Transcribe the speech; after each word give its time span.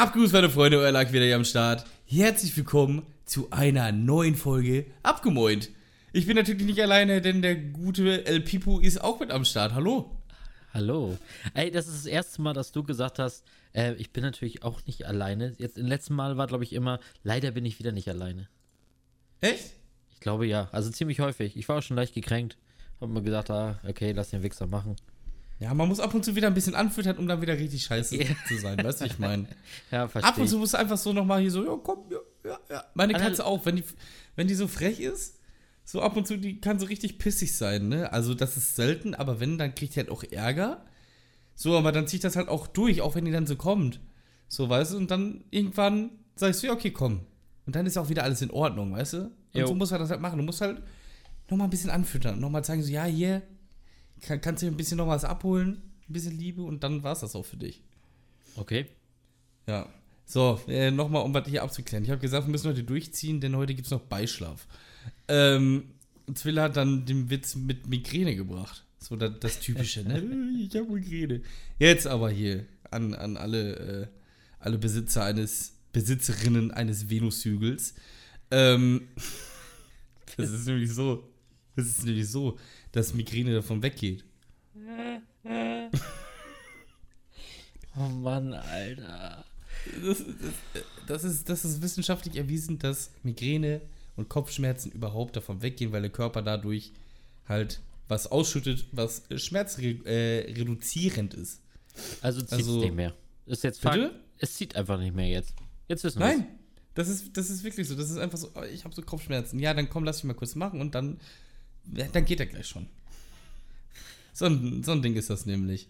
Abgrüß, 0.00 0.32
meine 0.32 0.48
Freunde, 0.48 0.78
euer 0.78 0.92
Lack 0.92 1.12
wieder 1.12 1.26
hier 1.26 1.36
am 1.36 1.44
Start. 1.44 1.84
Herzlich 2.06 2.56
willkommen 2.56 3.02
zu 3.26 3.50
einer 3.50 3.92
neuen 3.92 4.34
Folge 4.34 4.86
Abgemoint. 5.02 5.68
Ich 6.14 6.26
bin 6.26 6.36
natürlich 6.36 6.64
nicht 6.64 6.80
alleine, 6.80 7.20
denn 7.20 7.42
der 7.42 7.54
gute 7.54 8.24
El 8.24 8.40
Pipo 8.40 8.78
ist 8.78 8.98
auch 9.02 9.20
mit 9.20 9.30
am 9.30 9.44
Start. 9.44 9.74
Hallo. 9.74 10.10
Hallo. 10.72 11.18
Ey, 11.52 11.70
das 11.70 11.86
ist 11.86 11.98
das 11.98 12.06
erste 12.06 12.40
Mal, 12.40 12.54
dass 12.54 12.72
du 12.72 12.82
gesagt 12.82 13.18
hast, 13.18 13.44
äh, 13.74 13.92
ich 13.96 14.10
bin 14.10 14.22
natürlich 14.22 14.62
auch 14.62 14.86
nicht 14.86 15.04
alleine. 15.04 15.52
Jetzt 15.58 15.76
im 15.76 15.86
letzten 15.86 16.14
Mal 16.14 16.38
war, 16.38 16.46
glaube 16.46 16.64
ich, 16.64 16.72
immer, 16.72 16.98
leider 17.22 17.50
bin 17.50 17.66
ich 17.66 17.78
wieder 17.78 17.92
nicht 17.92 18.08
alleine. 18.08 18.48
Echt? 19.42 19.74
Ich 20.14 20.20
glaube 20.20 20.46
ja. 20.46 20.70
Also 20.72 20.90
ziemlich 20.90 21.20
häufig. 21.20 21.58
Ich 21.58 21.68
war 21.68 21.76
auch 21.76 21.82
schon 21.82 21.98
leicht 21.98 22.14
gekränkt. 22.14 22.56
Hab 23.02 23.10
mir 23.10 23.20
gesagt, 23.20 23.50
ah, 23.50 23.78
okay, 23.86 24.12
lass 24.12 24.30
den 24.30 24.42
Wichser 24.42 24.66
machen. 24.66 24.96
Ja, 25.60 25.74
man 25.74 25.88
muss 25.88 26.00
ab 26.00 26.14
und 26.14 26.24
zu 26.24 26.34
wieder 26.34 26.46
ein 26.46 26.54
bisschen 26.54 26.74
anfüttern, 26.74 27.18
um 27.18 27.28
dann 27.28 27.40
wieder 27.42 27.56
richtig 27.56 27.82
scheiße 27.84 28.16
Ja. 28.16 28.26
zu 28.48 28.56
sein. 28.58 28.82
Weißt 28.82 29.02
du, 29.02 29.04
ich 29.04 29.18
meine? 29.18 29.46
Ja, 29.92 30.08
verstehe. 30.08 30.32
Ab 30.32 30.38
und 30.38 30.48
zu 30.48 30.58
musst 30.58 30.72
du 30.74 30.78
einfach 30.78 30.96
so 30.96 31.12
nochmal 31.12 31.40
hier 31.42 31.50
so, 31.50 31.64
ja, 31.64 31.78
komm, 31.82 31.98
ja, 32.10 32.18
ja, 32.44 32.58
ja. 32.70 32.84
Meine 32.94 33.14
Alter- 33.14 33.26
Katze 33.28 33.44
auch, 33.46 33.66
wenn 33.66 33.76
die, 33.76 33.84
wenn 34.36 34.48
die 34.48 34.54
so 34.54 34.66
frech 34.66 35.00
ist, 35.00 35.38
so 35.84 36.00
ab 36.00 36.16
und 36.16 36.26
zu, 36.26 36.38
die 36.38 36.60
kann 36.60 36.78
so 36.78 36.86
richtig 36.86 37.18
pissig 37.18 37.54
sein, 37.56 37.88
ne? 37.88 38.12
Also, 38.12 38.32
das 38.34 38.56
ist 38.56 38.74
selten, 38.76 39.14
aber 39.14 39.38
wenn, 39.40 39.58
dann 39.58 39.74
kriegt 39.74 39.94
die 39.96 39.98
halt 40.00 40.10
auch 40.10 40.22
Ärger. 40.24 40.84
So, 41.54 41.76
aber 41.76 41.92
dann 41.92 42.06
zieht 42.06 42.24
das 42.24 42.36
halt 42.36 42.48
auch 42.48 42.66
durch, 42.66 43.02
auch 43.02 43.14
wenn 43.14 43.24
die 43.26 43.32
dann 43.32 43.46
so 43.46 43.56
kommt. 43.56 44.00
So, 44.48 44.68
weißt 44.68 44.92
du, 44.92 44.96
und 44.96 45.10
dann 45.10 45.44
irgendwann 45.50 46.10
sagst 46.36 46.62
du, 46.62 46.68
ja, 46.68 46.72
okay, 46.72 46.90
komm. 46.90 47.20
Und 47.66 47.76
dann 47.76 47.84
ist 47.86 47.98
auch 47.98 48.08
wieder 48.08 48.22
alles 48.24 48.40
in 48.40 48.50
Ordnung, 48.50 48.92
weißt 48.94 49.12
du? 49.12 49.18
Und 49.24 49.32
Jo. 49.52 49.66
so 49.66 49.74
muss 49.74 49.90
man 49.90 50.00
das 50.00 50.08
halt 50.10 50.20
machen. 50.22 50.38
Du 50.38 50.44
musst 50.44 50.60
halt 50.62 50.80
nochmal 51.50 51.66
ein 51.66 51.70
bisschen 51.70 51.90
anfüttern, 51.90 52.40
nochmal 52.40 52.64
zeigen, 52.64 52.82
so, 52.82 52.90
ja, 52.90 53.04
hier, 53.04 53.42
kann, 54.20 54.40
kannst 54.40 54.62
du 54.62 54.66
dir 54.66 54.72
ein 54.72 54.76
bisschen 54.76 54.98
noch 54.98 55.08
was 55.08 55.24
abholen, 55.24 55.82
ein 56.08 56.12
bisschen 56.12 56.38
Liebe 56.38 56.62
und 56.62 56.82
dann 56.82 57.02
war 57.02 57.12
es 57.12 57.20
das 57.20 57.34
auch 57.34 57.44
für 57.44 57.56
dich. 57.56 57.82
Okay. 58.56 58.86
Ja. 59.66 59.88
So, 60.26 60.60
äh, 60.68 60.90
nochmal, 60.90 61.24
um 61.24 61.34
was 61.34 61.48
hier 61.48 61.62
abzuklären. 61.62 62.04
Ich 62.04 62.10
habe 62.10 62.20
gesagt, 62.20 62.46
wir 62.46 62.52
müssen 62.52 62.68
heute 62.68 62.84
durchziehen, 62.84 63.40
denn 63.40 63.56
heute 63.56 63.74
gibt 63.74 63.86
es 63.86 63.90
noch 63.90 64.02
Beischlaf. 64.02 64.66
Ähm, 65.26 65.90
Zwiller 66.34 66.62
hat 66.64 66.76
dann 66.76 67.04
den 67.04 67.30
Witz 67.30 67.56
mit 67.56 67.88
Migräne 67.88 68.36
gebracht. 68.36 68.84
So 68.98 69.16
das, 69.16 69.32
das 69.40 69.60
Typische, 69.60 70.02
ne? 70.02 70.22
Ich 70.60 70.76
habe 70.76 70.92
Migräne. 70.92 71.42
Jetzt 71.78 72.06
aber 72.06 72.30
hier 72.30 72.66
an, 72.90 73.14
an 73.14 73.36
alle, 73.36 73.76
äh, 73.76 74.06
alle 74.60 74.78
Besitzer 74.78 75.24
eines, 75.24 75.72
Besitzerinnen 75.92 76.70
eines 76.70 77.10
Venushügels. 77.10 77.94
Ähm, 78.50 79.08
das 80.36 80.50
ist 80.50 80.66
nämlich 80.66 80.92
so, 80.92 81.28
das 81.74 81.86
ist 81.86 82.04
nämlich 82.04 82.28
so, 82.28 82.58
dass 82.92 83.14
Migräne 83.14 83.54
davon 83.54 83.82
weggeht. 83.82 84.24
Oh 87.96 88.08
Mann, 88.08 88.54
Alter. 88.54 89.44
Das, 90.04 90.18
das, 90.18 90.24
das, 91.06 91.24
ist, 91.24 91.48
das 91.48 91.64
ist 91.64 91.82
wissenschaftlich 91.82 92.36
erwiesen, 92.36 92.78
dass 92.78 93.10
Migräne 93.22 93.80
und 94.16 94.28
Kopfschmerzen 94.28 94.92
überhaupt 94.92 95.36
davon 95.36 95.62
weggehen, 95.62 95.90
weil 95.92 96.02
der 96.02 96.10
Körper 96.10 96.42
dadurch 96.42 96.92
halt 97.48 97.80
was 98.08 98.26
ausschüttet, 98.26 98.86
was 98.92 99.22
schmerzreduzierend 99.34 100.06
äh, 100.06 100.52
reduzierend 100.52 101.34
ist. 101.34 101.60
Also 102.22 102.40
zieht 102.42 102.52
Also- 102.52 102.76
es 102.78 102.84
nicht 102.84 102.94
mehr. 102.94 103.14
Ist 103.46 103.64
jetzt 103.64 103.80
Bitte? 103.80 104.10
Fakt. 104.10 104.14
Es 104.38 104.54
zieht 104.54 104.76
einfach 104.76 104.98
nicht 104.98 105.14
mehr 105.14 105.28
jetzt. 105.28 105.52
Jetzt 105.88 106.04
wissen 106.04 106.20
wir 106.20 106.26
Nein, 106.26 106.46
das 106.94 107.08
ist, 107.08 107.36
das 107.36 107.50
ist 107.50 107.64
wirklich 107.64 107.88
so. 107.88 107.96
Das 107.96 108.08
ist 108.10 108.18
einfach 108.18 108.38
so, 108.38 108.50
oh, 108.54 108.62
ich 108.62 108.84
habe 108.84 108.94
so 108.94 109.02
Kopfschmerzen. 109.02 109.58
Ja, 109.58 109.74
dann 109.74 109.90
komm, 109.90 110.04
lass 110.04 110.22
mich 110.22 110.28
mal 110.32 110.38
kurz 110.38 110.54
machen 110.54 110.80
und 110.80 110.94
dann, 110.94 111.18
dann 111.84 112.24
geht 112.24 112.40
er 112.40 112.46
gleich 112.46 112.66
schon. 112.66 112.86
So 114.32 114.46
ein, 114.46 114.82
so 114.82 114.92
ein 114.92 115.02
Ding 115.02 115.14
ist 115.16 115.30
das 115.30 115.46
nämlich. 115.46 115.88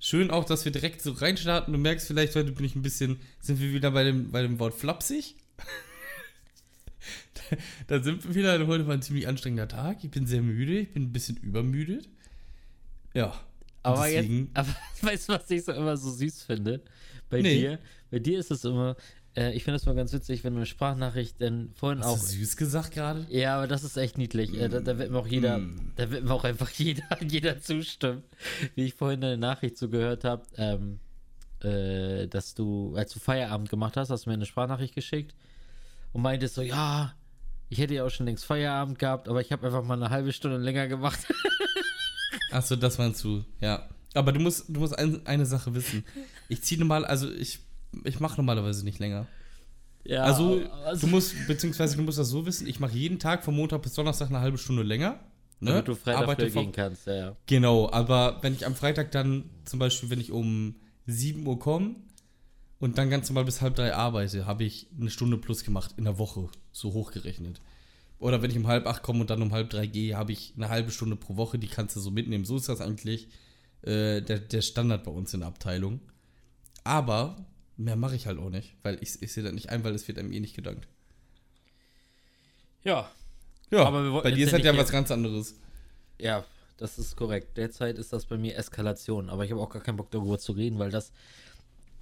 Schön 0.00 0.30
auch, 0.30 0.44
dass 0.44 0.64
wir 0.64 0.72
direkt 0.72 1.02
so 1.02 1.12
reinstarten. 1.12 1.72
Du 1.72 1.78
merkst 1.78 2.06
vielleicht, 2.06 2.34
heute 2.36 2.52
bin 2.52 2.64
ich 2.64 2.76
ein 2.76 2.82
bisschen, 2.82 3.18
sind 3.40 3.60
wir 3.60 3.72
wieder 3.72 3.90
bei 3.90 4.04
dem, 4.04 4.30
bei 4.30 4.42
dem 4.42 4.58
Wort 4.58 4.74
flapsig. 4.74 5.34
da, 7.86 8.02
sind 8.02 8.24
wir 8.26 8.34
wieder. 8.34 8.66
Heute 8.66 8.86
war 8.86 8.94
ein 8.94 9.02
ziemlich 9.02 9.26
anstrengender 9.26 9.68
Tag. 9.68 10.04
Ich 10.04 10.10
bin 10.10 10.26
sehr 10.26 10.42
müde. 10.42 10.80
Ich 10.80 10.92
bin 10.92 11.04
ein 11.04 11.12
bisschen 11.12 11.36
übermüdet. 11.38 12.08
Ja. 13.14 13.40
Aber 13.82 14.06
deswegen- 14.06 14.46
jetzt, 14.46 14.56
aber 14.56 14.76
weißt 15.02 15.28
du, 15.28 15.32
was 15.32 15.50
ich 15.50 15.64
so 15.64 15.72
immer 15.72 15.96
so 15.96 16.10
süß 16.10 16.42
finde? 16.42 16.82
Bei 17.30 17.40
Nee. 17.40 17.58
dir, 17.60 17.78
bei 18.10 18.18
dir 18.18 18.38
ist 18.38 18.50
es 18.50 18.64
immer, 18.64 18.96
äh, 19.38 19.52
ich 19.52 19.64
finde 19.64 19.76
es 19.76 19.86
mal 19.86 19.94
ganz 19.94 20.12
witzig, 20.12 20.42
wenn 20.44 20.52
du 20.54 20.58
eine 20.58 20.66
Sprachnachricht 20.66 21.40
dann 21.40 21.70
vorhin 21.74 22.00
Hast 22.00 22.06
auch. 22.06 22.18
du 22.18 22.24
süß 22.26 22.56
gesagt 22.56 22.92
gerade? 22.92 23.26
Ja, 23.30 23.56
aber 23.56 23.66
das 23.68 23.84
ist 23.84 23.96
echt 23.96 24.18
niedlich. 24.18 24.52
Äh, 24.58 24.68
da, 24.68 24.80
da 24.80 24.98
wird 24.98 25.10
mir 25.10 25.18
auch 25.18 25.26
jeder, 25.26 25.58
Mm. 25.58 25.92
da 25.96 26.10
wird 26.10 26.24
mir 26.24 26.32
auch 26.32 26.44
einfach 26.44 26.70
jeder, 26.76 27.04
jeder 27.22 27.60
zustimmen. 27.60 28.22
Wie 28.74 28.84
ich 28.84 28.94
vorhin 28.94 29.20
deine 29.20 29.36
Nachricht 29.38 29.76
so 29.78 29.88
gehört 29.88 30.24
habe, 30.24 30.42
ähm, 30.56 30.98
äh, 31.62 32.26
dass 32.28 32.54
du, 32.54 32.94
als 32.96 33.12
du 33.12 33.18
Feierabend 33.20 33.68
gemacht 33.70 33.96
hast, 33.96 34.10
hast 34.10 34.26
du 34.26 34.30
mir 34.30 34.34
eine 34.34 34.46
Sprachnachricht 34.46 34.94
geschickt 34.94 35.34
und 36.12 36.22
meintest 36.22 36.54
so, 36.54 36.62
ja, 36.62 37.14
ich 37.68 37.78
hätte 37.78 37.94
ja 37.94 38.04
auch 38.04 38.10
schon 38.10 38.26
längst 38.26 38.44
Feierabend 38.44 38.98
gehabt, 38.98 39.28
aber 39.28 39.40
ich 39.40 39.52
habe 39.52 39.66
einfach 39.66 39.82
mal 39.84 39.94
eine 39.94 40.10
halbe 40.10 40.32
Stunde 40.32 40.56
länger 40.58 40.88
gemacht. 40.88 41.18
Achso, 42.50 42.76
das 42.76 42.96
meinst 42.98 43.22
du, 43.24 43.44
ja. 43.60 43.88
Aber 44.14 44.32
du 44.32 44.40
musst, 44.40 44.64
du 44.68 44.80
musst 44.80 44.98
ein, 44.98 45.26
eine 45.26 45.44
Sache 45.44 45.74
wissen. 45.74 46.04
Ich 46.48 46.62
ziehe 46.62 46.80
normal, 46.80 47.04
also 47.04 47.30
ich, 47.30 47.60
ich 48.04 48.20
mache 48.20 48.36
normalerweise 48.36 48.84
nicht 48.84 48.98
länger. 48.98 49.26
ja, 50.04 50.22
Also, 50.22 50.62
also 50.84 51.06
du 51.06 51.12
musst, 51.12 51.34
beziehungsweise 51.46 51.96
du 51.96 52.02
musst 52.02 52.18
das 52.18 52.28
so 52.28 52.46
wissen, 52.46 52.66
ich 52.66 52.80
mache 52.80 52.96
jeden 52.96 53.18
Tag 53.18 53.44
von 53.44 53.54
Montag 53.54 53.82
bis 53.82 53.94
Donnerstag 53.94 54.28
eine 54.28 54.40
halbe 54.40 54.58
Stunde 54.58 54.82
länger. 54.82 55.20
Ne? 55.60 55.70
damit 55.70 55.88
du 55.88 55.96
Freitag 55.96 56.22
Arbeite 56.22 56.50
gehen 56.50 56.70
kannst, 56.70 57.06
ja, 57.08 57.14
ja. 57.16 57.36
Genau, 57.46 57.90
aber 57.90 58.38
wenn 58.42 58.54
ich 58.54 58.64
am 58.64 58.76
Freitag 58.76 59.10
dann, 59.10 59.50
zum 59.64 59.80
Beispiel, 59.80 60.08
wenn 60.08 60.20
ich 60.20 60.30
um 60.30 60.76
7 61.06 61.44
Uhr 61.44 61.58
komme 61.58 61.96
und 62.78 62.96
dann 62.96 63.10
ganz 63.10 63.28
normal 63.28 63.44
bis 63.44 63.60
halb 63.60 63.74
drei 63.74 63.92
arbeite, 63.92 64.46
habe 64.46 64.62
ich 64.62 64.86
eine 65.00 65.10
Stunde 65.10 65.36
plus 65.36 65.64
gemacht 65.64 65.94
in 65.96 66.04
der 66.04 66.16
Woche, 66.18 66.48
so 66.70 66.92
hochgerechnet. 66.92 67.60
Oder 68.20 68.40
wenn 68.40 68.50
ich 68.50 68.56
um 68.56 68.68
halb 68.68 68.86
acht 68.86 69.02
komme 69.02 69.20
und 69.20 69.30
dann 69.30 69.42
um 69.42 69.52
halb 69.52 69.70
drei 69.70 69.86
gehe, 69.86 70.16
habe 70.16 70.32
ich 70.32 70.54
eine 70.56 70.68
halbe 70.68 70.92
Stunde 70.92 71.16
pro 71.16 71.36
Woche, 71.36 71.58
die 71.58 71.68
kannst 71.68 71.96
du 71.96 72.00
so 72.00 72.10
mitnehmen. 72.10 72.44
So 72.44 72.56
ist 72.56 72.68
das 72.68 72.80
eigentlich 72.80 73.28
äh, 73.82 74.20
der, 74.20 74.38
der 74.38 74.62
Standard 74.62 75.04
bei 75.04 75.10
uns 75.10 75.34
in 75.34 75.40
der 75.40 75.48
Abteilung. 75.48 76.00
Aber 76.84 77.36
mehr 77.78 77.96
mache 77.96 78.16
ich 78.16 78.26
halt 78.26 78.38
auch 78.38 78.50
nicht, 78.50 78.76
weil 78.82 78.98
ich, 79.00 79.22
ich 79.22 79.32
sehe 79.32 79.42
das 79.42 79.52
nicht 79.52 79.70
ein, 79.70 79.82
weil 79.84 79.94
es 79.94 80.06
wird 80.06 80.18
einem 80.18 80.32
eh 80.32 80.40
nicht 80.40 80.54
gedankt. 80.54 80.86
Ja, 82.84 83.10
Ja, 83.70 83.86
Aber 83.86 84.02
wir 84.04 84.22
bei 84.22 84.30
dir 84.30 84.44
ist 84.44 84.52
ja 84.52 84.58
halt 84.58 84.64
ja 84.64 84.76
was 84.76 84.90
ganz 84.90 85.10
anderes. 85.10 85.58
Ja, 86.18 86.44
das 86.76 86.98
ist 86.98 87.16
korrekt. 87.16 87.56
Derzeit 87.56 87.98
ist 87.98 88.12
das 88.12 88.26
bei 88.26 88.36
mir 88.36 88.56
Eskalation, 88.56 89.30
aber 89.30 89.44
ich 89.44 89.50
habe 89.50 89.60
auch 89.60 89.70
gar 89.70 89.82
keinen 89.82 89.96
Bock 89.96 90.10
darüber 90.10 90.38
zu 90.38 90.52
reden, 90.52 90.78
weil 90.78 90.90
das 90.90 91.12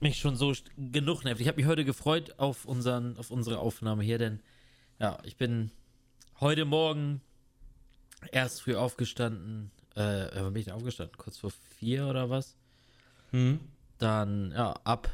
mich 0.00 0.18
schon 0.18 0.36
so 0.36 0.52
genug 0.76 1.24
nervt. 1.24 1.40
Ich 1.40 1.48
habe 1.48 1.56
mich 1.56 1.66
heute 1.66 1.84
gefreut 1.84 2.34
auf, 2.38 2.64
unseren, 2.66 3.16
auf 3.16 3.30
unsere 3.30 3.58
Aufnahme 3.58 4.02
hier, 4.04 4.18
denn 4.18 4.40
ja, 4.98 5.18
ich 5.24 5.36
bin 5.36 5.70
heute 6.40 6.64
Morgen 6.64 7.20
erst 8.32 8.62
früh 8.62 8.76
aufgestanden. 8.76 9.70
Äh, 9.94 10.28
wann 10.34 10.52
bin 10.52 10.60
ich 10.60 10.66
denn 10.66 10.74
aufgestanden? 10.74 11.16
Kurz 11.16 11.38
vor 11.38 11.50
vier 11.78 12.06
oder 12.06 12.30
was? 12.30 12.56
Hm? 13.30 13.60
Dann, 13.98 14.52
ja, 14.52 14.74
ab, 14.84 15.08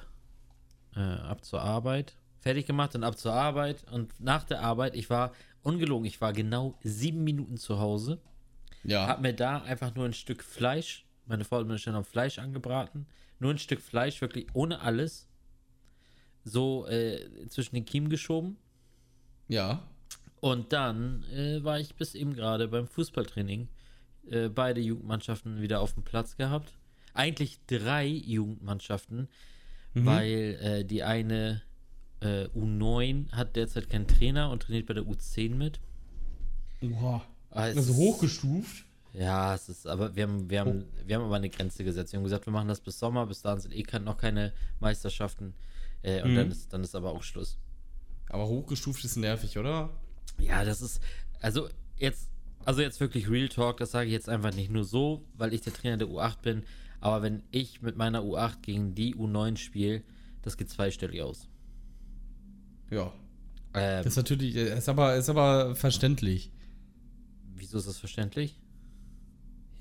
äh, 0.97 1.01
ab 1.01 1.45
zur 1.45 1.63
Arbeit. 1.63 2.17
Fertig 2.41 2.67
gemacht, 2.67 2.95
dann 2.95 3.05
ab 3.05 3.17
zur 3.17 3.33
Arbeit. 3.33 3.85
Und 3.91 4.19
nach 4.21 4.45
der 4.45 4.61
Arbeit, 4.61 4.95
ich 4.95 5.11
war 5.11 5.33
ungelogen, 5.63 6.07
ich 6.07 6.21
war 6.21 6.33
genau 6.33 6.79
sieben 6.83 7.25
Minuten 7.25 7.57
zu 7.57 7.79
Hause. 7.79 8.21
Ja. 8.85 9.07
Hab 9.07 9.21
mir 9.21 9.33
da 9.33 9.63
einfach 9.63 9.95
nur 9.95 10.07
ein 10.07 10.13
Stück 10.13 10.43
Fleisch, 10.43 11.07
meine 11.27 11.45
Frau 11.45 11.61
hat 11.61 11.67
mir 11.67 11.79
schon 11.79 11.93
noch 11.93 12.05
Fleisch 12.05 12.39
angebraten, 12.39 13.07
nur 13.39 13.53
ein 13.53 13.59
Stück 13.59 13.81
Fleisch, 13.81 14.21
wirklich 14.21 14.47
ohne 14.55 14.81
alles, 14.81 15.29
so 16.45 16.87
äh, 16.89 17.47
zwischen 17.49 17.77
den 17.77 17.85
Kiemen 17.85 18.09
geschoben. 18.09 18.57
ja. 19.49 19.83
Und 20.41 20.73
dann 20.73 21.23
äh, 21.33 21.63
war 21.63 21.79
ich 21.79 21.95
bis 21.95 22.17
eben 22.17 22.35
gerade 22.35 22.67
beim 22.67 22.89
Fußballtraining. 22.89 23.69
Äh, 24.29 24.49
beide 24.49 24.81
Jugendmannschaften 24.81 25.63
wieder 25.63 25.81
auf 25.81 25.95
dem 25.95 26.03
Platz 26.03 26.37
gehabt. 26.37 26.75
Eigentlich 27.15 27.61
drei 27.69 28.07
Jugendmannschaften, 28.07 29.29
Mhm. 29.95 30.07
weil 30.07 30.59
äh, 30.63 30.85
die 30.85 31.03
eine 31.03 31.63
äh, 32.21 32.45
U9 32.57 33.31
hat 33.33 33.57
derzeit 33.57 33.91
keinen 33.91 34.07
Trainer 34.07 34.51
und 34.51 34.63
trainiert 34.63 34.87
bei 34.87 34.95
der 34.95 35.05
U10 35.05 35.55
mit. 35.55 35.81
Oha. 36.83 37.23
Also 37.51 37.81
ist- 37.81 37.97
hochgestuft. 37.97 38.85
Ja, 39.15 39.55
es 39.55 39.69
ist, 39.69 39.87
aber 39.87 40.17
wir 40.17 40.23
haben, 40.23 40.49
wir 40.49 40.61
haben, 40.61 40.85
wir 41.05 41.17
haben 41.17 41.25
aber 41.25 41.37
eine 41.37 41.51
Grenze 41.51 41.85
gesetzt. 41.85 42.13
Wir 42.13 42.17
haben 42.19 42.25
gesagt, 42.25 42.47
wir 42.47 42.53
machen 42.53 42.69
das 42.69 42.81
bis 42.81 42.99
Sommer, 42.99 43.27
bis 43.27 43.43
dahin 43.43 43.61
sind 43.61 43.75
eh 43.75 43.85
noch 43.99 44.17
keine 44.17 44.55
Meisterschaften. 44.81 45.53
Äh, 46.03 46.23
und 46.23 46.33
Mhm. 46.33 46.37
dann, 46.37 46.51
ist, 46.51 46.73
dann 46.73 46.83
ist 46.83 46.95
aber 46.95 47.11
auch 47.13 47.23
Schluss. 47.23 47.59
Aber 48.31 48.47
hochgestuft 48.49 49.05
ist 49.05 49.17
nervig, 49.17 49.59
oder? 49.59 49.91
Ja, 50.39 50.65
das 50.65 50.81
ist, 50.81 51.03
also 51.41 51.69
jetzt, 51.99 52.31
also 52.65 52.81
jetzt 52.81 53.01
wirklich 53.01 53.29
Real 53.29 53.49
Talk, 53.51 53.77
das 53.77 53.91
sage 53.91 54.07
ich 54.07 54.13
jetzt 54.13 54.31
einfach 54.31 54.55
nicht 54.55 54.71
nur 54.71 54.85
so, 54.85 55.23
weil 55.37 55.53
ich 55.53 55.61
der 55.61 55.75
Trainer 55.75 55.99
der 55.99 56.09
U8 56.09 56.41
bin, 56.41 56.63
aber 57.03 57.23
wenn 57.23 57.43
ich 57.51 57.83
mit 57.83 57.97
meiner 57.97 58.23
U8 58.23 58.63
gegen 58.63 58.95
die 58.95 59.15
U9 59.15 59.57
spiele, 59.59 60.03
das 60.43 60.57
geht 60.57 60.71
zweistellig 60.71 61.21
aus. 61.23 61.49
Ja. 62.91 63.13
Ähm, 63.75 63.99
Das 64.05 64.07
ist 64.13 64.17
natürlich, 64.17 64.57
äh, 64.57 64.77
ist 64.79 64.89
aber, 64.89 65.17
ist 65.17 65.29
aber 65.29 65.75
verständlich. 65.75 66.51
wieso 67.57 67.79
ist 67.79 67.89
das 67.89 67.99
verständlich? 67.99 68.59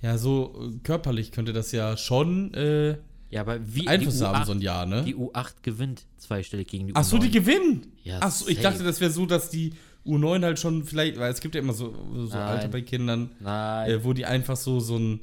Ja, 0.01 0.18
so 0.18 0.71
äh, 0.73 0.77
körperlich 0.83 1.31
könnte 1.31 1.53
das 1.53 1.71
ja 1.71 1.95
schon 1.97 2.53
äh, 2.53 2.97
Ja, 3.29 3.41
aber 3.41 3.59
wie 3.75 3.88
Einfluss 3.88 4.18
die 4.18 4.25
haben 4.25 4.41
U8, 4.41 4.45
so 4.45 4.51
ein 4.53 4.62
Jahr, 4.62 4.85
ne? 4.85 5.03
Die 5.03 5.15
U8 5.15 5.56
gewinnt 5.62 6.06
zweistellig 6.18 6.68
gegen 6.69 6.88
die 6.88 6.95
Ach 6.95 7.03
so, 7.03 7.18
U9. 7.18 7.21
die 7.21 7.31
gewinnen. 7.31 7.88
Ja, 8.03 8.19
Ach 8.21 8.31
so, 8.31 8.47
ich 8.47 8.59
dachte, 8.62 8.83
das 8.83 9.00
wäre 9.00 9.12
so, 9.12 9.25
dass 9.25 9.50
die 9.50 9.73
U9 10.06 10.44
halt 10.44 10.59
schon 10.59 10.83
vielleicht, 10.85 11.19
weil 11.19 11.31
es 11.31 11.41
gibt 11.41 11.53
ja 11.53 11.62
immer 11.62 11.73
so, 11.73 11.94
so. 12.25 12.35
Alter 12.35 12.69
bei 12.69 12.81
Kindern, 12.81 13.29
äh, 13.45 14.03
wo 14.03 14.13
die 14.13 14.25
einfach 14.25 14.56
so 14.56 14.79
so 14.79 14.97
ein 14.97 15.19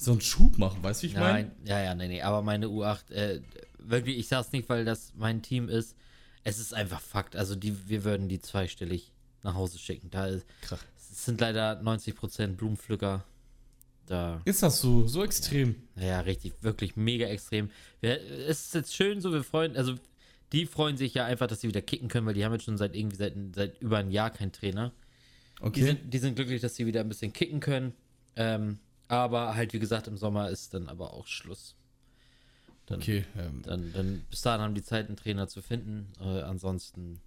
so 0.00 0.12
einen 0.12 0.20
Schub 0.20 0.56
machen, 0.58 0.82
weißt 0.82 1.02
du, 1.02 1.06
ich 1.08 1.14
meine? 1.14 1.48
Nein, 1.48 1.52
ja, 1.64 1.82
ja, 1.82 1.94
nee, 1.94 2.06
nee, 2.08 2.22
aber 2.22 2.40
meine 2.42 2.66
U8, 2.66 3.10
äh, 3.10 3.42
wirklich, 3.78 4.16
ich 4.16 4.28
sag's 4.28 4.52
nicht, 4.52 4.68
weil 4.68 4.84
das 4.84 5.12
mein 5.16 5.42
Team 5.42 5.68
ist. 5.68 5.96
Es 6.44 6.58
ist 6.60 6.72
einfach 6.72 7.00
Fakt. 7.00 7.34
Also, 7.36 7.56
die, 7.56 7.88
wir 7.88 8.04
würden 8.04 8.28
die 8.28 8.40
zweistellig 8.40 9.12
nach 9.42 9.54
Hause 9.54 9.78
schicken. 9.78 10.08
Da 10.10 10.26
ist, 10.28 10.46
Krach. 10.62 10.82
es 10.96 11.24
sind 11.24 11.40
leider 11.40 11.80
90% 11.82 12.56
Blumenpflücker. 12.56 13.24
Da, 14.06 14.40
Ist 14.46 14.62
das 14.62 14.80
so, 14.80 15.06
so 15.06 15.22
extrem? 15.22 15.74
ja, 15.96 16.20
richtig, 16.20 16.54
wirklich 16.62 16.96
mega 16.96 17.26
extrem. 17.26 17.70
Wir, 18.00 18.18
es 18.48 18.66
ist 18.66 18.74
jetzt 18.74 18.94
schön 18.94 19.20
so, 19.20 19.32
wir 19.32 19.42
freuen, 19.44 19.76
also, 19.76 19.96
die 20.52 20.64
freuen 20.64 20.96
sich 20.96 21.12
ja 21.12 21.26
einfach, 21.26 21.46
dass 21.48 21.60
sie 21.60 21.68
wieder 21.68 21.82
kicken 21.82 22.08
können, 22.08 22.26
weil 22.26 22.32
die 22.34 22.44
haben 22.44 22.52
jetzt 22.52 22.64
schon 22.64 22.78
seit 22.78 22.96
irgendwie 22.96 23.16
seit, 23.16 23.34
seit 23.54 23.78
über 23.82 23.98
ein 23.98 24.10
Jahr 24.10 24.30
keinen 24.30 24.52
Trainer. 24.52 24.92
Die, 25.60 25.64
Okay. 25.66 25.82
sind, 25.82 26.14
die 26.14 26.18
sind 26.18 26.36
glücklich, 26.36 26.62
dass 26.62 26.76
sie 26.76 26.86
wieder 26.86 27.00
ein 27.00 27.08
bisschen 27.08 27.32
kicken 27.32 27.58
können. 27.60 27.92
Ähm, 28.36 28.78
aber 29.08 29.54
halt, 29.54 29.72
wie 29.72 29.78
gesagt, 29.78 30.06
im 30.06 30.16
Sommer 30.16 30.50
ist 30.50 30.74
dann 30.74 30.88
aber 30.88 31.12
auch 31.14 31.26
Schluss. 31.26 31.74
Dann, 32.86 33.00
Okay. 33.00 33.24
Ähm, 33.36 33.62
dann, 33.64 33.92
dann 33.92 34.22
bis 34.30 34.42
dahin 34.42 34.60
haben 34.62 34.74
die 34.74 34.82
Zeit, 34.82 35.08
einen 35.08 35.16
Trainer 35.16 35.48
zu 35.48 35.60
finden. 35.62 36.12
Äh, 36.20 36.42
ansonsten. 36.42 37.20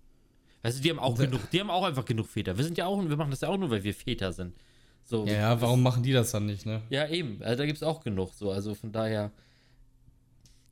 Weißt 0.63 0.77
du, 0.77 0.81
die 0.83 0.89
haben 0.91 0.99
auch 0.99 1.17
genug, 1.17 1.41
die 1.51 1.59
haben 1.59 1.69
auch 1.71 1.83
einfach 1.83 2.05
genug 2.05 2.27
Väter. 2.27 2.55
Wir 2.57 2.63
sind 2.63 2.77
ja 2.77 2.85
auch, 2.85 3.01
wir 3.03 3.17
machen 3.17 3.31
das 3.31 3.41
ja 3.41 3.49
auch 3.49 3.57
nur, 3.57 3.69
weil 3.71 3.83
wir 3.83 3.93
Väter 3.93 4.31
sind. 4.31 4.55
So, 5.03 5.25
ja, 5.25 5.33
ja, 5.33 5.61
warum 5.61 5.81
machen 5.81 6.03
die 6.03 6.11
das 6.13 6.31
dann 6.31 6.45
nicht, 6.45 6.65
ne? 6.67 6.83
Ja, 6.89 7.07
eben. 7.07 7.41
Also, 7.41 7.57
da 7.57 7.65
gibt 7.65 7.77
es 7.77 7.83
auch 7.83 8.01
genug. 8.03 8.33
So, 8.35 8.51
also 8.51 8.75
von 8.75 8.91
daher 8.91 9.31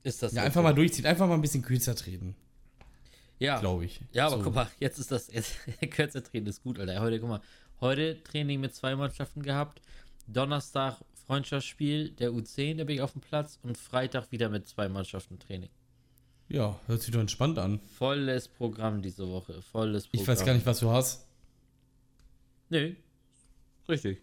ist 0.03 0.21
das. 0.21 0.33
Ja, 0.33 0.44
einfach 0.44 0.61
mal 0.61 0.73
durchziehen, 0.73 1.06
einfach 1.07 1.27
mal 1.27 1.33
ein 1.33 1.41
bisschen 1.41 1.63
kürzer 1.63 1.95
treten, 1.95 2.35
Ja, 3.39 3.59
glaube 3.59 3.85
ich. 3.85 4.01
ja, 4.11 4.27
aber 4.27 4.38
so. 4.38 4.44
guck 4.44 4.53
mal, 4.56 4.67
jetzt 4.79 5.00
ist 5.00 5.11
das. 5.11 5.31
Jetzt, 5.31 5.56
kürzer 5.91 6.23
Training 6.23 6.47
ist 6.50 6.61
gut, 6.61 6.79
Alter. 6.79 7.00
Heute, 7.01 7.19
guck 7.19 7.29
mal, 7.29 7.41
heute 7.81 8.21
Training 8.23 8.59
mit 8.59 8.75
zwei 8.75 8.95
Mannschaften 8.95 9.41
gehabt. 9.41 9.81
Donnerstag 10.31 10.98
Freundschaftsspiel 11.26 12.10
der 12.12 12.31
U10, 12.31 12.78
da 12.78 12.84
bin 12.86 12.96
ich 12.96 13.02
auf 13.02 13.12
dem 13.12 13.22
Platz. 13.22 13.60
Und 13.62 13.78
Freitag 13.78 14.31
wieder 14.31 14.50
mit 14.50 14.68
zwei 14.68 14.90
Mannschaften 14.90 15.38
Training. 15.40 15.70
Ja, 16.48 16.80
hört 16.88 17.02
sich 17.02 17.12
doch 17.12 17.20
entspannt 17.20 17.60
an. 17.60 17.80
Volles 17.98 18.48
Programm 18.48 19.02
diese 19.02 19.28
Woche. 19.28 19.62
Volles 19.62 20.08
Programm. 20.08 20.22
Ich 20.22 20.28
weiß 20.28 20.46
gar 20.46 20.54
nicht, 20.54 20.66
was 20.66 20.80
du 20.80 20.90
hast. 20.90 21.28
Nee. 22.70 22.96
Richtig. 23.88 24.22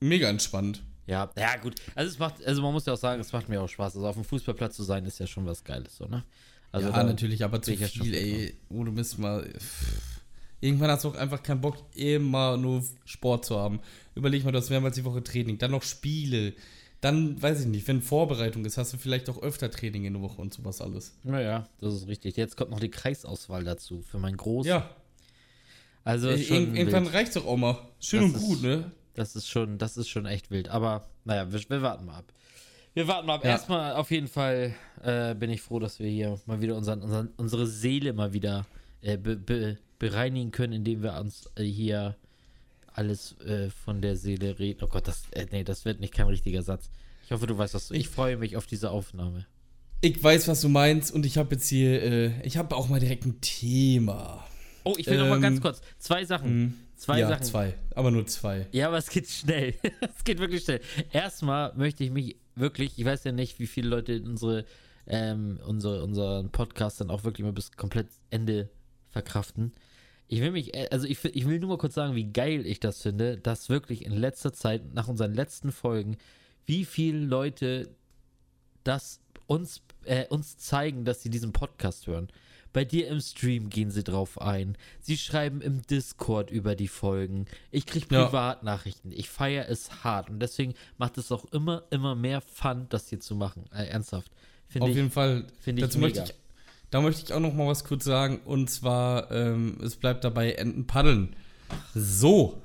Mega 0.00 0.28
entspannt. 0.28 0.82
Ja, 1.06 1.30
ja, 1.36 1.56
gut. 1.56 1.74
Also 1.94 2.10
es 2.10 2.18
macht, 2.18 2.44
also 2.44 2.62
man 2.62 2.72
muss 2.72 2.86
ja 2.86 2.94
auch 2.94 2.98
sagen, 2.98 3.20
es 3.20 3.32
macht 3.32 3.48
mir 3.48 3.60
auch 3.60 3.68
Spaß. 3.68 3.96
Also 3.96 4.08
auf 4.08 4.16
dem 4.16 4.24
Fußballplatz 4.24 4.76
zu 4.76 4.82
sein, 4.82 5.04
ist 5.04 5.18
ja 5.18 5.26
schon 5.26 5.46
was 5.46 5.62
Geiles, 5.62 5.96
so, 5.96 6.06
ne? 6.06 6.24
Also 6.72 6.88
ja, 6.88 7.02
natürlich, 7.04 7.44
aber 7.44 7.62
zu 7.62 7.76
viel, 7.76 8.14
ey. 8.14 8.54
Ohne 8.68 8.90
Mist 8.90 9.18
mal. 9.18 9.44
pff. 9.44 10.15
Irgendwann 10.66 10.90
hast 10.90 11.04
du 11.04 11.08
auch 11.08 11.14
einfach 11.14 11.42
keinen 11.42 11.60
Bock, 11.60 11.76
immer 11.94 12.56
nur 12.56 12.82
Sport 13.04 13.44
zu 13.44 13.56
haben. 13.58 13.80
Überleg 14.14 14.44
mal, 14.44 14.52
du 14.52 14.58
hast 14.58 14.70
mehrmals 14.70 14.96
die 14.96 15.04
Woche 15.04 15.22
Training, 15.22 15.58
dann 15.58 15.70
noch 15.70 15.82
Spiele. 15.82 16.52
Dann, 17.02 17.40
weiß 17.40 17.60
ich 17.60 17.66
nicht, 17.66 17.86
wenn 17.88 18.00
Vorbereitung 18.02 18.64
ist, 18.64 18.78
hast 18.78 18.92
du 18.92 18.96
vielleicht 18.96 19.28
auch 19.30 19.40
öfter 19.42 19.70
Training 19.70 20.06
in 20.06 20.14
der 20.14 20.22
Woche 20.22 20.40
und 20.40 20.52
sowas 20.54 20.80
alles. 20.80 21.14
Naja, 21.24 21.66
das 21.80 21.94
ist 21.94 22.08
richtig. 22.08 22.36
Jetzt 22.36 22.56
kommt 22.56 22.70
noch 22.70 22.80
die 22.80 22.90
Kreisauswahl 22.90 23.64
dazu 23.64 24.00
für 24.02 24.18
mein 24.18 24.36
Groß. 24.36 24.66
Ja, 24.66 24.90
also 26.04 26.28
irg 26.30 26.50
irgendwann 26.50 27.04
wild. 27.04 27.14
reicht's 27.14 27.34
doch 27.34 27.46
auch 27.46 27.56
mal. 27.56 27.78
Schön 28.00 28.32
Das 28.32 28.40
und 28.42 28.46
gut, 28.48 28.56
ist- 28.58 28.62
ne? 28.62 28.90
Das 29.14 29.34
ist 29.34 29.48
schon, 29.48 29.78
das 29.78 29.96
ist 29.96 30.08
schon 30.08 30.26
echt 30.26 30.50
wild. 30.50 30.68
Aber 30.68 31.08
naja, 31.24 31.50
wir, 31.50 31.60
wir 31.70 31.82
warten 31.82 32.04
mal 32.06 32.16
ab. 32.18 32.32
Wir 32.94 33.08
warten 33.08 33.26
mal 33.26 33.34
ab. 33.36 33.44
Ja. 33.44 33.50
Erstmal 33.50 33.94
auf 33.94 34.10
jeden 34.10 34.28
Fall 34.28 34.74
äh, 35.02 35.34
bin 35.34 35.50
ich 35.50 35.62
froh, 35.62 35.78
dass 35.78 35.98
wir 35.98 36.08
hier 36.08 36.38
mal 36.46 36.60
wieder 36.60 36.76
unseren, 36.76 37.02
unseren, 37.02 37.28
unsere 37.36 37.66
Seele 37.66 38.12
mal 38.12 38.32
wieder 38.32 38.66
äh, 39.02 39.16
be, 39.16 39.36
be, 39.36 39.78
bereinigen 39.98 40.50
können, 40.50 40.72
indem 40.72 41.02
wir 41.02 41.18
uns 41.18 41.50
äh, 41.56 41.64
hier 41.64 42.16
alles 42.92 43.38
äh, 43.40 43.70
von 43.70 44.00
der 44.00 44.16
Seele 44.16 44.58
reden. 44.58 44.80
Oh 44.82 44.88
Gott, 44.88 45.06
das, 45.06 45.24
äh, 45.32 45.46
nee, 45.50 45.64
das 45.64 45.84
wird 45.84 46.00
nicht 46.00 46.14
kein 46.14 46.26
richtiger 46.26 46.62
Satz. 46.62 46.88
Ich 47.24 47.32
hoffe, 47.32 47.46
du 47.46 47.58
weißt, 47.58 47.74
was 47.74 47.88
du. 47.88 47.94
Ich 47.94 48.08
freue 48.08 48.36
mich 48.36 48.56
auf 48.56 48.66
diese 48.66 48.90
Aufnahme. 48.90 49.46
Ich 50.00 50.22
weiß, 50.22 50.48
was 50.48 50.60
du 50.60 50.68
meinst 50.68 51.12
und 51.12 51.26
ich 51.26 51.38
habe 51.38 51.54
jetzt 51.54 51.68
hier, 51.68 52.02
äh, 52.02 52.42
ich 52.42 52.56
habe 52.56 52.76
auch 52.76 52.88
mal 52.88 53.00
direkt 53.00 53.24
ein 53.26 53.40
Thema. 53.40 54.46
Oh, 54.84 54.94
ich 54.96 55.06
will 55.06 55.18
noch 55.18 55.28
mal 55.28 55.36
Ähm, 55.36 55.42
ganz 55.42 55.60
kurz. 55.60 55.80
Zwei 55.98 56.24
Sachen. 56.24 56.48
Hm. 56.48 56.74
Zwei 56.96 57.18
ja, 57.20 57.28
Sachen. 57.28 57.42
zwei, 57.42 57.74
aber 57.94 58.10
nur 58.10 58.26
zwei. 58.26 58.66
Ja, 58.72 58.86
aber 58.88 58.96
es 58.98 59.10
geht 59.10 59.28
schnell. 59.28 59.74
es 60.16 60.24
geht 60.24 60.38
wirklich 60.38 60.62
schnell. 60.62 60.80
Erstmal 61.12 61.74
möchte 61.74 62.04
ich 62.04 62.10
mich 62.10 62.36
wirklich, 62.54 62.98
ich 62.98 63.04
weiß 63.04 63.24
ja 63.24 63.32
nicht, 63.32 63.58
wie 63.58 63.66
viele 63.66 63.88
Leute 63.88 64.22
unsere, 64.22 64.64
ähm, 65.06 65.58
unsere, 65.66 66.02
unseren 66.02 66.50
Podcast 66.50 67.00
dann 67.00 67.10
auch 67.10 67.24
wirklich 67.24 67.44
mal 67.44 67.52
bis 67.52 67.72
komplett 67.72 68.08
Ende 68.30 68.70
verkraften. 69.10 69.72
Ich 70.28 70.40
will 70.40 70.50
mich, 70.50 70.74
äh, 70.74 70.88
also 70.90 71.06
ich, 71.06 71.24
ich 71.24 71.46
will 71.46 71.58
nur 71.60 71.70
mal 71.70 71.78
kurz 71.78 71.94
sagen, 71.94 72.14
wie 72.14 72.32
geil 72.32 72.66
ich 72.66 72.80
das 72.80 73.02
finde, 73.02 73.36
dass 73.38 73.68
wirklich 73.68 74.04
in 74.04 74.12
letzter 74.12 74.52
Zeit, 74.52 74.94
nach 74.94 75.08
unseren 75.08 75.34
letzten 75.34 75.72
Folgen, 75.72 76.16
wie 76.64 76.84
viele 76.84 77.18
Leute 77.18 77.88
das 78.84 79.20
uns, 79.46 79.82
äh, 80.04 80.26
uns 80.28 80.58
zeigen, 80.58 81.04
dass 81.04 81.22
sie 81.22 81.30
diesen 81.30 81.52
Podcast 81.52 82.06
hören. 82.06 82.28
Bei 82.72 82.84
dir 82.84 83.08
im 83.08 83.20
Stream 83.20 83.70
gehen 83.70 83.90
sie 83.90 84.04
drauf 84.04 84.38
ein. 84.40 84.76
Sie 85.00 85.16
schreiben 85.16 85.62
im 85.62 85.80
Discord 85.82 86.50
über 86.50 86.74
die 86.74 86.88
Folgen. 86.88 87.46
Ich 87.70 87.86
kriege 87.86 88.06
Ja. 88.10 88.26
Privatnachrichten. 88.26 89.12
Ich 89.12 89.30
feiere 89.30 89.68
es 89.68 90.04
hart. 90.04 90.28
Und 90.28 90.40
deswegen 90.40 90.74
macht 90.98 91.16
es 91.16 91.32
auch 91.32 91.46
immer, 91.52 91.84
immer 91.90 92.14
mehr 92.14 92.42
Fun, 92.42 92.86
das 92.90 93.08
hier 93.08 93.20
zu 93.20 93.34
machen. 93.34 93.64
Äh, 93.72 93.86
ernsthaft. 93.86 94.30
Finde 94.68 94.84
Auf 94.84 94.90
ich. 94.90 94.96
jeden 94.96 95.10
Fall. 95.10 95.46
find 95.60 95.78
ich 95.78 95.84
Dazu 95.84 95.98
möchte 95.98 96.24
ich, 96.24 96.34
da 96.96 97.02
möchte 97.02 97.22
ich 97.24 97.32
auch 97.34 97.40
noch 97.40 97.52
mal 97.52 97.66
was 97.66 97.84
kurz 97.84 98.04
sagen. 98.04 98.40
Und 98.46 98.70
zwar, 98.70 99.30
ähm, 99.30 99.76
es 99.82 99.96
bleibt 99.96 100.24
dabei 100.24 100.52
Enten 100.52 100.86
paddeln. 100.86 101.36
So. 101.94 102.62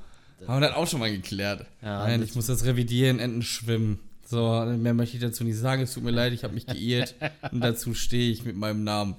Haben 0.48 0.62
wir 0.62 0.70
das 0.70 0.78
auch 0.78 0.88
schon 0.88 1.02
mal 1.02 1.12
geklärt. 1.12 1.66
Ja, 1.82 2.00
Nein, 2.08 2.24
ich 2.24 2.34
muss 2.34 2.46
das 2.46 2.64
revidieren, 2.64 3.20
Enten 3.20 3.42
schwimmen. 3.42 4.00
So, 4.26 4.66
mehr 4.78 4.94
möchte 4.94 5.18
ich 5.18 5.22
dazu 5.22 5.44
nicht 5.44 5.58
sagen. 5.58 5.82
Es 5.82 5.94
tut 5.94 6.04
mir 6.04 6.12
leid, 6.12 6.32
ich 6.32 6.46
habe 6.46 6.54
mich 6.54 6.66
geirrt. 6.66 7.16
und 7.52 7.60
dazu 7.62 7.94
stehe 7.94 8.32
ich 8.32 8.46
mit 8.46 8.56
meinem 8.56 8.86
Namen. 8.86 9.16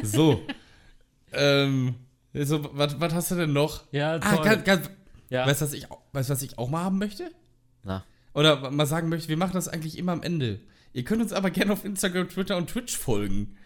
So. 0.00 0.40
ähm, 1.32 1.96
so, 2.32 2.70
was, 2.72 3.00
was 3.00 3.12
hast 3.14 3.30
du 3.32 3.34
denn 3.34 3.52
noch? 3.52 3.82
Ja, 3.90 4.14
Ah, 4.22 4.36
toll. 4.36 4.44
ganz, 4.44 4.64
ganz, 4.64 4.90
ja. 5.28 5.44
weißt 5.44 5.60
du, 5.60 5.64
was 5.64 5.72
ich, 5.72 5.90
auch- 5.90 5.98
weißt, 6.12 6.30
was 6.30 6.42
ich 6.42 6.56
auch 6.56 6.70
mal 6.70 6.84
haben 6.84 6.98
möchte? 6.98 7.32
Na. 7.82 8.04
Oder 8.32 8.70
mal 8.70 8.86
sagen 8.86 9.08
möchte, 9.08 9.28
wir 9.28 9.36
machen 9.36 9.54
das 9.54 9.66
eigentlich 9.66 9.98
immer 9.98 10.12
am 10.12 10.22
Ende. 10.22 10.60
Ihr 10.92 11.02
könnt 11.04 11.20
uns 11.20 11.32
aber 11.32 11.50
gerne 11.50 11.72
auf 11.72 11.84
Instagram, 11.84 12.28
Twitter 12.28 12.56
und 12.56 12.70
Twitch 12.70 12.96
folgen. 12.96 13.56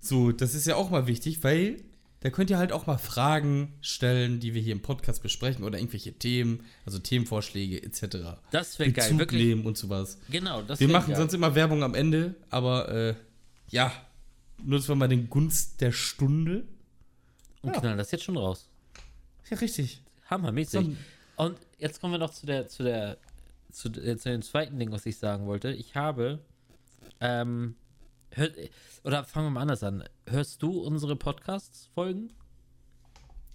So, 0.00 0.32
das 0.32 0.54
ist 0.54 0.66
ja 0.66 0.76
auch 0.76 0.90
mal 0.90 1.06
wichtig, 1.06 1.42
weil 1.44 1.82
da 2.20 2.30
könnt 2.30 2.50
ihr 2.50 2.58
halt 2.58 2.72
auch 2.72 2.86
mal 2.86 2.98
Fragen 2.98 3.72
stellen, 3.80 4.40
die 4.40 4.54
wir 4.54 4.60
hier 4.60 4.72
im 4.72 4.82
Podcast 4.82 5.22
besprechen 5.22 5.64
oder 5.64 5.78
irgendwelche 5.78 6.12
Themen, 6.12 6.64
also 6.84 6.98
Themenvorschläge 6.98 7.82
etc. 7.82 8.38
Das 8.50 8.78
wäre 8.78 8.92
geil. 8.92 9.18
Wirklich. 9.18 9.42
nehmen 9.46 9.64
und 9.66 9.78
sowas. 9.78 10.18
Genau, 10.30 10.62
das 10.62 10.80
Wir 10.80 10.88
machen 10.88 11.08
geil. 11.12 11.16
sonst 11.16 11.32
immer 11.34 11.54
Werbung 11.54 11.82
am 11.82 11.94
Ende, 11.94 12.34
aber 12.50 12.88
äh, 12.90 13.14
ja, 13.70 13.92
nutzen 14.62 14.88
wir 14.88 14.94
mal 14.96 15.08
den 15.08 15.30
Gunst 15.30 15.80
der 15.80 15.92
Stunde. 15.92 16.64
Und 17.62 17.74
Ja. 17.74 17.80
knallen 17.80 17.98
das 17.98 18.10
jetzt 18.10 18.24
schon 18.24 18.36
raus. 18.38 18.68
Ja, 19.50 19.56
richtig. 19.58 20.02
Hammermäßig. 20.28 20.72
So- 20.86 20.96
Und 21.44 21.58
jetzt 21.78 22.00
kommen 22.00 22.14
wir 22.14 22.18
noch 22.18 22.30
zu 22.32 22.46
der, 22.46 22.68
zu 22.68 22.82
der, 22.82 23.16
zu, 23.70 23.88
äh, 23.88 24.16
zu 24.16 24.30
dem 24.30 24.42
zweiten 24.42 24.78
Ding, 24.78 24.92
was 24.92 25.04
ich 25.06 25.16
sagen 25.18 25.46
wollte. 25.46 25.70
Ich 25.72 25.94
habe, 25.94 26.38
ähm, 27.20 27.74
hört, 28.32 28.54
oder 29.04 29.24
fangen 29.24 29.46
wir 29.46 29.50
mal 29.50 29.62
anders 29.62 29.82
an. 29.82 30.04
Hörst 30.26 30.62
du 30.62 30.80
unsere 30.80 31.16
Podcasts-Folgen? 31.16 32.32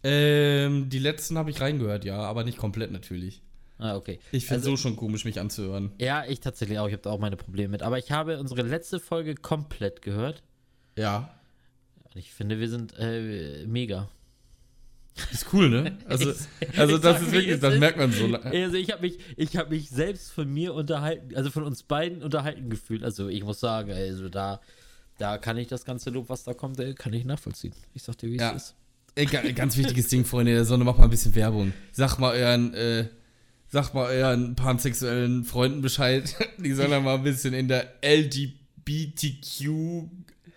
Ähm, 0.04 0.90
die 0.90 1.00
letzten 1.00 1.38
habe 1.38 1.50
ich 1.50 1.62
reingehört, 1.62 2.06
ja, 2.06 2.20
aber 2.20 2.44
nicht 2.44 2.58
komplett 2.58 2.92
natürlich. 2.92 3.42
Ah, 3.78 3.96
okay. 3.96 4.20
Ich 4.32 4.46
finde 4.46 4.60
Also- 4.62 4.72
so 4.72 4.78
schon 4.78 4.96
komisch, 4.96 5.26
mich 5.26 5.40
anzuhören. 5.40 5.92
Ja, 6.00 6.24
ich 6.26 6.40
tatsächlich 6.40 6.80
auch. 6.80 6.88
Ich 6.88 6.94
habe 6.94 7.02
da 7.04 7.10
auch 7.12 7.20
meine 7.20 7.36
Probleme 7.36 7.70
mit. 7.70 7.82
Aber 7.84 7.98
ich 7.98 8.12
habe 8.12 8.40
unsere 8.40 8.62
letzte 8.62 9.00
Folge 9.00 9.36
komplett 9.36 10.02
gehört. 10.02 10.44
Ja. 10.98 11.30
Ich 12.14 12.32
finde, 12.34 12.60
wir 12.60 12.70
sind 12.70 12.94
äh, 12.98 13.66
mega. 13.68 14.08
Ist 15.32 15.48
cool, 15.54 15.70
ne? 15.70 15.98
Also, 16.08 16.32
Ich- 16.32 16.78
also 16.80 16.96
ich 16.96 17.02
das 17.02 17.22
ist 17.22 17.32
wirklich, 17.32 17.60
das 17.60 17.74
ist. 17.76 17.80
merkt 17.80 17.98
man 17.98 18.12
so. 18.12 18.26
Also 18.36 18.76
ich 18.76 18.92
habe 18.92 19.02
mich, 19.02 19.18
ich 19.38 19.56
habe 19.56 19.70
mich 19.74 19.90
selbst 19.90 20.32
von 20.32 20.52
mir 20.54 20.74
unterhalten, 20.74 21.36
also 21.36 21.50
von 21.52 21.64
uns 21.64 21.84
beiden 21.84 22.22
unterhalten 22.22 22.70
gefühlt. 22.70 23.04
Also 23.04 23.30
ich 23.30 23.44
muss 23.44 23.60
sagen, 23.62 23.92
also 23.92 24.28
da, 24.30 24.60
da 25.18 25.38
kann 25.38 25.58
ich 25.58 25.68
das 25.68 25.86
ganze 25.86 26.10
Lob, 26.10 26.28
was 26.30 26.44
da 26.44 26.54
kommt, 26.54 26.78
kann 26.98 27.14
ich 27.14 27.24
nachvollziehen. 27.24 27.74
Ich 27.94 28.04
sag 28.04 28.18
dir, 28.18 28.30
wie 28.30 28.38
Ja. 28.38 28.54
es 28.54 28.76
ist. 29.18 29.32
Ga- 29.32 29.50
ganz 29.54 29.78
wichtiges 29.78 30.10
Ding, 30.10 30.26
Freunde 30.26 30.52
der 30.52 30.66
Sonne, 30.66 30.84
macht 30.84 30.98
mal 30.98 31.06
ein 31.06 31.10
bisschen 31.10 31.34
Werbung. 31.36 31.72
Sag 31.94 32.18
mal 32.20 32.36
euren, 32.36 32.74
äh, 32.74 33.08
sag 33.70 33.94
mal 33.94 34.08
euren 34.10 34.58
pansexuellen 34.58 35.46
Freunden 35.46 35.82
Bescheid. 35.82 36.36
Die 36.58 36.74
sollen 36.74 36.92
dann 36.92 37.06
mal 37.06 37.16
ein 37.16 37.24
bisschen 37.24 37.54
in 37.54 37.70
der 37.70 37.94
LGBTQ 38.04 39.70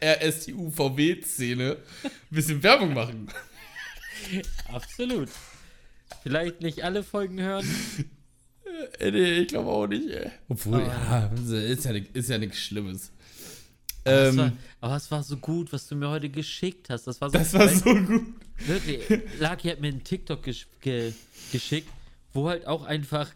RSTU-VW-Szene 0.02 1.76
ein 2.04 2.10
bisschen 2.30 2.62
Werbung 2.62 2.94
machen. 2.94 3.28
Absolut. 4.72 5.28
Vielleicht 6.22 6.60
nicht 6.60 6.82
alle 6.84 7.02
Folgen 7.02 7.40
hören. 7.40 7.66
Äh, 9.00 9.10
nee, 9.10 9.32
ich 9.40 9.48
glaube 9.48 9.70
auch 9.70 9.86
nicht, 9.88 10.08
ey. 10.08 10.30
Obwohl, 10.48 10.82
Aber- 10.82 11.32
ja, 11.50 11.58
ist 11.58 11.84
ja, 11.84 11.92
ist 12.12 12.28
ja 12.28 12.38
nichts 12.38 12.58
Schlimmes. 12.58 13.10
Aber, 14.04 14.14
es 14.14 14.32
Ähm, 14.34 14.38
war, 14.38 14.52
aber 14.80 14.96
es 14.96 15.10
war 15.10 15.22
so 15.24 15.36
gut, 15.36 15.72
was 15.72 15.88
du 15.88 15.96
mir 15.96 16.08
heute 16.08 16.28
geschickt 16.28 16.88
hast. 16.88 17.06
Das 17.08 17.20
war 17.20 17.28
so, 17.30 17.38
das 17.38 17.54
war 17.54 17.68
so 17.68 17.92
gut. 17.92 18.22
Wirklich, 18.58 19.00
Lucky 19.40 19.68
hat 19.70 19.80
mir 19.80 19.88
einen 19.88 20.04
TikTok 20.04 20.44
gesch 20.44 20.68
ge 20.80 21.12
geschickt, 21.50 21.88
wo 22.32 22.48
halt 22.48 22.68
auch 22.68 22.84
einfach 22.84 23.32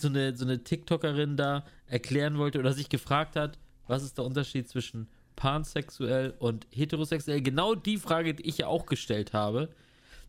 so 0.00 0.08
eine, 0.08 0.36
so 0.36 0.44
eine 0.44 0.64
TikTokerin 0.64 1.36
da 1.36 1.64
erklären 1.86 2.36
wollte 2.38 2.58
oder 2.58 2.72
sich 2.72 2.88
gefragt 2.88 3.36
hat, 3.36 3.58
was 3.86 4.02
ist 4.02 4.18
der 4.18 4.24
Unterschied 4.24 4.68
zwischen 4.68 5.06
pansexuell 5.36 6.34
und 6.40 6.66
heterosexuell? 6.70 7.40
Genau 7.40 7.76
die 7.76 7.98
Frage, 7.98 8.34
die 8.34 8.48
ich 8.48 8.58
ja 8.58 8.66
auch 8.66 8.86
gestellt 8.86 9.32
habe. 9.32 9.68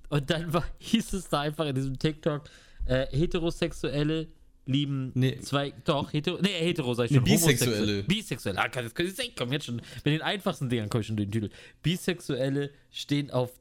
Und 0.10 0.30
dann 0.30 0.54
war, 0.54 0.66
hieß 0.80 1.14
es 1.14 1.30
da 1.30 1.42
einfach 1.42 1.66
in 1.66 1.76
diesem 1.76 1.98
TikTok, 2.00 2.44
äh, 2.86 3.08
Heterosexuelle 3.12 4.28
lieben 4.66 5.12
Nee. 5.16 5.40
zwei, 5.40 5.74
doch, 5.86 6.12
hetero, 6.12 6.40
nee, 6.42 6.50
hetero, 6.50 6.94
sag 6.94 7.06
ich 7.06 7.12
Nee, 7.12 7.18
schon, 7.18 7.24
Bisexuelle. 7.26 7.76
homosexuell. 7.76 8.04
Bisexuelle, 8.04 8.60
ah, 8.60 8.68
das, 8.68 8.94
das, 8.94 9.20
ich 9.20 9.36
komm 9.36 9.54
jetzt 9.54 9.66
schon, 9.66 9.76
mit 9.78 10.06
den 10.06 10.22
einfachsten 10.22 10.68
Dingern 10.70 10.90
komme 10.90 11.02
ich 11.02 11.08
schon 11.08 11.16
durch 11.16 11.30
den 11.30 11.42
Titel. 11.42 11.50
Bisexuelle 11.84 12.72
stehen 12.92 13.32
auf, 13.32 13.52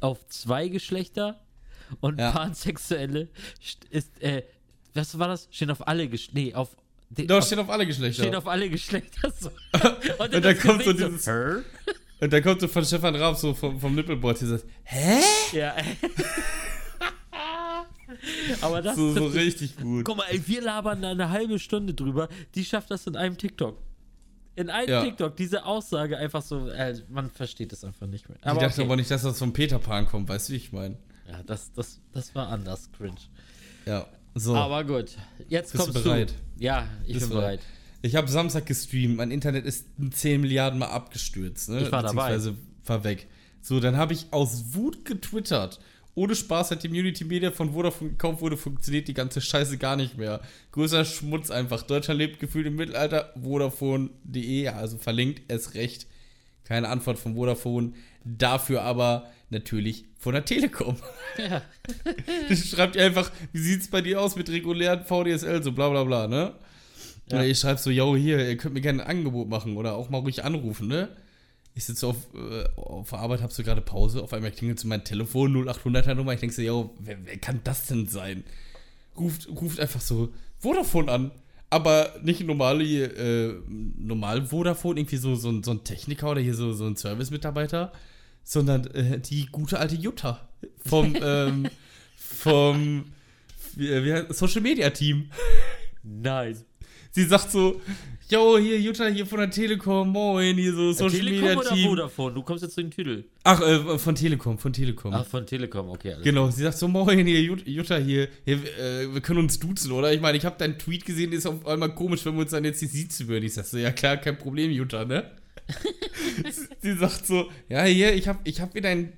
auf 0.00 0.26
zwei 0.28 0.68
Geschlechter 0.68 1.40
und 2.00 2.18
Ja. 2.20 2.32
Pansexuelle 2.32 3.28
st- 3.64 3.90
ist, 3.90 4.20
äh, 4.22 4.42
was 4.92 5.18
war 5.18 5.28
das? 5.28 5.48
Stehen 5.50 5.70
auf 5.70 5.86
alle 5.88 6.06
Geschlechter, 6.08 6.38
nee, 6.38 6.54
auf, 6.54 6.76
Doch, 7.10 7.38
auf, 7.38 7.46
steht 7.46 7.58
auf 7.58 7.70
alle 7.70 7.86
Geschlechter. 7.86 8.22
stehen 8.24 8.34
auf 8.34 8.46
alle 8.46 8.68
Geschlechter 8.68 9.30
so. 9.40 9.48
Und, 10.18 10.34
Und 10.34 10.44
dann 10.44 10.58
kommt 10.58 10.82
so 10.84 10.92
dieses- 10.92 11.26
Hä? 11.26 11.62
Und 12.20 12.32
dann 12.32 12.42
kommt 12.42 12.60
so 12.60 12.68
von 12.68 12.84
Stefan 12.84 13.14
Raab 13.16 13.36
so 13.36 13.52
vom, 13.54 13.78
vom 13.78 13.94
Nippelboard 13.94 14.38
hier 14.38 14.48
sagt, 14.48 14.64
hä? 14.84 15.20
Ja. 15.52 15.74
Aber 18.60 18.80
das, 18.82 18.96
So, 18.96 19.12
so 19.12 19.26
das 19.26 19.34
richtig 19.34 19.76
gut. 19.76 20.04
Guck 20.04 20.16
mal, 20.16 20.26
ey, 20.30 20.40
wir 20.46 20.62
labern 20.62 21.02
da 21.02 21.10
eine 21.10 21.30
halbe 21.30 21.58
Stunde 21.58 21.92
drüber. 21.94 22.28
Die 22.54 22.64
schafft 22.64 22.90
das 22.90 23.06
in 23.06 23.16
einem 23.16 23.36
TikTok. 23.36 23.78
In 24.54 24.70
einem 24.70 24.88
Ja. 24.88 25.04
TikTok, 25.04 25.36
diese 25.36 25.66
Aussage 25.66 26.16
einfach 26.16 26.40
so, 26.42 26.68
äh, 26.68 26.98
man 27.10 27.30
versteht 27.30 27.72
es 27.72 27.84
einfach 27.84 28.06
nicht 28.06 28.28
mehr. 28.28 28.38
ich 28.38 28.44
dachte 28.44 28.66
okay. 28.66 28.82
aber 28.84 28.96
nicht, 28.96 29.10
dass 29.10 29.22
das 29.22 29.38
von 29.38 29.52
Peter 29.52 29.78
Pan 29.78 30.06
kommt, 30.06 30.28
weißt 30.28 30.48
du, 30.48 30.52
wie 30.54 30.56
ich 30.56 30.72
meine? 30.72 30.96
Ja, 31.28 31.42
das, 31.44 31.72
das, 31.72 32.00
das 32.12 32.34
war 32.34 32.48
anders, 32.48 32.90
cringe. 32.92 33.16
Ja. 33.84 34.06
So. 34.34 34.54
Aber 34.54 34.84
gut, 34.84 35.16
jetzt 35.48 35.72
Bist 35.72 35.86
du 35.88 35.92
kommst 35.92 36.04
bereit? 36.04 36.34
du. 36.56 36.64
Ja, 36.64 36.86
ich 37.06 37.14
Bist 37.14 37.28
bin 37.28 37.30
du 37.36 37.42
bereit. 37.42 37.60
Ich 38.06 38.16
habe 38.16 38.28
Samstag 38.28 38.66
gestreamt, 38.66 39.16
mein 39.16 39.30
Internet 39.30 39.64
ist 39.66 39.86
10 40.10 40.40
Milliarden 40.40 40.78
Mal 40.78 40.86
abgestürzt. 40.86 41.68
Ne? 41.68 41.80
Ich 41.82 41.92
war 41.92 42.02
dabei. 42.02 42.34
Beziehungsweise 42.34 42.56
war 42.86 43.04
weg. 43.04 43.26
So, 43.60 43.80
dann 43.80 43.96
habe 43.96 44.12
ich 44.12 44.26
aus 44.30 44.74
Wut 44.74 45.04
getwittert. 45.04 45.80
Ohne 46.14 46.34
Spaß 46.34 46.70
hat 46.70 46.82
die 46.82 46.88
Community 46.88 47.24
Media 47.24 47.50
von 47.50 47.72
Vodafone 47.72 48.10
gekauft 48.12 48.40
wurde, 48.40 48.56
funktioniert 48.56 49.06
die 49.06 49.12
ganze 49.12 49.40
Scheiße 49.40 49.76
gar 49.76 49.96
nicht 49.96 50.16
mehr. 50.16 50.40
Größer 50.72 51.04
Schmutz 51.04 51.50
einfach. 51.50 51.82
Deutschland 51.82 52.18
lebt 52.18 52.40
gefühlt 52.40 52.66
im 52.66 52.76
Mittelalter. 52.76 53.34
Vodafone.de, 53.42 54.68
also 54.68 54.96
verlinkt, 54.96 55.42
es 55.48 55.74
recht. 55.74 56.06
Keine 56.64 56.88
Antwort 56.88 57.18
von 57.18 57.34
Vodafone. 57.34 57.92
Dafür 58.24 58.82
aber 58.82 59.30
natürlich 59.50 60.06
von 60.18 60.32
der 60.32 60.44
Telekom. 60.44 60.96
Ja. 61.38 61.60
Das 62.48 62.66
schreibt 62.66 62.96
ihr 62.96 63.04
einfach, 63.04 63.30
wie 63.52 63.58
sieht's 63.58 63.88
bei 63.88 64.00
dir 64.00 64.22
aus 64.22 64.36
mit 64.36 64.48
regulären 64.48 65.04
VDSL, 65.04 65.62
so 65.62 65.72
bla 65.72 65.90
bla 65.90 66.02
bla, 66.04 66.26
ne? 66.26 66.54
Ja. 67.30 67.38
Oder 67.38 67.46
ihr 67.46 67.54
schreibt 67.54 67.80
so, 67.80 67.90
yo, 67.90 68.14
hier, 68.16 68.48
ihr 68.48 68.56
könnt 68.56 68.74
mir 68.74 68.80
gerne 68.80 69.02
ein 69.02 69.08
Angebot 69.18 69.48
machen 69.48 69.76
oder 69.76 69.94
auch 69.94 70.10
mal 70.10 70.18
ruhig 70.18 70.44
anrufen, 70.44 70.86
ne? 70.88 71.08
Ich 71.74 71.84
sitze 71.84 72.06
auf, 72.06 72.16
äh, 72.34 72.64
auf 72.76 73.10
der 73.10 73.18
Arbeit, 73.18 73.42
hab 73.42 73.52
so 73.52 73.62
gerade 73.62 73.80
Pause, 73.82 74.22
auf 74.22 74.32
einmal 74.32 74.50
klingelt 74.52 74.78
so 74.80 74.88
mein 74.88 75.04
Telefon, 75.04 75.54
0800er 75.56 76.14
Nummer, 76.14 76.32
ich 76.32 76.40
denke 76.40 76.54
so, 76.54 76.62
yo, 76.62 76.94
wer, 77.00 77.18
wer 77.24 77.36
kann 77.36 77.60
das 77.64 77.86
denn 77.86 78.06
sein? 78.08 78.44
Ruft, 79.18 79.48
ruft 79.48 79.80
einfach 79.80 80.00
so 80.00 80.32
Vodafone 80.58 81.10
an. 81.12 81.30
Aber 81.68 82.14
nicht 82.22 82.40
normale, 82.46 82.84
äh, 82.84 83.54
normal 83.98 84.46
Vodafone, 84.46 85.00
irgendwie 85.00 85.16
so, 85.16 85.34
so, 85.34 85.50
ein- 85.50 85.64
so 85.64 85.72
ein 85.72 85.82
Techniker 85.84 86.30
oder 86.30 86.40
hier 86.40 86.54
so, 86.54 86.72
so 86.72 86.86
ein 86.86 86.94
Service-Mitarbeiter, 86.96 87.92
sondern 88.44 88.86
äh, 88.94 89.18
die 89.18 89.46
gute 89.46 89.80
alte 89.80 89.96
Jutta 89.96 90.48
vom, 90.84 91.16
ähm, 91.22 91.68
vom 92.16 93.06
wie, 93.74 93.88
wie 94.04 94.12
heißt, 94.12 94.32
Social 94.34 94.60
Media 94.62 94.90
Team. 94.90 95.28
Nein. 96.04 96.56
Sie 97.16 97.24
sagt 97.24 97.50
so, 97.50 97.80
yo, 98.28 98.58
hier 98.58 98.78
Jutta 98.78 99.06
hier 99.06 99.24
von 99.24 99.38
der 99.38 99.50
Telekom, 99.50 100.10
moin, 100.10 100.54
hier 100.54 100.74
so 100.74 100.92
Social 100.92 101.18
Telekom 101.18 101.40
Media 101.40 101.56
oder 101.58 101.70
Team. 101.70 101.88
Vodafone? 101.88 102.34
Du 102.34 102.42
kommst 102.42 102.62
jetzt 102.62 102.74
zu 102.74 102.82
den 102.82 102.90
Titel. 102.90 103.24
Ach, 103.42 103.58
äh, 103.62 103.98
von 103.98 104.14
Telekom, 104.14 104.58
von 104.58 104.70
Telekom. 104.70 105.14
Ach, 105.14 105.24
von 105.24 105.46
Telekom, 105.46 105.88
okay. 105.88 106.16
Genau, 106.22 106.50
sie 106.50 106.62
sagt 106.64 106.76
so, 106.76 106.88
moin, 106.88 107.26
hier, 107.26 107.40
Jut- 107.40 107.66
Jutta 107.66 107.96
hier, 107.96 108.28
hier 108.44 108.56
äh, 108.56 109.14
wir 109.14 109.22
können 109.22 109.38
uns 109.38 109.58
duzen, 109.58 109.92
oder? 109.92 110.12
Ich 110.12 110.20
meine, 110.20 110.36
ich 110.36 110.44
habe 110.44 110.58
deinen 110.58 110.78
Tweet 110.78 111.06
gesehen, 111.06 111.32
ist 111.32 111.46
auf 111.46 111.66
einmal 111.66 111.94
komisch, 111.94 112.22
wenn 112.26 112.34
wir 112.34 112.42
uns 112.42 112.50
dann 112.50 112.64
jetzt 112.66 112.82
die 112.82 112.86
siezen 112.86 113.28
würden. 113.28 113.46
Ich 113.46 113.54
sag 113.54 113.64
so, 113.64 113.78
ja 113.78 113.92
klar, 113.92 114.18
kein 114.18 114.36
Problem, 114.36 114.70
Jutta, 114.70 115.06
ne? 115.06 115.30
sie 116.82 116.96
sagt 116.96 117.26
so, 117.26 117.50
ja, 117.70 117.84
hier, 117.84 118.12
ich 118.14 118.28
habe 118.28 118.40
ich 118.44 118.60
hab 118.60 118.74
wieder 118.74 118.90
ein, 118.90 119.14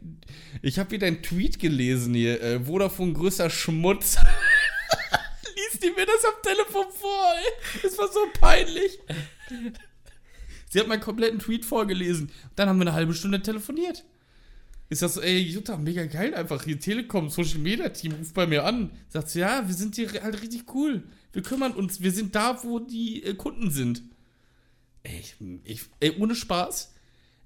ich 0.63 0.79
habe 0.79 0.93
wieder 0.93 1.09
einen 1.09 1.21
Tweet 1.21 1.59
gelesen 1.59 2.15
hier, 2.15 2.41
äh, 2.41 2.61
Vodafone 2.61 3.13
größer 3.13 3.51
Schmutz. 3.51 4.19
Lies 5.79 5.81
die 5.81 5.91
mir 5.99 6.07
das 6.07 6.25
am 6.25 6.43
Telefon 6.43 6.87
vor, 6.93 7.35
ey. 7.37 7.81
Das 7.83 7.99
war 7.99 8.09
so 8.09 8.21
peinlich. 8.39 8.99
Sie 10.71 10.81
hat 10.81 10.89
meinen 10.89 11.01
kompletten 11.01 11.39
Tweet 11.39 11.65
vorgelesen. 11.65 12.31
Dann 12.57 12.69
haben 12.69 12.79
wir 12.79 12.87
eine 12.87 12.93
halbe 12.93 13.15
Stunde 13.15 13.41
telefoniert. 13.41 14.05
Ist 14.91 15.03
das 15.03 15.15
so, 15.15 15.21
ey, 15.21 15.39
Jutta, 15.39 15.77
mega 15.77 16.07
geil 16.07 16.35
einfach. 16.35 16.65
Hier 16.65 16.81
Telekom, 16.81 17.29
Social 17.29 17.59
Media 17.59 17.89
Team, 17.91 18.13
ruft 18.13 18.35
bei 18.35 18.47
mir 18.47 18.65
an. 18.65 18.91
Sagt 19.09 19.31
sie, 19.31 19.41
ja, 19.41 19.67
wir 19.67 19.75
sind 19.75 19.97
hier 19.97 20.11
halt 20.23 20.41
richtig 20.43 20.75
cool. 20.75 21.05
Wir 21.33 21.43
kümmern 21.43 21.73
uns, 21.73 22.01
wir 22.01 22.11
sind 22.11 22.35
da, 22.35 22.63
wo 22.65 22.79
die 22.79 23.23
äh, 23.23 23.35
Kunden 23.35 23.71
sind. 23.71 24.03
Ey, 25.03 25.21
ich, 25.21 25.37
ich, 25.65 25.83
ey, 26.01 26.17
ohne 26.19 26.35
Spaß. 26.35 26.95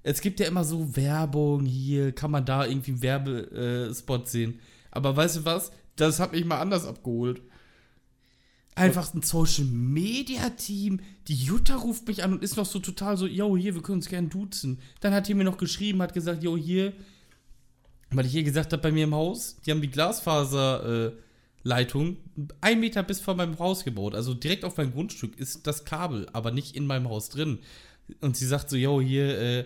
Es 0.03 0.21
gibt 0.21 0.39
ja 0.39 0.47
immer 0.47 0.65
so 0.65 0.95
Werbung 0.95 1.65
hier, 1.65 2.11
kann 2.13 2.31
man 2.31 2.45
da 2.45 2.65
irgendwie 2.65 2.91
einen 2.91 3.01
Werbespot 3.01 4.27
sehen. 4.27 4.59
Aber 4.91 5.15
weißt 5.15 5.37
du 5.37 5.45
was? 5.45 5.71
Das 5.95 6.19
hat 6.19 6.33
mich 6.33 6.43
mal 6.43 6.59
anders 6.59 6.85
abgeholt. 6.85 7.41
Einfach 8.75 9.13
ein 9.13 9.21
Social 9.21 9.65
Media 9.65 10.49
Team. 10.49 10.99
Die 11.27 11.35
Jutta 11.35 11.75
ruft 11.75 12.07
mich 12.07 12.23
an 12.23 12.33
und 12.33 12.43
ist 12.43 12.57
noch 12.57 12.65
so 12.65 12.79
total 12.79 13.17
so, 13.17 13.27
yo, 13.27 13.55
hier, 13.55 13.75
wir 13.75 13.83
können 13.83 13.99
uns 13.99 14.09
gerne 14.09 14.29
duzen. 14.29 14.79
Dann 14.99 15.13
hat 15.13 15.27
die 15.27 15.35
mir 15.35 15.43
noch 15.43 15.57
geschrieben, 15.57 16.01
hat 16.01 16.13
gesagt, 16.13 16.43
yo, 16.43 16.57
hier, 16.57 16.93
weil 18.09 18.25
ich 18.25 18.31
hier 18.31 18.43
gesagt 18.43 18.73
habe, 18.73 18.81
bei 18.81 18.91
mir 18.91 19.03
im 19.03 19.13
Haus, 19.13 19.57
die 19.65 19.71
haben 19.71 19.81
die 19.81 19.91
Glasfaserleitung 19.91 22.13
äh, 22.13 22.17
ein 22.61 22.79
Meter 22.79 23.03
bis 23.03 23.19
vor 23.19 23.35
meinem 23.35 23.59
Haus 23.59 23.83
gebaut. 23.83 24.15
Also 24.15 24.33
direkt 24.33 24.65
auf 24.65 24.77
meinem 24.77 24.93
Grundstück 24.93 25.37
ist 25.37 25.67
das 25.67 25.85
Kabel, 25.85 26.27
aber 26.33 26.49
nicht 26.51 26.75
in 26.75 26.87
meinem 26.87 27.09
Haus 27.09 27.29
drin. 27.29 27.59
Und 28.21 28.37
sie 28.37 28.47
sagt 28.47 28.71
so, 28.71 28.75
yo, 28.75 28.99
hier, 29.01 29.39
äh, 29.39 29.65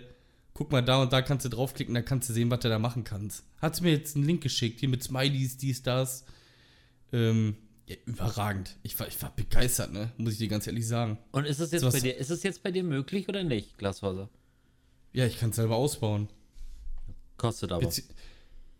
guck 0.52 0.70
mal 0.70 0.82
da 0.82 1.00
und 1.00 1.12
da 1.12 1.22
kannst 1.22 1.44
du 1.44 1.48
draufklicken, 1.48 1.94
da 1.94 2.02
kannst 2.02 2.28
du 2.28 2.32
sehen, 2.32 2.50
was 2.50 2.60
du 2.60 2.68
da 2.68 2.78
machen 2.78 3.04
kannst. 3.04 3.44
Hat 3.62 3.76
sie 3.76 3.84
mir 3.84 3.92
jetzt 3.92 4.16
einen 4.16 4.26
Link 4.26 4.42
geschickt, 4.42 4.80
hier 4.80 4.88
mit 4.88 5.02
Smileys, 5.02 5.56
dies, 5.56 5.82
das. 5.82 6.24
Ähm, 7.12 7.56
ja, 7.88 7.96
überragend. 8.06 8.76
Ich 8.82 8.98
war, 9.00 9.08
ich 9.08 9.20
war 9.22 9.34
begeistert, 9.34 9.92
ne? 9.92 10.12
Muss 10.16 10.34
ich 10.34 10.38
dir 10.38 10.48
ganz 10.48 10.66
ehrlich 10.66 10.86
sagen. 10.86 11.18
Und 11.32 11.44
ist 11.46 11.58
es 11.60 11.70
jetzt 11.72 11.82
Was- 11.82 11.94
bei 11.94 12.00
dir, 12.00 12.16
ist 12.16 12.30
es 12.30 12.42
jetzt 12.42 12.62
bei 12.62 12.70
dir 12.70 12.84
möglich 12.84 13.28
oder 13.28 13.42
nicht, 13.44 13.78
Glasfaser? 13.78 14.28
Ja, 15.12 15.26
ich 15.26 15.38
kann 15.38 15.50
es 15.50 15.56
selber 15.56 15.76
ausbauen. 15.76 16.28
Kostet 17.36 17.72
aber. 17.72 17.82
Bezi 17.84 18.04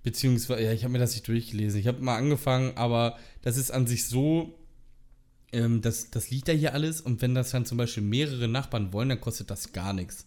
beziehungsweise, 0.03 0.62
ja, 0.62 0.73
ich 0.73 0.85
habe 0.85 0.93
mir 0.93 0.99
das 0.99 1.12
nicht 1.12 1.27
durchgelesen. 1.29 1.81
Ich 1.81 1.87
habe 1.87 2.00
mal 2.00 2.17
angefangen, 2.17 2.77
aber 2.77 3.19
das 3.43 3.57
ist 3.57 3.71
an 3.71 3.87
sich 3.87 4.07
so, 4.07 4.55
ähm, 5.53 5.83
das, 5.83 6.11
das 6.11 6.31
liegt 6.31 6.49
da 6.49 6.53
hier 6.53 6.73
alles 6.73 7.00
und 7.00 7.21
wenn 7.21 7.35
das 7.35 7.50
dann 7.50 7.67
zum 7.67 7.79
Beispiel 7.79 8.03
mehrere 8.03 8.49
Nachbarn 8.49 8.93
wollen, 8.93 9.09
dann 9.11 9.21
kostet 9.21 9.50
das 9.50 9.73
gar 9.73 9.93
nichts. 9.93 10.27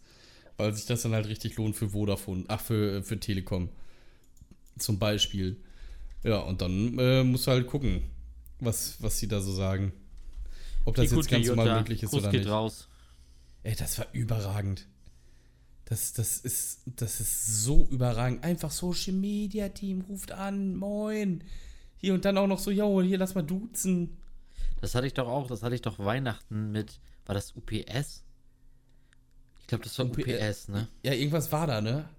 Weil 0.58 0.74
sich 0.76 0.86
das 0.86 1.02
dann 1.04 1.14
halt 1.14 1.28
richtig 1.28 1.56
lohnt 1.56 1.76
für 1.76 1.90
Vodafone, 1.90 2.44
ach, 2.48 2.62
für, 2.62 3.02
für 3.04 3.20
Telekom. 3.20 3.70
Zum 4.78 5.00
Beispiel. 5.00 5.58
Ja, 6.24 6.40
und 6.40 6.62
dann 6.62 6.98
äh, 7.00 7.24
musst 7.24 7.48
du 7.48 7.52
halt 7.52 7.66
gucken, 7.68 8.04
was, 8.62 8.96
was 9.02 9.18
sie 9.20 9.28
da 9.28 9.42
so 9.42 9.52
sagen. 9.54 9.92
Ob 10.86 10.96
das 10.96 11.10
Die 11.10 11.16
jetzt 11.16 11.30
ganz 11.30 11.48
normal 11.48 11.80
möglich 11.80 12.04
ist 12.04 12.12
Gruß 12.12 12.22
oder 12.22 12.32
geht 12.32 12.42
nicht. 12.42 12.50
raus. 12.52 12.88
Ey, 13.64 13.76
das 13.76 14.00
war 14.00 14.08
überragend. 14.14 14.88
Das, 15.86 16.14
das, 16.14 16.38
ist, 16.38 16.82
das 16.86 17.20
ist 17.20 17.64
so 17.64 17.86
überragend. 17.92 18.44
Einfach 18.44 18.72
Social 18.72 19.14
Media 19.14 19.70
Team 19.70 20.02
ruft 20.02 20.32
an, 20.32 20.76
moin. 20.76 21.44
Hier 21.98 22.14
und 22.14 22.24
dann 22.26 22.38
auch 22.38 22.48
noch 22.48 22.60
so, 22.60 22.72
yo, 22.72 23.02
hier 23.02 23.18
lass 23.18 23.36
mal 23.36 23.44
duzen. 23.44 24.18
Das 24.80 24.96
hatte 24.96 25.06
ich 25.06 25.14
doch 25.14 25.28
auch, 25.28 25.48
das 25.48 25.62
hatte 25.62 25.76
ich 25.76 25.82
doch 25.82 26.00
Weihnachten 26.00 26.72
mit, 26.72 27.00
war 27.26 27.36
das 27.36 27.54
UPS? 27.56 28.24
Ich 29.60 29.68
glaube, 29.68 29.84
das 29.84 30.00
war 30.00 30.06
UPS. 30.06 30.18
UPS, 30.20 30.68
ne? 30.70 30.88
Ja, 31.04 31.14
irgendwas 31.14 31.52
war 31.52 31.68
da, 31.68 31.82
ne? 31.82 32.10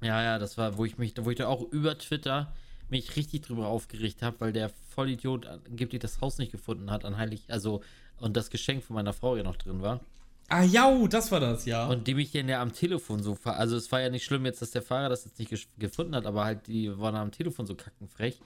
Ja, 0.00 0.22
ja, 0.22 0.38
das 0.38 0.56
war, 0.56 0.78
wo 0.78 0.84
ich 0.84 0.96
mich, 0.96 1.14
wo 1.20 1.30
ich 1.30 1.36
da 1.36 1.48
auch 1.48 1.62
über 1.72 1.98
Twitter 1.98 2.54
mich 2.88 3.16
richtig 3.16 3.42
drüber 3.42 3.66
aufgeregt 3.66 4.22
habe, 4.22 4.40
weil 4.40 4.52
der 4.52 4.70
Vollidiot 4.88 5.46
angeblich 5.46 6.00
das 6.00 6.20
Haus 6.20 6.38
nicht 6.38 6.52
gefunden 6.52 6.90
hat 6.90 7.04
an 7.04 7.16
Heilig, 7.16 7.44
also 7.48 7.82
und 8.18 8.36
das 8.36 8.50
Geschenk 8.50 8.82
von 8.82 8.94
meiner 8.94 9.12
Frau 9.12 9.36
ja 9.36 9.42
noch 9.42 9.56
drin 9.56 9.82
war. 9.82 10.00
Ah, 10.48 10.62
ja, 10.62 10.90
das 11.08 11.32
war 11.32 11.40
das, 11.40 11.66
ja. 11.66 11.86
Und 11.88 12.06
die 12.06 12.14
mich 12.14 12.30
dann 12.30 12.48
ja 12.48 12.62
am 12.62 12.72
Telefon 12.72 13.22
so 13.22 13.36
also 13.44 13.76
es 13.76 13.90
war 13.90 14.00
ja 14.00 14.10
nicht 14.10 14.24
schlimm 14.24 14.44
jetzt, 14.46 14.62
dass 14.62 14.70
der 14.70 14.82
Fahrer 14.82 15.08
das 15.08 15.24
jetzt 15.24 15.38
nicht 15.38 15.68
gefunden 15.78 16.14
hat, 16.14 16.24
aber 16.24 16.44
halt 16.44 16.68
die 16.68 16.96
waren 16.98 17.16
am 17.16 17.32
Telefon 17.32 17.66
so 17.66 17.74
kackenfrech. 17.74 18.38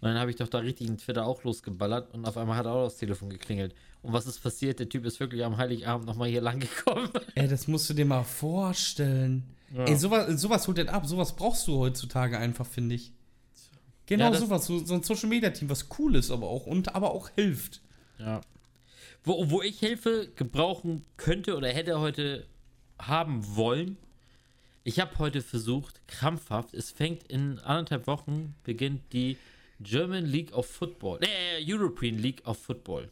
Und 0.00 0.08
dann 0.08 0.18
habe 0.18 0.30
ich 0.30 0.36
doch 0.36 0.48
da 0.48 0.58
richtig 0.58 0.88
in 0.88 0.96
Twitter 0.96 1.26
auch 1.26 1.42
losgeballert 1.44 2.14
und 2.14 2.24
auf 2.24 2.36
einmal 2.38 2.56
hat 2.56 2.66
auch 2.66 2.84
das 2.84 2.96
Telefon 2.96 3.28
geklingelt. 3.28 3.74
Und 4.00 4.14
was 4.14 4.26
ist 4.26 4.42
passiert? 4.42 4.78
Der 4.78 4.88
Typ 4.88 5.04
ist 5.04 5.20
wirklich 5.20 5.44
am 5.44 5.58
Heiligabend 5.58 6.06
nochmal 6.06 6.28
hier 6.28 6.40
lang 6.40 6.60
gekommen. 6.60 7.10
Ey, 7.34 7.48
das 7.48 7.68
musst 7.68 7.90
du 7.90 7.94
dir 7.94 8.06
mal 8.06 8.24
vorstellen. 8.24 9.44
Ja. 9.74 9.84
Ey, 9.84 9.96
sowas, 9.96 10.40
sowas 10.40 10.66
holt 10.66 10.78
denn 10.78 10.88
ab. 10.88 11.04
Sowas 11.04 11.36
brauchst 11.36 11.68
du 11.68 11.78
heutzutage 11.78 12.38
einfach, 12.38 12.64
finde 12.64 12.94
ich. 12.94 13.12
Genau 14.10 14.32
Ja, 14.32 14.38
sowas. 14.38 14.66
So, 14.66 14.84
so 14.84 14.94
ein 14.94 15.04
Social 15.04 15.28
Media 15.28 15.50
Team, 15.50 15.70
was 15.70 15.86
cool 15.96 16.16
ist, 16.16 16.32
aber 16.32 16.48
auch 16.48 16.66
und 16.66 16.96
aber 16.96 17.12
auch 17.12 17.30
hilft. 17.30 17.80
Ja. 18.18 18.40
Wo, 19.22 19.50
wo 19.50 19.62
ich 19.62 19.78
Hilfe 19.78 20.28
gebrauchen 20.34 21.04
könnte 21.16 21.56
oder 21.56 21.68
hätte 21.68 22.00
heute 22.00 22.44
haben 22.98 23.56
wollen. 23.56 23.96
Ich 24.82 24.98
habe 24.98 25.16
heute 25.18 25.42
versucht, 25.42 26.00
krampfhaft, 26.08 26.74
es 26.74 26.90
fängt 26.90 27.22
in 27.24 27.60
anderthalb 27.60 28.08
Wochen, 28.08 28.56
beginnt 28.64 29.12
die 29.12 29.36
German 29.78 30.26
League 30.26 30.52
of 30.54 30.66
Football, 30.66 31.20
äh, 31.22 31.62
European 31.64 32.18
League 32.18 32.42
of 32.46 32.58
Football. 32.58 33.10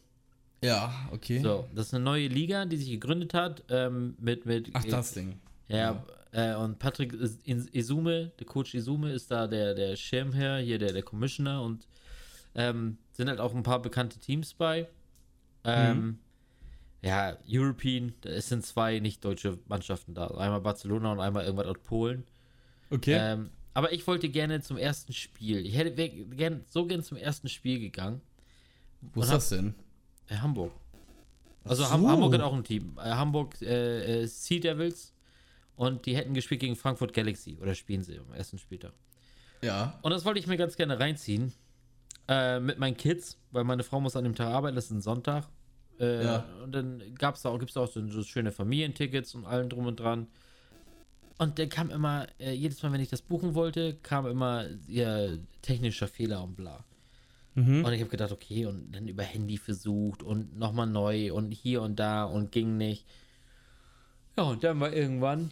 Ja, 0.61 1.07
okay. 1.13 1.39
So, 1.41 1.65
das 1.73 1.87
ist 1.87 1.93
eine 1.93 2.03
neue 2.03 2.27
Liga, 2.27 2.65
die 2.65 2.75
sich 2.75 2.89
gegründet 2.89 3.33
hat, 3.33 3.63
ähm, 3.69 4.15
mit, 4.19 4.45
mit, 4.45 4.69
Ach, 4.73 4.83
das 4.83 5.13
Ding. 5.13 5.39
ja, 5.69 6.03
Äh, 6.31 6.55
und 6.55 6.77
Patrick 6.79 7.13
Is- 7.13 7.39
Is- 7.43 7.67
Isume, 7.73 8.31
der 8.39 8.45
Coach 8.45 8.75
Isume, 8.75 9.11
ist 9.11 9.31
da 9.31 9.47
der, 9.47 9.73
der 9.73 9.95
Schirmherr, 9.95 10.59
hier 10.59 10.77
der, 10.77 10.93
der 10.93 11.01
Commissioner 11.03 11.61
und 11.63 11.87
ähm, 12.55 12.97
sind 13.13 13.29
halt 13.29 13.39
auch 13.39 13.53
ein 13.55 13.63
paar 13.63 13.81
bekannte 13.81 14.19
Teams 14.19 14.53
bei. 14.53 14.87
Ähm, 15.63 16.19
Ja, 17.01 17.37
European, 17.47 18.13
es 18.25 18.49
sind 18.49 18.65
zwei 18.65 18.99
nicht 18.99 19.23
deutsche 19.23 19.57
Mannschaften 19.67 20.13
da. 20.13 20.27
Einmal 20.27 20.61
Barcelona 20.61 21.13
und 21.13 21.19
einmal 21.19 21.45
irgendwas 21.45 21.67
aus 21.67 21.77
Polen. 21.83 22.23
Okay. 22.89 23.17
Ähm, 23.19 23.49
aber 23.73 23.93
ich 23.93 24.05
wollte 24.05 24.29
gerne 24.29 24.61
zum 24.61 24.77
ersten 24.77 25.13
Spiel. 25.13 25.65
Ich 25.65 25.75
hätte 25.77 25.91
gern, 25.93 26.65
so 26.67 26.85
gern 26.85 27.01
zum 27.03 27.17
ersten 27.17 27.47
Spiel 27.47 27.79
gegangen. 27.79 28.19
Wo 29.13 29.21
ist 29.21 29.31
das 29.31 29.49
denn? 29.49 29.75
Äh, 30.27 30.35
Hamburg. 30.37 30.73
Also 31.63 31.83
so. 31.83 31.89
Hamburg 31.91 32.33
hat 32.33 32.41
auch 32.41 32.53
ein 32.53 32.63
Team. 32.63 32.97
Äh, 32.97 33.11
Hamburg 33.11 33.61
äh, 33.61 34.23
äh, 34.23 34.27
Sea 34.27 34.59
Devils 34.59 35.13
und 35.79 36.05
die 36.05 36.17
hätten 36.17 36.33
gespielt 36.33 36.59
gegen 36.59 36.75
Frankfurt 36.75 37.13
Galaxy 37.13 37.57
oder 37.61 37.73
spielen 37.73 38.03
sie 38.03 38.19
am 38.19 38.33
ersten 38.33 38.57
Spieltag. 38.57 38.91
Ja. 39.61 39.97
Und 40.01 40.11
das 40.11 40.25
wollte 40.25 40.37
ich 40.37 40.45
mir 40.45 40.57
ganz 40.57 40.75
gerne 40.75 40.99
reinziehen 40.99 41.53
äh, 42.27 42.59
mit 42.59 42.79
meinen 42.79 42.97
Kids, 42.97 43.37
weil 43.51 43.63
meine 43.63 43.83
Frau 43.83 44.01
muss 44.01 44.17
an 44.17 44.25
dem 44.25 44.35
Tag 44.35 44.47
arbeiten, 44.47 44.75
das 44.75 44.85
ist 44.85 44.91
ein 44.91 45.01
Sonntag. 45.01 45.47
Äh, 45.97 46.25
Ja. 46.25 46.45
Und 46.61 46.73
dann 46.75 47.15
gab's 47.15 47.43
da 47.43 47.49
auch, 47.49 47.59
gibt 47.59 47.71
es 47.71 47.77
auch 47.77 47.87
so, 47.87 48.05
so 48.09 48.23
schöne 48.23 48.51
Familientickets 48.51 49.35
und 49.35 49.45
allem 49.45 49.69
drum 49.69 49.85
und 49.85 49.97
dran. 50.01 50.27
Und 51.37 51.57
der 51.57 51.69
kam 51.69 51.91
immer, 51.91 52.27
äh, 52.39 52.51
jedes 52.51 52.83
Mal, 52.83 52.91
wenn 52.91 52.99
ich 52.99 53.07
das 53.09 53.21
buchen 53.21 53.55
wollte, 53.55 53.95
kam 54.03 54.27
immer 54.27 54.65
ja, 54.89 55.29
technischer 55.61 56.09
Fehler 56.09 56.43
und 56.43 56.57
bla. 56.57 56.83
Mhm. 57.55 57.85
Und 57.85 57.93
ich 57.93 58.01
habe 58.01 58.11
gedacht, 58.11 58.33
okay, 58.33 58.65
und 58.65 58.91
dann 58.91 59.07
über 59.07 59.23
Handy 59.23 59.57
versucht 59.57 60.23
und 60.23 60.59
nochmal 60.59 60.87
neu 60.87 61.31
und 61.31 61.51
hier 61.51 61.81
und 61.83 61.97
da 61.97 62.25
und 62.25 62.51
ging 62.51 62.75
nicht. 62.75 63.05
Ja, 64.37 64.43
und 64.43 64.61
dann 64.61 64.77
war 64.81 64.91
irgendwann, 64.91 65.51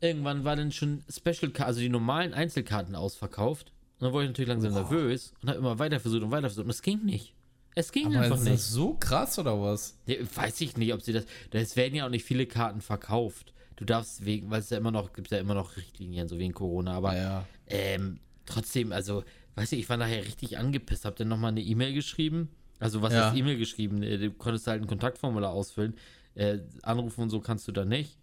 irgendwann 0.00 0.44
war 0.44 0.56
dann 0.56 0.72
schon 0.72 1.02
Special, 1.08 1.52
also 1.58 1.80
die 1.80 1.88
normalen 1.88 2.34
Einzelkarten 2.34 2.94
ausverkauft. 2.94 3.72
Und 3.98 4.06
dann 4.06 4.12
wurde 4.12 4.24
ich 4.24 4.30
natürlich 4.30 4.48
langsam 4.48 4.72
nervös 4.72 5.32
und 5.42 5.48
habe 5.50 5.58
immer 5.58 5.78
weiter 5.78 6.00
versucht 6.00 6.22
und 6.22 6.30
weiter 6.30 6.48
versucht. 6.48 6.64
Und 6.64 6.70
es 6.70 6.82
ging 6.82 7.04
nicht. 7.04 7.34
Es 7.74 7.92
ging 7.92 8.06
Aber 8.14 8.20
einfach 8.24 8.36
ist 8.38 8.44
nicht. 8.44 8.54
das 8.54 8.70
so 8.70 8.94
krass 8.94 9.38
oder 9.38 9.60
was? 9.60 9.96
Ja, 10.06 10.16
weiß 10.34 10.60
ich 10.62 10.76
nicht, 10.76 10.92
ob 10.94 11.02
sie 11.02 11.12
das. 11.12 11.24
Es 11.52 11.76
werden 11.76 11.94
ja 11.94 12.06
auch 12.06 12.10
nicht 12.10 12.24
viele 12.24 12.46
Karten 12.46 12.80
verkauft. 12.80 13.52
Du 13.76 13.84
darfst 13.84 14.24
wegen, 14.24 14.50
weil 14.50 14.60
es 14.60 14.70
ja 14.70 14.78
immer 14.78 14.90
noch, 14.90 15.12
gibt 15.12 15.30
ja 15.30 15.38
immer 15.38 15.54
noch 15.54 15.76
Richtlinien, 15.76 16.28
so 16.28 16.38
wegen 16.38 16.52
Corona, 16.52 16.92
aber 16.94 17.16
ja. 17.16 17.46
ähm, 17.68 18.18
trotzdem, 18.44 18.92
also, 18.92 19.22
weiß 19.54 19.72
ich, 19.72 19.80
ich 19.80 19.88
war 19.88 19.96
nachher 19.96 20.24
richtig 20.24 20.58
angepisst, 20.58 21.04
hab 21.06 21.16
dann 21.16 21.28
nochmal 21.28 21.52
eine 21.52 21.62
E-Mail 21.62 21.94
geschrieben. 21.94 22.48
Also, 22.78 23.00
was 23.02 23.12
Ja. 23.14 23.26
heißt 23.28 23.36
E-Mail 23.38 23.56
geschrieben? 23.58 24.02
Äh, 24.02 24.18
Du 24.18 24.32
konntest 24.32 24.66
halt 24.66 24.82
ein 24.82 24.86
Kontaktformular 24.88 25.50
ausfüllen. 25.52 25.94
Äh, 26.34 26.58
anrufen 26.82 27.22
und 27.22 27.30
so 27.30 27.40
kannst 27.40 27.68
du 27.68 27.72
da 27.72 27.84
nicht. 27.84 28.16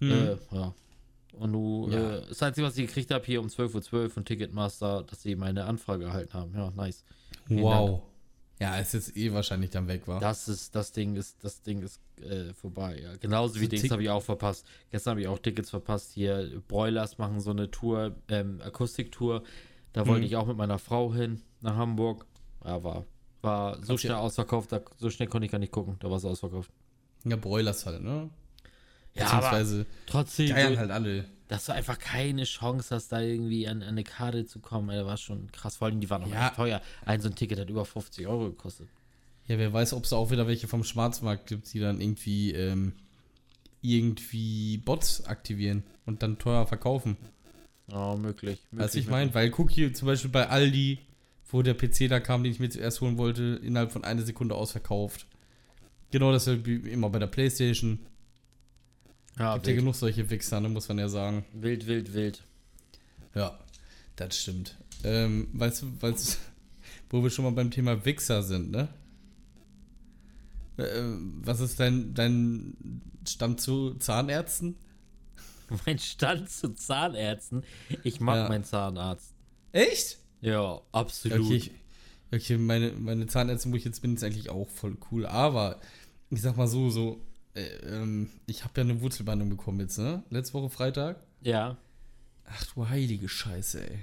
Äh, 0.00 0.36
ja. 0.52 0.74
Und 1.38 1.52
du, 1.52 1.86
Hm. 1.86 1.92
Ja. 1.92 2.16
äh, 2.16 2.28
das 2.28 2.42
Einzige, 2.42 2.66
was 2.66 2.76
ich 2.78 2.86
gekriegt 2.86 3.10
habe, 3.12 3.24
hier 3.24 3.40
um 3.40 3.48
12.12 3.48 3.92
Uhr 4.04 4.10
von 4.10 4.24
Ticketmaster, 4.24 5.02
dass 5.04 5.22
sie 5.22 5.36
meine 5.36 5.64
Anfrage 5.64 6.04
erhalten 6.04 6.32
haben. 6.34 6.54
Ja, 6.54 6.70
nice. 6.70 7.04
Vielen 7.46 7.62
Wow. 7.62 8.02
Ja, 8.60 8.76
ist 8.78 8.94
jetzt 8.94 9.16
eh 9.16 9.32
wahrscheinlich 9.32 9.70
dann 9.70 9.88
weg, 9.88 10.06
war. 10.06 10.20
Das 10.20 10.46
ist, 10.46 10.74
das 10.76 10.92
Ding 10.92 11.16
ist, 11.16 11.42
das 11.42 11.60
Ding 11.62 11.82
ist 11.82 12.00
äh, 12.22 12.54
vorbei, 12.54 13.00
ja. 13.02 13.16
Genauso 13.16 13.56
wie 13.56 13.64
So 13.64 13.70
Dings 13.70 13.90
habe 13.90 14.02
ich 14.04 14.10
auch 14.10 14.22
verpasst. 14.22 14.64
Gestern 14.90 15.10
habe 15.12 15.22
ich 15.22 15.26
auch 15.28 15.40
Tickets 15.40 15.70
verpasst. 15.70 16.12
Hier, 16.12 16.62
Broilers 16.68 17.18
machen 17.18 17.40
so 17.40 17.50
eine 17.50 17.68
Tour, 17.70 18.14
ähm, 18.28 18.60
Akustiktour. 18.64 19.42
Da 19.92 20.06
wollte 20.06 20.20
Mhm. 20.20 20.26
ich 20.26 20.36
auch 20.36 20.46
mit 20.46 20.56
meiner 20.56 20.78
Frau 20.78 21.12
hin 21.12 21.42
nach 21.62 21.74
Hamburg. 21.76 22.26
Ja, 22.64 22.82
war, 22.84 23.04
war 23.42 23.74
so 23.80 23.88
Kannst 23.88 24.02
schnell 24.02 24.14
ausverkauft, 24.14 24.70
da, 24.70 24.80
so 24.98 25.10
schnell 25.10 25.28
konnte 25.28 25.46
ich 25.46 25.52
gar 25.52 25.58
nicht 25.58 25.72
gucken. 25.72 25.96
Da 25.98 26.08
war 26.08 26.16
es 26.18 26.24
ausverkauft. 26.24 26.70
Ja, 27.24 27.34
Broilers 27.36 27.84
halt, 27.86 28.02
ne? 28.02 28.30
Ja, 29.14 29.26
aber 29.26 29.36
Beziehungsweise 29.50 29.86
trotzdem, 30.06 30.48
geiern 30.48 30.78
halt 30.78 30.90
alle. 30.90 31.24
dass 31.48 31.66
du 31.66 31.72
einfach 31.72 31.98
keine 31.98 32.44
Chance 32.44 32.94
hast, 32.94 33.12
da 33.12 33.20
irgendwie 33.20 33.68
an, 33.68 33.82
an 33.82 33.90
eine 33.90 34.04
Karte 34.04 34.44
zu 34.46 34.58
kommen. 34.58 34.88
Das 34.88 35.06
war 35.06 35.16
schon 35.16 35.50
krass. 35.52 35.76
Vor 35.76 35.86
allem, 35.88 36.00
die 36.00 36.10
waren 36.10 36.24
auch 36.24 36.28
Ja. 36.28 36.46
echt 36.48 36.56
teuer. 36.56 36.80
Ein 37.06 37.20
so 37.20 37.28
ein 37.28 37.34
Ticket 37.34 37.58
hat 37.60 37.70
über 37.70 37.84
50 37.84 38.26
Euro 38.26 38.46
gekostet. 38.46 38.88
Ja, 39.46 39.58
wer 39.58 39.72
weiß, 39.72 39.92
ob 39.92 40.04
es 40.04 40.12
auch 40.12 40.30
wieder 40.30 40.46
welche 40.46 40.66
vom 40.68 40.82
Schwarzmarkt 40.84 41.46
gibt, 41.46 41.72
die 41.72 41.78
dann 41.78 42.00
irgendwie, 42.00 42.52
ähm, 42.52 42.92
irgendwie 43.82 44.78
Bots 44.78 45.24
aktivieren 45.26 45.82
und 46.06 46.22
dann 46.22 46.38
teuer 46.38 46.66
verkaufen. 46.66 47.16
Oh, 47.92 48.16
möglich. 48.16 48.58
Weißt 48.70 48.72
du, 48.72 48.76
möglich, 48.98 49.04
ich 49.04 49.10
meine, 49.10 49.34
weil 49.34 49.50
guck 49.50 49.70
hier 49.70 49.92
zum 49.92 50.06
Beispiel 50.06 50.30
bei 50.30 50.48
Aldi, 50.48 50.98
wo 51.50 51.60
der 51.62 51.74
PC 51.74 52.08
da 52.08 52.18
kam, 52.20 52.42
den 52.42 52.52
ich 52.52 52.58
mir 52.60 52.70
zuerst 52.70 53.00
holen 53.02 53.18
wollte, 53.18 53.60
innerhalb 53.62 53.92
von 53.92 54.02
einer 54.04 54.22
Sekunde 54.22 54.54
ausverkauft. 54.54 55.26
Genau 56.10 56.32
das 56.32 56.46
ist 56.46 56.64
wie 56.64 56.76
immer 56.76 57.10
bei 57.10 57.18
der 57.18 57.26
Playstation. 57.26 57.98
Ja, 59.38 59.54
Gibt 59.54 59.66
ja 59.66 59.72
wild. 59.72 59.80
genug 59.80 59.94
solche 59.96 60.28
Wichser, 60.30 60.60
ne, 60.60 60.68
muss 60.68 60.88
man 60.88 60.98
ja 60.98 61.08
sagen. 61.08 61.44
wild, 61.52 61.86
wild, 61.86 62.14
wild. 62.14 62.42
Ja, 63.34 63.58
das 64.16 64.38
stimmt. 64.38 64.76
Ähm, 65.02 65.48
weißt 65.52 65.82
du, 65.82 65.86
weißt, 66.02 66.38
wo 67.10 67.22
wir 67.22 67.30
schon 67.30 67.44
mal 67.44 67.50
beim 67.52 67.70
Thema 67.70 68.04
Wichser 68.04 68.42
sind, 68.42 68.70
ne? 68.70 68.88
Äh, 70.76 71.02
was 71.42 71.60
ist 71.60 71.78
dein, 71.80 72.14
dein 72.14 72.76
Stand 73.26 73.60
zu 73.60 73.94
Zahnärzten? 73.94 74.76
Mein 75.86 75.98
Stand 75.98 76.50
zu 76.50 76.74
Zahnärzten. 76.74 77.64
Ich 78.02 78.20
mag 78.20 78.36
Ja. 78.36 78.48
meinen 78.48 78.64
Zahnarzt. 78.64 79.32
Echt? 79.72 80.18
Ja, 80.40 80.80
absolut. 80.92 81.40
Okay, 81.40 81.56
ich, 81.56 81.70
okay 82.32 82.58
meine, 82.58 82.92
meine 82.92 83.26
Zahnärztin, 83.26 83.72
wo 83.72 83.76
ich 83.76 83.84
jetzt 83.84 84.02
bin, 84.02 84.14
ist 84.14 84.22
eigentlich 84.24 84.50
auch 84.50 84.68
voll 84.68 84.96
cool. 85.10 85.26
Aber 85.26 85.80
ich 86.30 86.42
sag 86.42 86.56
mal 86.56 86.68
so, 86.68 86.90
so, 86.90 87.20
ähm, 87.56 88.30
ich 88.46 88.64
habe 88.64 88.72
ja 88.76 88.82
eine 88.82 89.00
Wurzelbehandlung 89.00 89.50
bekommen 89.50 89.80
jetzt, 89.80 89.98
ne? 89.98 90.22
Letzte 90.30 90.54
Woche 90.54 90.70
Freitag. 90.70 91.22
Ja. 91.42 91.76
Ach 92.44 92.66
du 92.74 92.88
heilige 92.88 93.28
Scheiße, 93.28 93.88
ey. 93.88 93.98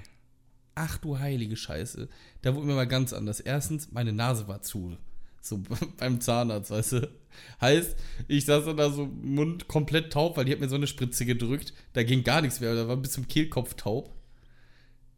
Ach 0.76 0.98
du 0.98 1.20
heilige 1.20 1.56
Scheiße. 1.56 2.08
Da 2.42 2.56
wurde 2.56 2.68
mir 2.68 2.76
mal 2.76 2.88
ganz 2.88 3.14
anders. 3.14 3.40
Erstens, 3.40 3.92
meine 3.92 4.14
Nase 4.14 4.48
war 4.48 4.62
zu. 4.62 4.98
So 5.42 5.62
beim 5.98 6.22
Zahnarzt, 6.22 6.72
weißt 6.72 6.92
du. 6.94 7.12
Heißt, 7.60 7.96
ich 8.28 8.46
saß 8.46 8.66
dann 8.66 8.78
da 8.78 8.90
so 8.90 9.06
Mund 9.06 9.68
komplett 9.68 10.14
taub, 10.14 10.38
weil 10.38 10.46
die 10.46 10.52
hat 10.52 10.60
mir 10.60 10.70
so 10.70 10.76
eine 10.76 10.88
Spritze 10.88 11.26
gedrückt. 11.26 11.74
Da 11.94 12.04
ging 12.04 12.24
gar 12.24 12.42
nichts 12.42 12.60
mehr. 12.62 12.74
Da 12.76 12.88
war 12.88 12.98
bis 12.98 13.12
zum 13.12 13.28
Kehlkopf 13.28 13.74
taub. 13.76 14.14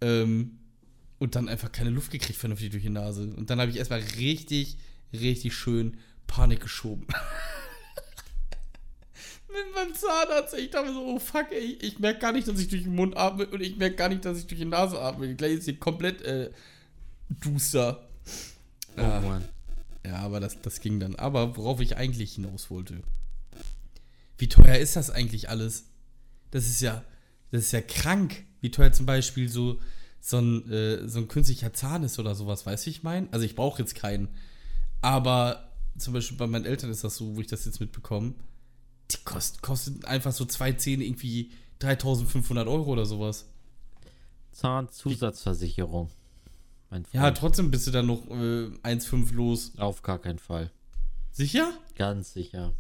Ähm, 0.01 0.59
und 1.19 1.35
dann 1.35 1.47
einfach 1.47 1.71
keine 1.71 1.89
Luft 1.89 2.11
gekriegt 2.11 2.37
vernünftig 2.39 2.71
durch 2.71 2.83
die 2.83 2.89
Nase. 2.89 3.33
Und 3.35 3.49
dann 3.49 3.59
habe 3.61 3.71
ich 3.71 3.77
erstmal 3.77 4.01
richtig, 4.17 4.77
richtig 5.13 5.53
schön 5.53 5.97
Panik 6.27 6.61
geschoben. 6.61 7.07
Mit 9.53 9.75
meinem 9.75 9.93
Zahnarzt. 9.93 10.55
Ich 10.55 10.69
dachte 10.71 10.87
mir 10.87 10.93
so, 10.93 11.05
oh 11.05 11.19
fuck, 11.19 11.51
ey, 11.51 11.77
ich 11.81 11.99
merke 11.99 12.19
gar 12.19 12.31
nicht, 12.31 12.47
dass 12.47 12.59
ich 12.59 12.67
durch 12.69 12.83
den 12.83 12.95
Mund 12.95 13.15
atme 13.15 13.45
und 13.47 13.61
ich 13.61 13.77
merke 13.77 13.95
gar 13.95 14.09
nicht, 14.09 14.25
dass 14.25 14.39
ich 14.39 14.47
durch 14.47 14.59
die 14.59 14.65
Nase 14.65 14.99
atme. 14.99 15.35
Gleich 15.35 15.53
ist 15.53 15.65
hier 15.65 15.77
komplett 15.79 16.21
äh, 16.23 16.49
duster. 17.29 18.07
Oh 18.97 19.01
Ah. 19.01 19.21
Mann. 19.21 19.45
Ja, 20.05 20.15
aber 20.17 20.39
das, 20.39 20.59
das 20.61 20.79
ging 20.81 20.99
dann. 20.99 21.15
Aber 21.15 21.55
worauf 21.55 21.79
ich 21.79 21.97
eigentlich 21.97 22.33
hinaus 22.33 22.69
wollte. 22.69 23.01
Wie 24.37 24.49
teuer 24.49 24.77
ist 24.77 24.95
das 24.95 25.09
eigentlich 25.09 25.49
alles? 25.49 25.85
Das 26.51 26.65
ist 26.65 26.81
ja, 26.81 27.03
das 27.51 27.63
ist 27.63 27.71
ja 27.71 27.81
krank. 27.81 28.43
Wie 28.61 28.71
teuer 28.71 28.91
zum 28.91 29.05
Beispiel 29.05 29.47
so, 29.49 29.79
so, 30.19 30.39
ein, 30.39 30.69
äh, 30.71 31.07
so 31.07 31.19
ein 31.19 31.27
künstlicher 31.27 31.73
Zahn 31.73 32.03
ist 32.03 32.17
oder 32.19 32.35
sowas, 32.35 32.65
weißt 32.65 32.85
du, 32.85 32.87
wie 32.87 32.91
ich 32.91 33.03
meine? 33.03 33.27
Also 33.31 33.45
ich 33.45 33.55
brauche 33.55 33.81
jetzt 33.81 33.95
keinen. 33.95 34.29
Aber 35.01 35.69
zum 35.97 36.13
Beispiel 36.13 36.37
bei 36.37 36.47
meinen 36.47 36.65
Eltern 36.65 36.89
ist 36.89 37.03
das 37.03 37.15
so, 37.17 37.35
wo 37.35 37.41
ich 37.41 37.47
das 37.47 37.65
jetzt 37.65 37.79
mitbekomme. 37.79 38.33
Die 39.11 39.17
kost, 39.25 39.61
kosten 39.61 40.03
einfach 40.05 40.31
so 40.31 40.45
zwei 40.45 40.73
Zähne 40.73 41.03
irgendwie 41.03 41.51
3500 41.79 42.67
Euro 42.67 42.91
oder 42.91 43.05
sowas. 43.05 43.47
Zahnzusatzversicherung. 44.51 46.09
Ja, 47.11 47.31
trotzdem 47.31 47.71
bist 47.71 47.87
du 47.87 47.91
dann 47.91 48.05
noch 48.05 48.27
äh, 48.29 48.69
1,5 48.83 49.33
los. 49.33 49.73
Auf 49.77 50.03
gar 50.03 50.19
keinen 50.19 50.37
Fall. 50.37 50.69
Sicher? 51.31 51.71
Ganz 51.95 52.33
sicher. 52.33 52.73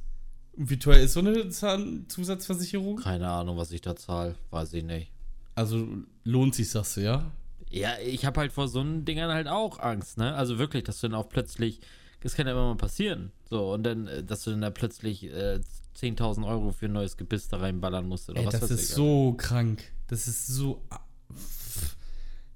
Und 0.55 0.69
wie 0.69 0.77
teuer 0.77 0.99
ist 0.99 1.13
so 1.13 1.19
eine 1.19 1.49
Zahnzusatzversicherung? 1.49 2.97
Keine 2.97 3.27
Ahnung, 3.27 3.57
was 3.57 3.71
ich 3.71 3.81
da 3.81 3.95
zahle. 3.95 4.35
Weiß 4.51 4.73
ich 4.73 4.83
nicht. 4.83 5.11
Also 5.55 5.87
lohnt 6.23 6.53
sich, 6.53 6.69
sagst 6.69 6.97
du, 6.97 7.01
ja? 7.01 7.31
Ja, 7.71 7.97
ich 8.05 8.25
habe 8.25 8.41
halt 8.41 8.53
vor 8.53 8.67
so 8.67 8.81
einen 8.81 9.03
Dingern 9.03 9.31
halt 9.31 9.47
auch 9.47 9.79
Angst, 9.79 10.19
ne? 10.19 10.35
Also 10.35 10.59
wirklich, 10.59 10.83
dass 10.83 11.01
du 11.01 11.09
dann 11.09 11.19
auch 11.19 11.29
plötzlich, 11.29 11.79
das 12.23 12.35
kann 12.35 12.47
ja 12.47 12.53
immer 12.53 12.69
mal 12.69 12.77
passieren, 12.77 13.31
so, 13.49 13.73
und 13.73 13.83
dann, 13.83 14.07
äh, 14.07 14.23
dass 14.23 14.43
du 14.43 14.51
dann 14.51 14.61
da 14.61 14.69
plötzlich 14.69 15.25
äh, 15.25 15.59
10.000 15.99 16.47
Euro 16.47 16.71
für 16.71 16.85
ein 16.85 16.93
neues 16.93 17.17
Gebiss 17.17 17.49
da 17.49 17.57
reinballern 17.57 18.07
musst 18.07 18.29
oder 18.29 18.39
Ey, 18.39 18.45
was 18.47 18.59
das 18.59 18.71
ist 18.71 18.89
ich, 18.89 18.95
so 18.95 19.33
krank. 19.33 19.83
Das 20.07 20.27
ist 20.27 20.47
so. 20.47 20.81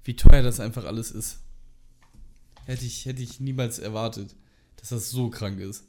Wie 0.04 0.16
teuer 0.16 0.42
das 0.42 0.58
einfach 0.58 0.84
alles 0.84 1.10
ist. 1.10 1.40
Hätte 2.64 2.84
ich, 2.84 3.06
hätte 3.06 3.22
ich 3.22 3.40
niemals 3.40 3.78
erwartet, 3.78 4.34
dass 4.76 4.88
das 4.88 5.10
so 5.10 5.30
krank 5.30 5.60
ist. 5.60 5.86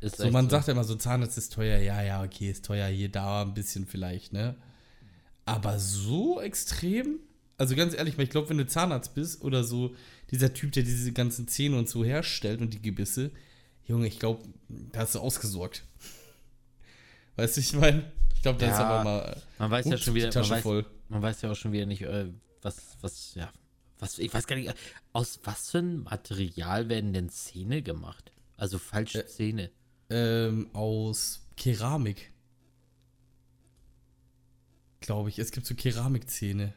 Ist 0.00 0.18
So, 0.18 0.30
man 0.30 0.50
sagt 0.50 0.68
ja 0.68 0.72
immer 0.72 0.84
so, 0.84 0.94
Zahnarzt 0.96 1.38
ist 1.38 1.52
teuer. 1.52 1.78
Ja, 1.78 2.02
ja, 2.02 2.22
okay, 2.22 2.50
ist 2.50 2.64
teuer. 2.64 2.88
Hier, 2.88 3.10
da 3.10 3.42
ein 3.42 3.54
bisschen 3.54 3.86
vielleicht, 3.86 4.32
ne? 4.32 4.54
Aber 5.46 5.78
so 5.78 6.40
extrem? 6.40 7.20
Also 7.56 7.76
ganz 7.76 7.94
ehrlich, 7.94 8.16
weil 8.18 8.24
ich 8.24 8.30
glaube, 8.30 8.48
wenn 8.50 8.58
du 8.58 8.66
Zahnarzt 8.66 9.14
bist 9.14 9.42
oder 9.42 9.62
so, 9.64 9.94
dieser 10.30 10.52
Typ, 10.54 10.72
der 10.72 10.82
diese 10.82 11.12
ganzen 11.12 11.46
Zähne 11.46 11.78
und 11.78 11.88
so 11.88 12.04
herstellt 12.04 12.60
und 12.60 12.74
die 12.74 12.82
Gebisse, 12.82 13.30
Junge, 13.86 14.06
ich 14.08 14.18
glaube, 14.18 14.42
da 14.68 15.00
hast 15.00 15.14
du 15.14 15.20
ausgesorgt. 15.20 15.84
Weißt 17.36 17.56
du, 17.56 17.60
ich 17.60 17.72
meine, 17.74 18.10
ich 18.34 18.42
glaube, 18.42 18.58
da 18.58 18.66
ist 18.66 18.78
Ja, 18.78 18.86
aber 18.86 19.04
mal 19.04 19.42
Man 19.58 19.70
weiß 19.70 19.86
ja 19.86 19.98
schon 19.98 20.14
wieder, 20.14 20.30
man 20.34 20.50
weiß, 20.50 20.62
voll. 20.62 20.86
man 21.08 21.22
weiß 21.22 21.42
ja 21.42 21.50
auch 21.50 21.56
schon 21.56 21.72
wieder 21.72 21.86
nicht, 21.86 22.02
äh, 22.02 22.26
was, 22.62 22.96
was, 23.00 23.34
ja, 23.34 23.52
was, 23.98 24.18
ich 24.18 24.32
weiß 24.32 24.46
gar 24.46 24.56
nicht, 24.56 24.72
aus 25.12 25.40
was 25.44 25.70
für 25.70 25.78
ein 25.78 26.02
Material 26.04 26.88
werden 26.88 27.12
denn 27.12 27.28
Zähne 27.28 27.82
gemacht? 27.82 28.32
Also 28.56 28.78
falsche 28.78 29.22
Äh, 29.22 29.26
Zähne. 29.26 29.70
Ähm, 30.10 30.70
aus 30.74 31.46
Keramik. 31.56 32.32
Glaube 35.00 35.28
ich. 35.28 35.38
Es 35.38 35.50
gibt 35.50 35.66
so 35.66 35.74
Keramikzähne. 35.74 36.72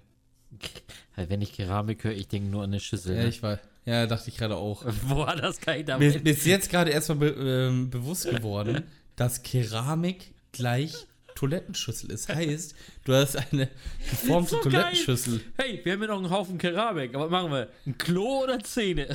Weil 1.15 1.29
wenn 1.29 1.41
ich 1.41 1.53
Keramik 1.53 2.03
höre, 2.03 2.11
ich 2.13 2.27
denke 2.27 2.49
nur 2.49 2.63
an 2.63 2.69
eine 2.71 2.79
Schüssel. 2.79 3.15
Ja, 3.15 3.23
Ne? 3.23 3.29
ich 3.29 3.41
war. 3.43 3.59
Ja, 3.85 4.05
dachte 4.05 4.29
ich 4.29 4.37
gerade 4.37 4.55
auch. 4.57 4.83
Boah, 5.09 5.35
das 5.35 5.59
kann 5.61 5.75
ich 5.75 5.81
Mir, 5.87 5.93
damit. 5.93 6.23
mir 6.23 6.31
ist 6.31 6.45
jetzt 6.45 6.69
gerade 6.71 6.91
erstmal 6.91 7.17
be, 7.19 7.27
ähm, 7.69 7.89
bewusst 7.89 8.29
geworden, 8.29 8.83
dass 9.15 9.41
Keramik 9.43 10.33
gleich 10.51 10.93
Toilettenschüssel 11.35 12.11
ist. 12.11 12.29
Heißt, 12.29 12.75
du 13.05 13.13
hast 13.13 13.35
eine 13.37 13.69
geformte 14.09 14.49
So 14.51 14.55
geil. 14.57 14.71
Toilettenschüssel. 14.71 15.41
Hey, 15.57 15.79
wir 15.83 15.93
haben 15.93 15.99
hier 15.99 16.07
noch 16.09 16.17
einen 16.17 16.29
Haufen 16.31 16.57
Keramik. 16.57 17.13
Aber 17.15 17.25
was 17.25 17.31
machen 17.31 17.51
wir? 17.51 17.69
Ein 17.85 17.97
Klo 17.97 18.43
oder 18.43 18.59
Zähne? 18.59 19.07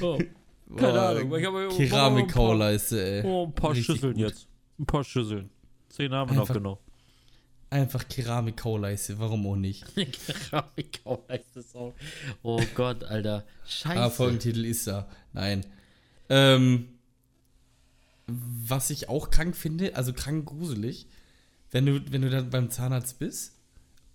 oh, 0.00 0.18
keine 0.76 0.92
Boah, 0.92 1.08
Ahnung. 1.10 1.36
Ich 1.38 1.46
habe 1.46 1.68
Keramikkauleiste, 1.76 3.04
ey. 3.04 3.22
Oh, 3.24 3.46
ein 3.46 3.54
paar 3.54 3.70
Richtig 3.72 3.86
Schüsseln 3.86 4.14
gut. 4.14 4.22
jetzt. 4.22 4.48
Ein 4.78 4.86
paar 4.86 5.04
Schüsseln. 5.04 5.50
Zähne 5.88 6.16
haben 6.16 6.30
wir 6.30 6.36
noch 6.38 6.52
genau. 6.52 6.78
Einfach 7.72 8.06
Keramikkauleiste, 8.06 9.18
warum 9.18 9.46
auch 9.46 9.56
nicht? 9.56 9.86
Keramikkau 10.50 11.24
heißt 11.26 11.56
es 11.56 11.74
auch. 11.74 11.94
Oh 12.42 12.60
Gott, 12.74 13.02
Alter. 13.02 13.46
Scheiße. 13.66 13.98
Ah, 13.98 14.10
Folgentitel 14.10 14.66
ist 14.66 14.86
da. 14.86 15.08
Nein. 15.32 15.64
Ähm, 16.28 16.88
was 18.26 18.90
ich 18.90 19.08
auch 19.08 19.30
krank 19.30 19.56
finde, 19.56 19.96
also 19.96 20.12
krank 20.12 20.44
gruselig, 20.44 21.06
wenn 21.70 21.86
du, 21.86 22.12
wenn 22.12 22.20
du 22.20 22.28
dann 22.28 22.50
beim 22.50 22.68
Zahnarzt 22.68 23.18
bist 23.18 23.54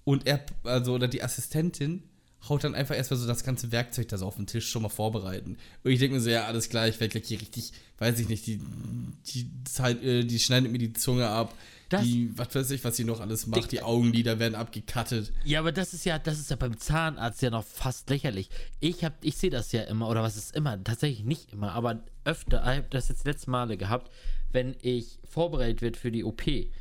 und 0.03 0.27
er, 0.27 0.45
also, 0.63 0.93
oder 0.93 1.07
die 1.07 1.23
Assistentin 1.23 2.03
haut 2.49 2.63
dann 2.63 2.75
einfach 2.75 2.95
erstmal 2.95 3.19
so 3.19 3.27
das 3.27 3.43
ganze 3.43 3.71
Werkzeug 3.71 4.07
da 4.09 4.17
so 4.17 4.25
auf 4.25 4.35
den 4.35 4.47
Tisch 4.47 4.69
schon 4.69 4.81
mal 4.83 4.89
vorbereiten. 4.89 5.57
Und 5.83 5.91
ich 5.91 5.99
denke 5.99 6.15
mir 6.15 6.21
so, 6.21 6.29
ja, 6.29 6.45
alles 6.45 6.69
klar, 6.69 6.87
ich 6.87 6.99
werde 6.99 7.11
gleich 7.11 7.27
hier 7.27 7.41
richtig, 7.41 7.71
weiß 7.97 8.19
ich 8.19 8.29
nicht, 8.29 8.45
die, 8.47 8.59
die, 9.33 9.49
Zeit, 9.65 10.03
äh, 10.03 10.23
die 10.23 10.39
schneidet 10.39 10.71
mir 10.71 10.77
die 10.77 10.93
Zunge 10.93 11.27
ab, 11.27 11.53
Das- 11.89 12.03
die, 12.03 12.31
was 12.37 12.53
weiß 12.53 12.71
ich, 12.71 12.83
was 12.83 12.95
sie 12.95 13.03
noch 13.05 13.19
alles 13.21 13.47
macht, 13.47 13.71
die 13.71 13.81
Augenlider 13.81 14.39
werden 14.39 14.55
abgekattet. 14.55 15.33
Ja, 15.45 15.59
aber 15.59 15.71
das 15.71 15.93
ist 15.93 16.05
ja, 16.05 16.19
das 16.19 16.39
ist 16.39 16.49
ja 16.51 16.55
beim 16.57 16.77
Zahnarzt 16.77 17.41
ja 17.41 17.49
noch 17.49 17.65
fast 17.65 18.09
lächerlich. 18.09 18.49
Ich 18.79 19.03
hab, 19.03 19.13
ich 19.25 19.35
sehe 19.35 19.49
das 19.49 19.71
ja 19.71 19.81
immer, 19.83 20.07
oder 20.07 20.21
was 20.21 20.37
ist 20.37 20.55
immer, 20.55 20.81
tatsächlich 20.83 21.25
nicht 21.25 21.51
immer, 21.53 21.71
aber 21.73 22.03
öfter, 22.23 22.61
ich 22.61 22.77
habe 22.77 22.87
das 22.91 23.09
jetzt 23.09 23.25
letzte 23.25 23.49
Male 23.49 23.77
gehabt, 23.77 24.11
wenn 24.51 24.75
ich 24.81 25.17
vorbereitet 25.27 25.81
wird 25.81 25.97
für 25.97 26.11
die 26.11 26.23
OP. 26.23 26.45
Ich 26.47 26.71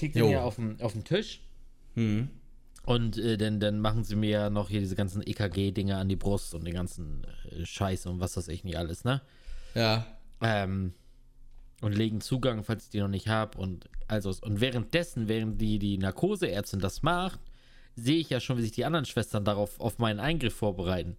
liege 0.00 0.14
dann 0.14 0.22
Jo. 0.24 0.28
hier 0.28 0.42
auf 0.42 0.56
dem, 0.56 0.80
auf 0.80 0.92
dem 0.92 1.04
Tisch 1.04 1.40
Hm. 1.94 2.28
Und 2.86 3.18
äh, 3.18 3.36
dann, 3.36 3.58
dann 3.58 3.80
machen 3.80 4.04
sie 4.04 4.14
mir 4.14 4.30
ja 4.30 4.50
noch 4.50 4.70
hier 4.70 4.80
diese 4.80 4.94
ganzen 4.94 5.20
EKG-Dinge 5.20 5.96
an 5.96 6.08
die 6.08 6.16
Brust 6.16 6.54
und 6.54 6.64
den 6.64 6.74
ganzen 6.74 7.26
äh, 7.50 7.66
Scheiß 7.66 8.06
und 8.06 8.20
was 8.20 8.36
weiß 8.36 8.46
ich 8.48 8.62
nicht 8.64 8.78
alles, 8.78 9.04
ne? 9.04 9.20
Ja, 9.74 10.06
Ähm, 10.40 10.94
und 11.82 11.92
legen 11.92 12.20
Zugang, 12.20 12.62
falls 12.62 12.84
ich 12.84 12.90
die 12.90 13.00
noch 13.00 13.08
nicht 13.08 13.28
habe. 13.28 13.58
Und 13.58 13.90
also 14.06 14.32
und 14.40 14.60
währenddessen, 14.60 15.28
während 15.28 15.60
die, 15.60 15.78
die 15.78 15.98
Narkoseärztin 15.98 16.78
das 16.78 17.02
macht, 17.02 17.40
sehe 17.96 18.18
ich 18.18 18.30
ja 18.30 18.38
schon, 18.38 18.56
wie 18.56 18.62
sich 18.62 18.72
die 18.72 18.84
anderen 18.84 19.04
Schwestern 19.04 19.44
darauf 19.44 19.80
auf 19.80 19.98
meinen 19.98 20.20
Eingriff 20.20 20.54
vorbereiten. 20.54 21.16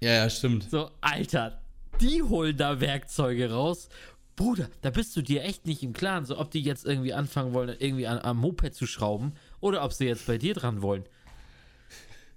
ja, 0.00 0.12
ja, 0.12 0.30
stimmt. 0.30 0.70
So, 0.70 0.90
Alter, 1.00 1.60
die 2.00 2.22
holen 2.22 2.56
da 2.56 2.80
Werkzeuge 2.80 3.50
raus. 3.50 3.88
Bruder, 4.36 4.70
da 4.80 4.90
bist 4.90 5.16
du 5.16 5.22
dir 5.22 5.42
echt 5.42 5.66
nicht 5.66 5.82
im 5.82 5.92
Klaren, 5.92 6.24
so 6.24 6.38
ob 6.38 6.50
die 6.50 6.62
jetzt 6.62 6.86
irgendwie 6.86 7.12
anfangen 7.12 7.52
wollen, 7.52 7.76
irgendwie 7.78 8.06
an, 8.06 8.20
am 8.20 8.38
Moped 8.38 8.74
zu 8.74 8.86
schrauben 8.86 9.32
oder 9.60 9.84
ob 9.84 9.92
sie 9.92 10.06
jetzt 10.06 10.26
bei 10.26 10.38
dir 10.38 10.54
dran 10.54 10.82
wollen. 10.82 11.04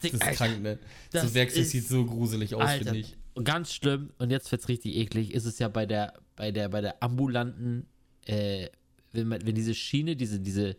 Das 0.02 0.12
ist 0.14 0.22
Alter, 0.22 0.36
krank, 0.48 0.62
ne? 0.62 0.80
das 1.12 1.24
Das 1.24 1.34
Werkzeug 1.34 1.62
ist- 1.64 1.72
sieht 1.72 1.88
so 1.88 2.06
gruselig 2.06 2.56
aus, 2.56 2.72
finde 2.74 2.98
ich. 2.98 3.16
ganz 3.44 3.74
schlimm, 3.74 4.12
und 4.18 4.32
jetzt 4.32 4.52
wird's 4.52 4.68
richtig 4.68 4.96
eklig, 4.96 5.34
ist 5.34 5.46
es 5.46 5.60
ja 5.60 5.70
bei 5.70 5.86
der, 5.86 6.14
bei 6.36 6.52
der, 6.52 6.68
bei 6.70 6.82
der 6.82 7.02
ambulanten, 7.02 7.88
äh, 8.26 8.68
wenn, 9.14 9.28
man, 9.30 9.46
wenn 9.46 9.56
diese 9.56 9.74
Schiene, 9.74 10.16
diese, 10.16 10.40
diese 10.40 10.76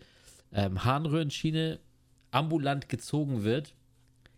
ähm, 0.53 0.85
Harnröhrenschiene 0.85 1.81
ambulant 2.33 2.89
gezogen 2.89 3.45
wird, 3.45 3.75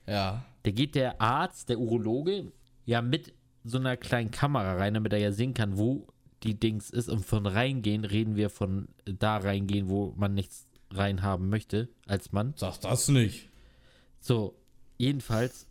Ja. 0.06 0.44
da 0.62 0.70
geht 0.70 0.94
der 0.94 1.20
Arzt, 1.20 1.68
der 1.68 1.78
Urologe, 1.80 2.52
ja 2.84 3.02
mit 3.02 3.32
so 3.64 3.78
einer 3.78 3.96
kleinen 3.96 4.30
Kamera 4.30 4.74
rein, 4.76 4.94
damit 4.94 5.12
er 5.12 5.18
ja 5.18 5.32
sehen 5.32 5.52
kann, 5.54 5.76
wo 5.76 6.06
die 6.44 6.54
Dings 6.54 6.90
ist. 6.90 7.08
Und 7.08 7.24
von 7.24 7.46
reingehen 7.46 8.04
reden 8.04 8.36
wir 8.36 8.50
von 8.50 8.86
da 9.04 9.38
reingehen, 9.38 9.88
wo 9.88 10.14
man 10.16 10.34
nichts 10.34 10.68
reinhaben 10.90 11.48
möchte 11.48 11.88
als 12.06 12.32
Mann. 12.32 12.54
Sag 12.56 12.80
das 12.80 13.08
nicht. 13.08 13.48
So, 14.20 14.56
jedenfalls. 14.98 15.66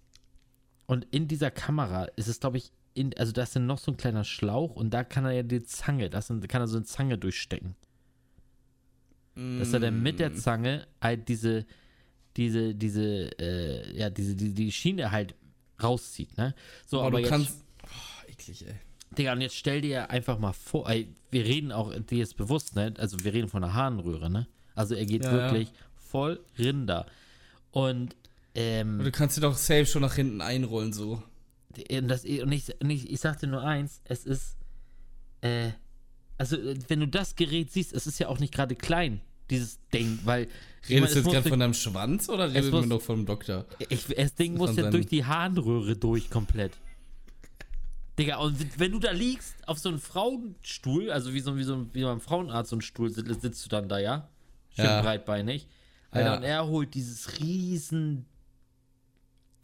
Und 0.86 1.06
in 1.12 1.28
dieser 1.28 1.52
Kamera 1.52 2.06
ist 2.16 2.28
es, 2.28 2.40
glaube 2.40 2.58
ich, 2.58 2.72
in, 2.94 3.16
also 3.18 3.32
da 3.32 3.44
ist 3.44 3.56
dann 3.56 3.66
noch 3.66 3.80
so 3.80 3.92
ein 3.92 3.98
kleiner 3.98 4.24
Schlauch 4.24 4.76
und 4.76 4.92
da 4.94 5.04
kann 5.04 5.26
er 5.26 5.32
ja 5.32 5.44
die 5.44 5.64
Zange, 5.64 6.10
da 6.10 6.22
kann 6.22 6.62
er 6.62 6.68
so 6.68 6.78
eine 6.78 6.86
Zange 6.86 7.18
durchstecken. 7.18 7.76
Dass 9.36 9.74
er 9.74 9.82
dann 9.82 10.02
mit 10.02 10.20
der 10.20 10.30
Mm. 10.30 10.36
Zange 10.36 10.88
halt 11.02 11.28
diese, 11.28 11.66
diese, 12.38 12.74
diese, 12.74 13.38
äh, 13.38 13.98
ja, 13.98 14.10
diese, 14.10 14.34
die, 14.34 14.54
die 14.54 14.72
Schiene 14.72 15.12
halt 15.12 15.36
rauszieht, 15.84 16.38
ne? 16.38 16.56
So, 16.86 17.00
Aber, 17.00 17.08
aber 17.08 17.18
du 17.18 17.24
jetzt, 17.24 17.30
kannst. 17.30 17.64
Oh, 17.84 18.32
eklig, 18.32 18.66
ey. 18.66 18.76
Digga, 19.18 19.34
und 19.34 19.42
jetzt 19.42 19.58
stell 19.58 19.82
dir 19.82 20.10
einfach 20.10 20.40
mal 20.40 20.54
vor, 20.54 20.90
ey, 20.90 21.14
wir 21.32 21.44
reden 21.44 21.74
auch, 21.74 21.94
dir 21.94 22.24
ist 22.24 22.36
bewusst, 22.38 22.78
ne? 22.78 22.94
Also 22.98 23.26
wir 23.26 23.34
reden 23.34 23.50
von 23.50 23.62
einer 23.62 23.74
Harnröhre, 23.74 24.30
ne? 24.30 24.48
Also 24.76 24.94
er 24.96 25.06
geht 25.06 25.24
Ja, 25.24 25.32
ja. 25.32 25.44
wirklich 25.52 25.72
voll 25.96 26.40
Rinder. 26.60 27.06
Und, 27.72 28.16
ähm, 28.54 29.00
Du 29.04 29.12
kannst 29.12 29.38
dir 29.38 29.42
doch 29.42 29.56
safe 29.58 29.86
schon 29.86 30.02
nach 30.02 30.16
hinten 30.16 30.42
einrollen, 30.42 30.94
so. 30.94 31.22
Und, 31.92 32.08
das, 32.08 32.24
und, 32.24 32.52
ich, 32.52 32.74
und 32.82 32.90
ich, 32.90 33.10
ich 33.12 33.20
sagte 33.20 33.48
nur 33.48 33.62
eins, 33.64 34.00
es 34.06 34.26
ist, 34.26 34.56
äh, 35.42 35.72
also 36.38 36.56
äh, 36.58 36.76
wenn 36.88 37.02
du 37.02 37.08
das 37.08 37.36
Gerät 37.36 37.72
siehst, 37.72 37.94
es 37.94 38.08
ist 38.08 38.20
ja 38.20 38.28
auch 38.30 38.40
nicht 38.40 38.54
gerade 38.54 38.76
klein, 38.76 39.20
dieses 39.50 39.80
Ding, 39.94 40.20
weil 40.24 40.48
Redest 40.88 41.16
es 41.18 41.24
du 41.24 41.30
jetzt 41.30 41.34
gerade 41.34 41.50
von 41.50 41.60
deinem 41.60 41.74
Schwanz 41.74 42.30
oder 42.30 42.48
muss- 42.48 42.72
wir 42.72 42.86
noch 42.86 43.02
vom 43.02 43.26
Doktor? 43.26 43.66
ich, 43.90 44.06
das 44.08 44.36
Ding 44.36 44.54
muss 44.56 44.70
muss 44.72 44.78
ja 44.78 44.90
durch 44.90 45.08
die 45.08 45.26
Harnröhre 45.26 45.96
durch 45.98 46.30
komplett. 46.30 46.72
Digga, 48.18 48.38
und 48.38 48.80
wenn- 48.80 48.92
du 48.94 49.00
da 49.00 49.12
liegst, 49.12 49.56
auf 49.68 49.78
so 49.80 49.90
einem 49.90 50.00
Frauenstuhl, 50.00 51.12
also 51.12 51.34
wie 51.34 51.42
so, 51.42 51.58
wie 51.58 51.64
so 51.64 51.86
wie 51.94 52.04
beim 52.04 52.22
Frauenarzt 52.22 52.70
so 52.70 52.78
ein 52.78 52.82
Stuhl, 52.82 53.10
sitzt, 53.10 53.42
sitzt 53.42 53.66
du 53.66 53.70
dann 53.70 53.90
da, 53.90 54.00
ja? 54.00 54.30
Schön 54.76 54.86
Ja. 54.86 55.02
breitbeinig. 55.02 55.68
Alter, 56.12 56.28
Ja. 56.32 56.38
und 56.38 56.44
er 56.44 56.68
holt 56.68 56.94
dieses 56.94 57.40
riesen 57.40 58.26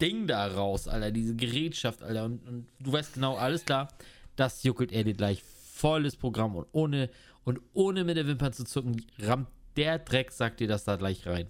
Ding 0.00 0.26
da 0.26 0.46
raus, 0.48 0.88
Alter, 0.88 1.10
diese 1.12 1.36
Gerätschaft, 1.36 2.02
Alter. 2.02 2.24
Und, 2.24 2.46
und 2.46 2.66
du 2.80 2.92
weißt 2.92 3.14
genau, 3.14 3.36
alles 3.36 3.64
klar, 3.64 3.88
das 4.36 4.62
juckelt 4.62 4.92
er 4.92 5.04
dir 5.04 5.14
gleich 5.14 5.42
volles 5.74 6.16
Programm 6.16 6.56
und 6.56 6.66
ohne, 6.72 7.10
und 7.44 7.60
ohne 7.72 8.04
mit 8.04 8.16
der 8.16 8.26
Wimpern 8.26 8.52
zu 8.52 8.64
zucken, 8.64 9.04
rammt 9.18 9.48
der 9.76 9.98
Dreck, 9.98 10.32
sagt 10.32 10.60
dir 10.60 10.68
das 10.68 10.84
da 10.84 10.96
gleich 10.96 11.26
rein. 11.26 11.48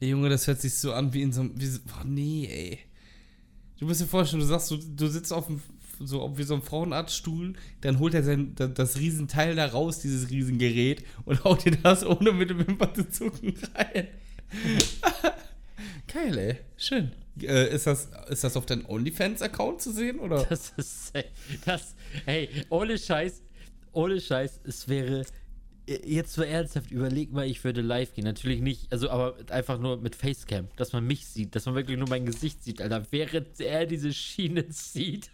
Ey, 0.00 0.10
Junge, 0.10 0.28
das 0.28 0.46
hört 0.46 0.60
sich 0.60 0.74
so 0.76 0.92
an 0.92 1.12
wie 1.14 1.22
in 1.22 1.32
so 1.32 1.42
einem. 1.42 1.58
Wie 1.60 1.66
so, 1.66 1.80
oh, 2.00 2.04
nee, 2.04 2.46
ey. 2.50 2.78
Du 3.78 3.86
musst 3.86 4.00
dir 4.00 4.06
vorstellen, 4.06 4.40
du 4.40 4.46
sagst, 4.46 4.70
du, 4.70 4.76
du 4.76 5.06
sitzt 5.06 5.32
auf 5.32 5.46
dem, 5.46 5.60
so 6.06 6.36
wie 6.36 6.42
so 6.42 6.54
einem 6.54 6.62
Frauenarztstuhl, 6.62 7.54
dann 7.80 7.98
holt 7.98 8.14
er 8.14 8.22
sein, 8.22 8.54
das, 8.54 8.74
das 8.74 8.98
Riesenteil 8.98 9.54
da 9.54 9.66
raus, 9.66 10.00
dieses 10.00 10.30
Riesengerät, 10.30 11.04
und 11.24 11.44
haut 11.44 11.64
dir 11.64 11.76
das 11.82 12.04
ohne 12.04 12.32
mit 12.32 12.50
dem 12.50 12.66
Wimpern 12.66 12.94
zu 12.94 13.10
zucken 13.10 13.54
rein. 13.74 14.08
Geil, 16.12 16.38
ey. 16.38 16.56
Schön. 16.76 17.12
Äh, 17.40 17.74
ist, 17.74 17.86
das, 17.86 18.10
ist 18.28 18.44
das 18.44 18.56
auf 18.56 18.66
deinem 18.66 18.84
OnlyFans-Account 18.86 19.80
zu 19.80 19.92
sehen, 19.92 20.18
oder? 20.18 20.44
Das 20.48 20.72
ist, 20.76 21.12
das, 21.64 21.94
hey, 22.26 22.48
ohne 22.68 22.98
Scheiß, 22.98 23.42
ohne 23.92 24.20
Scheiß, 24.20 24.60
es 24.64 24.88
wäre, 24.88 25.24
Jetzt 25.86 26.34
so 26.34 26.42
ernsthaft, 26.42 26.92
überleg 26.92 27.32
mal, 27.32 27.44
ich 27.44 27.64
würde 27.64 27.80
live 27.80 28.14
gehen. 28.14 28.24
Natürlich 28.24 28.60
nicht, 28.60 28.92
also 28.92 29.10
aber 29.10 29.34
einfach 29.50 29.80
nur 29.80 29.96
mit 29.96 30.14
Facecam, 30.14 30.68
dass 30.76 30.92
man 30.92 31.04
mich 31.04 31.26
sieht, 31.26 31.56
dass 31.56 31.66
man 31.66 31.74
wirklich 31.74 31.98
nur 31.98 32.08
mein 32.08 32.24
Gesicht 32.24 32.62
sieht, 32.62 32.80
Alter, 32.80 33.04
während 33.10 33.60
er 33.60 33.84
diese 33.86 34.12
Schiene 34.12 34.68
zieht. 34.70 35.30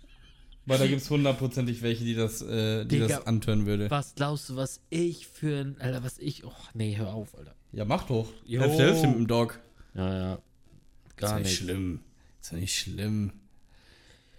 Weil 0.69 0.79
da 0.79 0.87
gibt 0.87 1.01
es 1.03 1.11
hundertprozentig 1.11 1.83
welche, 1.83 2.05
die 2.05 2.15
das, 2.15 2.43
äh, 2.43 2.85
die 2.85 2.89
Digga, 3.01 3.09
das 3.09 3.27
antören 3.27 3.67
würde. 3.67 3.91
Was 3.91 4.15
glaubst 4.15 4.49
du, 4.51 4.57
was 4.57 4.81
ich 4.91 5.27
für 5.27 5.61
ein, 5.65 5.81
Alter, 5.81 6.03
was 6.05 6.19
ich, 6.19 6.45
oh 6.45 6.53
nee, 6.75 6.97
hör 6.97 7.13
auf, 7.15 7.37
Alter. 7.37 7.55
Ja, 7.73 7.85
mach 7.85 8.05
doch. 8.07 8.29
Jo. 8.45 8.61
Hälfte, 8.61 8.83
Hälfte 8.83 9.07
mit 9.09 9.17
dem 9.17 9.27
Dog. 9.27 9.59
Ja, 9.95 10.15
ja. 10.15 10.35
ist 10.35 11.17
Gar 11.17 11.31
ja 11.31 11.37
nicht 11.39 11.45
nichts. 11.47 11.59
schlimm. 11.59 12.01
Ist 12.41 12.53
ja 12.53 12.59
nicht 12.59 12.79
schlimm. 12.79 13.33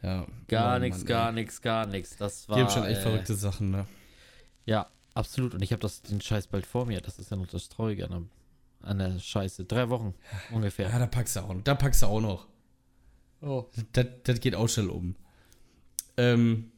Ja. 0.02 0.26
Gar 0.48 0.78
Oh, 0.78 0.80
nichts, 0.80 1.06
gar 1.06 1.32
nichts, 1.32 1.62
gar 1.62 1.86
nichts. 1.86 2.16
Das 2.18 2.48
war. 2.48 2.56
Die 2.58 2.64
haben 2.64 2.72
schon 2.72 2.86
echt 2.86 3.00
äh, 3.00 3.04
verrückte 3.04 3.36
Sachen, 3.36 3.72
ne? 3.72 3.86
Ja, 4.66 4.88
absolut. 5.14 5.54
Und 5.54 5.62
ich 5.62 5.72
habe 5.74 5.82
das 5.82 6.02
den 6.02 6.22
Scheiß 6.22 6.48
bald 6.48 6.66
vor 6.66 6.86
mir. 6.86 7.02
Das 7.02 7.20
ist 7.20 7.32
ja 7.32 7.38
noch 7.38 7.48
das 7.48 7.68
Traurige 7.70 8.06
an, 8.10 8.12
der- 8.82 8.90
an 8.90 8.98
der 9.00 9.20
Scheiße. 9.20 9.66
Drei 9.66 9.90
Wochen 9.90 10.14
ungefähr. 10.52 10.90
Ja, 10.90 11.00
da 11.00 11.08
packst 11.08 11.36
du 11.36 11.42
auch 11.42 11.54
noch. 11.54 11.64
Da 11.64 11.76
packst 11.76 12.02
du 12.02 12.06
auch 12.08 12.22
noch. 12.22 12.48
Oh. 13.42 13.66
Das, 13.94 14.06
das 14.24 14.40
geht 14.40 14.56
auch 14.56 14.68
schnell 14.70 14.90
um. 14.90 15.16
Ähm, 16.20 16.72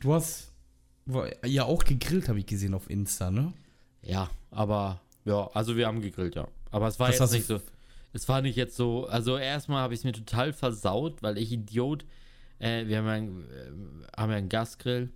du 0.00 0.14
hast 0.14 0.52
ja 1.44 1.64
auch 1.64 1.84
gegrillt, 1.84 2.28
habe 2.28 2.38
ich 2.38 2.46
gesehen 2.46 2.74
auf 2.74 2.88
Insta, 2.88 3.30
ne? 3.30 3.52
Ja, 4.02 4.30
aber 4.50 5.00
ja, 5.24 5.48
also 5.54 5.76
wir 5.76 5.86
haben 5.86 6.00
gegrillt, 6.00 6.34
ja. 6.34 6.48
Aber 6.70 6.88
es 6.88 6.98
war 6.98 7.08
Was 7.08 7.18
jetzt 7.18 7.32
nicht 7.32 7.46
so. 7.46 7.60
Es 8.12 8.28
war 8.28 8.42
nicht 8.42 8.56
jetzt 8.56 8.76
so. 8.76 9.06
Also 9.06 9.36
erstmal 9.36 9.82
habe 9.82 9.94
ich 9.94 10.00
es 10.00 10.04
mir 10.04 10.12
total 10.12 10.52
versaut, 10.52 11.22
weil 11.22 11.36
ich 11.38 11.50
Idiot. 11.52 12.04
Äh, 12.58 12.86
wir 12.86 12.98
haben 12.98 13.06
ja, 13.06 13.12
einen, 13.12 13.44
äh, 13.50 14.06
haben 14.16 14.30
ja 14.30 14.36
einen 14.36 14.48
Gasgrill 14.48 15.10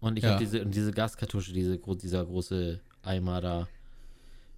und 0.00 0.16
ich 0.18 0.24
Ja. 0.24 0.30
habe 0.30 0.44
diese 0.44 0.62
und 0.64 0.74
diese 0.74 0.90
Gaskartusche, 0.90 1.52
diese 1.52 1.78
dieser 1.78 2.24
große 2.24 2.80
Eimer 3.02 3.40
da. 3.40 3.68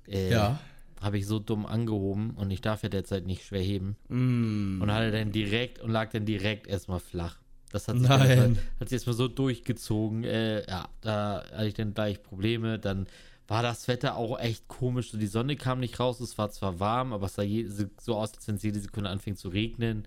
Äh, 0.09 0.31
Ja. 0.31 0.61
Habe 1.01 1.19
ich 1.19 1.27
so 1.27 1.41
dumm 1.41 1.67
angehoben 1.67 2.31
und 2.31 2.51
ich 2.53 2.61
darf 2.61 2.85
ja 2.85 2.89
derzeit 2.89 3.27
nicht 3.27 3.45
schwer 3.45 3.61
heben. 3.61 3.97
Mm. 4.09 4.81
Und 4.81 4.93
hatte 4.93 5.11
dann 5.11 5.33
direkt 5.33 5.81
und 5.81 5.91
lag 5.91 6.11
dann 6.11 6.25
direkt 6.25 6.69
erstmal 6.69 7.01
flach. 7.01 7.42
Das 7.73 7.89
hat 7.89 7.99
sich, 7.99 8.09
Nein. 8.09 8.37
dann 8.37 8.59
hat 8.81 8.89
sich 8.89 8.97
erstmal 8.97 9.17
so 9.17 9.29
durchgezogen. 9.29 10.25
Äh, 10.25 10.69
ja, 10.69 10.89
da 11.01 11.43
hatte 11.53 11.67
ich 11.67 11.75
dann 11.75 11.95
gleich 11.95 12.23
Probleme. 12.23 12.79
Dann 12.79 13.07
war 13.49 13.63
das 13.63 13.89
Wetter 13.89 14.17
auch 14.17 14.39
echt 14.39 14.69
komisch. 14.69 15.11
So, 15.11 15.19
die 15.19 15.27
Sonne 15.27 15.57
kam 15.57 15.81
nicht 15.81 15.99
raus. 15.99 16.21
Es 16.21 16.39
war 16.39 16.51
zwar 16.51 16.81
warm, 16.81 17.13
aber 17.13 17.27
es 17.27 17.35
sah 17.35 17.43
je, 17.43 17.67
so 18.01 18.17
aus, 18.17 18.35
als 18.35 18.47
wenn 18.49 18.57
es 18.57 18.63
jede 18.63 18.81
Sekunde 18.81 19.11
anfing 19.11 19.37
zu 19.37 19.49
regnen. 19.49 20.07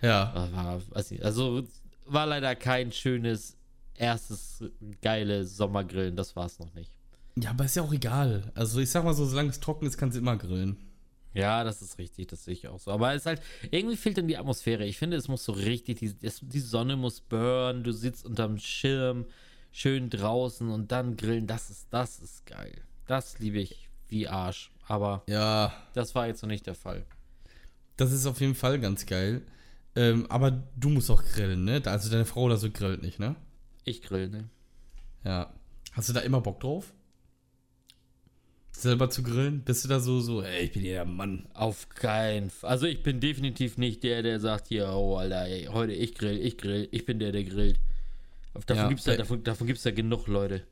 Ja. 0.00 0.48
War, 0.52 0.80
nicht, 1.10 1.22
also 1.22 1.62
war 2.06 2.26
leider 2.26 2.54
kein 2.56 2.90
schönes 2.92 3.56
erstes 3.94 4.64
geile 5.00 5.44
Sommergrillen. 5.44 6.16
Das 6.16 6.34
war 6.34 6.46
es 6.46 6.58
noch 6.58 6.74
nicht. 6.74 6.90
Ja, 7.36 7.50
aber 7.50 7.64
ist 7.64 7.76
ja 7.76 7.82
auch 7.82 7.92
egal. 7.92 8.50
Also 8.54 8.80
ich 8.80 8.90
sag 8.90 9.04
mal 9.04 9.14
so, 9.14 9.24
solange 9.24 9.50
es 9.50 9.60
trocken 9.60 9.86
ist, 9.86 9.96
kannst 9.96 10.16
du 10.16 10.20
immer 10.20 10.36
grillen. 10.36 10.76
Ja, 11.34 11.64
das 11.64 11.80
ist 11.82 11.98
richtig, 11.98 12.26
das 12.28 12.44
sehe 12.44 12.54
ich 12.54 12.68
auch 12.68 12.78
so. 12.78 12.90
Aber 12.90 13.12
es 13.14 13.22
ist 13.22 13.26
halt, 13.26 13.42
irgendwie 13.70 13.96
fehlt 13.96 14.18
dann 14.18 14.28
die 14.28 14.36
Atmosphäre. 14.36 14.84
Ich 14.84 14.98
finde, 14.98 15.16
es 15.16 15.28
muss 15.28 15.44
so 15.44 15.52
richtig, 15.52 15.98
die, 15.98 16.12
die 16.12 16.60
Sonne 16.60 16.96
muss 16.96 17.20
burnen, 17.20 17.84
du 17.84 17.92
sitzt 17.92 18.26
unterm 18.26 18.58
Schirm, 18.58 19.26
schön 19.70 20.10
draußen 20.10 20.68
und 20.68 20.92
dann 20.92 21.16
grillen, 21.16 21.46
das 21.46 21.70
ist, 21.70 21.86
das 21.90 22.18
ist 22.20 22.44
geil. 22.46 22.82
Das 23.06 23.38
liebe 23.38 23.58
ich 23.58 23.88
wie 24.08 24.28
Arsch. 24.28 24.70
Aber 24.86 25.22
Ja, 25.26 25.72
das 25.94 26.14
war 26.14 26.26
jetzt 26.26 26.42
noch 26.42 26.48
nicht 26.48 26.66
der 26.66 26.74
Fall. 26.74 27.04
das 27.96 28.12
ist 28.12 28.26
auf 28.26 28.40
jeden 28.40 28.54
Fall 28.54 28.78
ganz 28.80 29.06
geil. 29.06 29.42
Ähm, 29.94 30.26
aber 30.30 30.50
du 30.76 30.88
musst 30.88 31.10
auch 31.10 31.22
grillen, 31.22 31.64
ne? 31.64 31.80
Also 31.84 32.10
deine 32.10 32.24
Frau 32.24 32.42
oder 32.42 32.56
so 32.56 32.70
grillt 32.70 33.02
nicht, 33.02 33.18
ne? 33.18 33.36
Ich 33.84 34.02
grill, 34.02 34.28
ne? 34.28 34.48
Ja. 35.24 35.52
Hast 35.92 36.08
du 36.08 36.12
da 36.14 36.20
immer 36.20 36.40
Bock 36.40 36.60
drauf? 36.60 36.92
Selber 38.72 39.10
zu 39.10 39.22
grillen? 39.22 39.60
Bist 39.60 39.84
du 39.84 39.88
da 39.88 40.00
so, 40.00 40.20
so, 40.20 40.42
ey, 40.42 40.64
ich 40.64 40.72
bin 40.72 40.82
hier 40.82 40.94
der 40.94 41.04
Mann. 41.04 41.46
Auf 41.54 41.88
keinen 41.90 42.50
Fall. 42.50 42.70
Also 42.70 42.86
ich 42.86 43.02
bin 43.02 43.20
definitiv 43.20 43.76
nicht 43.78 44.02
der, 44.02 44.22
der 44.22 44.40
sagt 44.40 44.68
hier, 44.68 44.88
oh 44.88 45.16
Alter, 45.16 45.46
ey, 45.46 45.66
heute 45.66 45.92
ich 45.92 46.14
grill, 46.14 46.38
ich 46.38 46.56
grill, 46.58 46.88
ich 46.90 47.04
bin 47.04 47.18
der, 47.18 47.32
der 47.32 47.44
grillt. 47.44 47.78
Davon 48.54 48.76
Ja, 48.76 48.88
gibt's 48.88 49.04
ja, 49.06 49.12
bei- 49.12 49.16
davon, 49.18 49.44
davon 49.44 49.66
gibt's 49.66 49.84
ja 49.84 49.90
genug 49.92 50.26
Leute. 50.26 50.62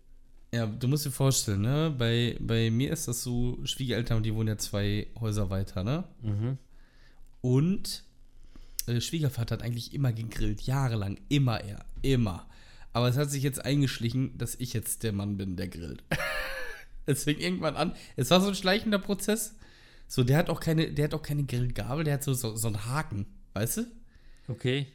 Ja, 0.52 0.66
du 0.66 0.88
musst 0.88 1.06
dir 1.06 1.10
vorstellen, 1.12 1.60
ne? 1.60 1.94
Bei, 1.96 2.36
bei 2.40 2.70
mir 2.70 2.90
ist 2.92 3.06
das 3.06 3.22
so, 3.22 3.58
Schwiegereltern, 3.64 4.22
die 4.22 4.34
wohnen 4.34 4.48
ja 4.48 4.58
zwei 4.58 5.06
Häuser 5.20 5.48
weiter, 5.48 5.84
ne? 5.84 6.04
Mhm. 6.22 6.58
Und 7.40 8.02
äh, 8.86 9.00
Schwiegervater 9.00 9.54
hat 9.56 9.62
eigentlich 9.62 9.94
immer 9.94 10.12
gegrillt, 10.12 10.62
jahrelang, 10.62 11.18
immer 11.28 11.60
er, 11.62 11.84
immer. 12.02 12.48
Aber 12.92 13.08
es 13.08 13.16
hat 13.16 13.30
sich 13.30 13.44
jetzt 13.44 13.64
eingeschlichen, 13.64 14.36
dass 14.36 14.56
ich 14.56 14.72
jetzt 14.72 15.04
der 15.04 15.12
Mann 15.12 15.36
bin, 15.36 15.56
der 15.56 15.68
grillt. 15.68 16.02
es 17.10 17.24
fing 17.24 17.38
irgendwann 17.38 17.76
an. 17.76 17.94
Es 18.16 18.30
war 18.30 18.40
so 18.40 18.48
ein 18.48 18.54
schleichender 18.54 18.98
Prozess. 18.98 19.56
So, 20.06 20.24
der 20.24 20.38
hat 20.38 20.50
auch 20.50 20.60
keine, 20.60 20.92
der 20.92 21.04
hat 21.04 21.14
auch 21.14 21.22
keine 21.22 21.44
Grillgabel, 21.44 22.04
der 22.04 22.14
hat 22.14 22.24
so, 22.24 22.34
so, 22.34 22.56
so 22.56 22.66
einen 22.66 22.84
Haken, 22.86 23.26
weißt 23.54 23.78
du? 23.78 23.86
Okay. 24.48 24.88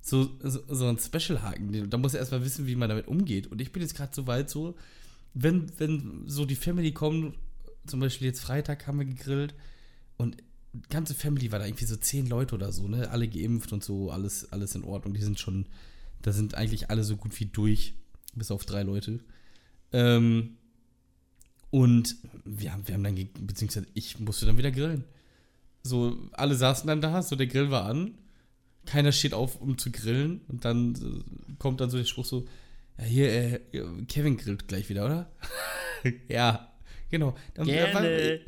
So, 0.00 0.30
so, 0.42 0.60
so 0.68 0.86
ein 0.86 0.98
Special-Haken. 0.98 1.88
Da 1.88 1.96
muss 1.96 2.14
er 2.14 2.20
erstmal 2.20 2.44
wissen, 2.44 2.66
wie 2.66 2.76
man 2.76 2.88
damit 2.88 3.08
umgeht. 3.08 3.46
Und 3.46 3.60
ich 3.60 3.72
bin 3.72 3.82
jetzt 3.82 3.96
gerade 3.96 4.14
so 4.14 4.26
weit, 4.26 4.50
so, 4.50 4.76
wenn, 5.34 5.72
wenn 5.78 6.24
so 6.26 6.44
die 6.44 6.56
Family 6.56 6.92
kommt, 6.92 7.34
zum 7.86 8.00
Beispiel 8.00 8.26
jetzt 8.26 8.40
Freitag 8.40 8.86
haben 8.86 8.98
wir 8.98 9.06
gegrillt 9.06 9.54
und 10.16 10.36
die 10.74 10.88
ganze 10.90 11.14
Family 11.14 11.50
war 11.50 11.58
da 11.58 11.66
irgendwie 11.66 11.86
so 11.86 11.96
zehn 11.96 12.26
Leute 12.26 12.54
oder 12.54 12.70
so, 12.70 12.86
ne? 12.88 13.10
Alle 13.10 13.26
geimpft 13.26 13.72
und 13.72 13.82
so, 13.82 14.10
alles, 14.10 14.52
alles 14.52 14.74
in 14.74 14.84
Ordnung. 14.84 15.14
Die 15.14 15.22
sind 15.22 15.40
schon, 15.40 15.66
da 16.20 16.32
sind 16.32 16.54
eigentlich 16.54 16.90
alle 16.90 17.04
so 17.04 17.16
gut 17.16 17.38
wie 17.40 17.46
durch, 17.46 17.94
bis 18.34 18.50
auf 18.50 18.66
drei 18.66 18.82
Leute. 18.82 19.20
Ähm, 19.92 20.57
und 21.70 22.16
wir 22.44 22.72
haben, 22.72 22.86
wir 22.86 22.94
haben 22.94 23.04
dann, 23.04 23.28
beziehungsweise 23.46 23.86
ich 23.94 24.18
musste 24.18 24.46
dann 24.46 24.58
wieder 24.58 24.70
grillen. 24.70 25.04
So, 25.82 26.18
alle 26.32 26.54
saßen 26.54 26.86
dann 26.86 27.00
da, 27.00 27.22
so 27.22 27.36
der 27.36 27.46
Grill 27.46 27.70
war 27.70 27.84
an 27.84 28.14
keiner 28.88 29.12
steht 29.12 29.34
auf, 29.34 29.60
um 29.60 29.78
zu 29.78 29.92
grillen. 29.92 30.40
Und 30.48 30.64
dann 30.64 30.94
äh, 30.94 31.54
kommt 31.58 31.80
dann 31.80 31.90
so 31.90 31.98
der 31.98 32.04
Spruch 32.04 32.24
so, 32.24 32.46
ja, 32.98 33.04
hier, 33.04 33.32
äh, 33.32 33.60
Kevin 34.08 34.36
grillt 34.36 34.66
gleich 34.66 34.88
wieder, 34.88 35.04
oder? 35.04 35.30
ja, 36.28 36.72
genau. 37.10 37.36
Dann, 37.54 37.66
Dann 37.68 37.94
war, 37.94 38.02
Gerne. 38.02 38.40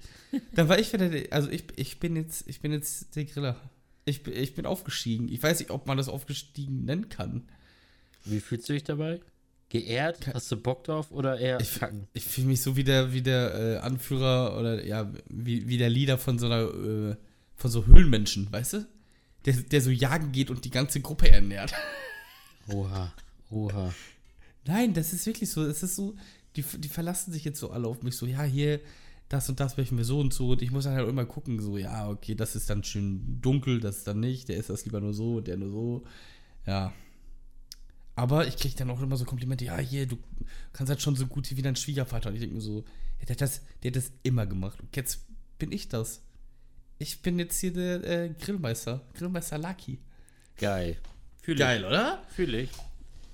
dann 0.55 0.69
war 0.69 0.79
ich 0.79 0.93
wieder, 0.93 1.09
der, 1.09 1.33
also 1.33 1.51
ich, 1.51 1.65
ich 1.77 2.01
bin 2.01 2.17
jetzt, 2.17 2.49
ich 2.49 2.61
bin 2.61 2.73
jetzt 2.73 3.15
der 3.15 3.25
Griller. 3.27 3.61
Ich, 4.07 4.27
ich 4.27 4.55
bin 4.55 4.67
aufgestiegen. 4.67 5.29
Ich 5.29 5.43
weiß 5.43 5.61
nicht, 5.61 5.71
ob 5.71 5.87
man 5.87 5.99
das 5.99 6.09
aufgestiegen 6.09 6.85
nennen 6.85 7.11
kann. 7.11 7.49
Wie 8.25 8.41
fühlst 8.41 8.69
du 8.69 8.73
dich 8.73 8.85
dabei? 8.85 9.21
Geehrt? 9.71 10.27
Hast 10.35 10.51
du 10.51 10.57
Bock 10.57 10.83
drauf 10.83 11.13
oder 11.13 11.39
eher 11.39 11.61
Ich, 11.61 11.81
ich 12.13 12.25
fühle 12.25 12.49
mich 12.49 12.61
so 12.61 12.77
wie 12.77 12.83
der, 12.83 13.13
wie 13.13 13.23
der 13.23 13.55
äh, 13.55 13.77
Anführer 13.79 14.59
oder 14.59 14.85
ja, 14.85 15.11
wie, 15.29 15.69
wie 15.69 15.79
der 15.79 15.89
Leader 15.89 16.19
von 16.19 16.41
so 16.41 16.47
einer, 16.47 16.63
äh, 16.63 17.17
von 17.55 17.71
so 17.71 17.87
Höhlenmenschen, 17.87 18.53
weißt 18.53 18.73
du? 18.75 18.89
Der, 19.45 19.55
der 19.55 19.81
so 19.81 19.91
jagen 19.91 20.33
geht 20.33 20.51
und 20.51 20.65
die 20.65 20.71
ganze 20.71 21.01
Gruppe 21.01 21.31
ernährt. 21.31 21.73
Oha, 22.69 23.13
oha. 23.51 23.95
Nein, 24.67 24.93
das 24.93 25.13
ist 25.13 25.25
wirklich 25.27 25.51
so. 25.51 25.65
Es 25.65 25.83
ist 25.83 25.97
so, 25.97 26.15
die, 26.57 26.63
die 26.63 26.89
verlassen 26.89 27.33
sich 27.33 27.45
jetzt 27.45 27.59
so 27.59 27.71
alle 27.71 27.89
auf 27.89 28.03
mich 28.03 28.17
so, 28.17 28.27
ja, 28.27 28.43
hier, 28.43 28.81
das 29.29 29.49
und 29.49 29.61
das 29.61 29.77
möchten 29.77 29.97
wir 29.97 30.05
so 30.05 30.21
und 30.21 30.35
so. 30.35 30.51
Und 30.51 30.63
ich 30.63 30.73
muss 30.73 30.85
dann 30.85 30.95
halt 30.95 31.09
immer 31.09 31.25
gucken, 31.25 31.61
so, 31.61 31.79
ja, 31.79 32.09
okay, 32.09 32.35
das 32.35 32.57
ist 32.57 32.69
dann 32.69 32.85
schön 32.85 33.41
dunkel, 33.41 33.81
das 33.81 33.99
ist 33.99 34.07
dann 34.07 34.21
nicht, 34.21 34.49
der 34.49 34.57
ist 34.57 34.69
das 34.69 34.85
lieber 34.85 35.01
nur 35.01 35.15
so, 35.15 35.41
der 35.41 35.57
nur 35.57 35.71
so. 35.71 36.05
Ja. 36.67 36.93
Aber 38.21 38.47
ich 38.47 38.59
kriege 38.59 38.75
dann 38.77 38.91
auch 38.91 39.01
immer 39.01 39.17
so 39.17 39.25
Komplimente, 39.25 39.65
ja, 39.65 39.79
hier, 39.79 40.05
du 40.05 40.19
kannst 40.75 40.91
halt 40.91 41.01
schon 41.01 41.17
so 41.17 41.27
gut 41.27 41.51
wie 41.57 41.63
dein 41.63 41.75
Schwiegervater. 41.75 42.29
Und 42.29 42.35
ich 42.35 42.41
denke 42.43 42.55
mir 42.57 42.61
so, 42.61 42.85
ja, 43.19 43.25
der, 43.27 43.31
hat 43.35 43.41
das, 43.41 43.63
der 43.83 43.91
hat 43.93 43.97
das 43.97 44.13
immer 44.23 44.45
gemacht. 44.45 44.79
Und 44.79 44.95
jetzt 44.95 45.21
bin 45.59 45.73
ich 45.73 45.89
das. 45.89 46.21
Ich 46.99 47.23
bin 47.23 47.39
jetzt 47.39 47.59
hier 47.59 47.73
der 47.73 48.05
äh, 48.05 48.29
Grillmeister. 48.39 49.01
Grillmeister 49.15 49.57
Lucky. 49.57 50.01
Geil. 50.59 50.99
Fühl 51.41 51.57
Geil, 51.57 51.83
oder? 51.83 52.23
ich. 52.29 52.35
Fühl 52.35 52.55
ich. 52.57 52.69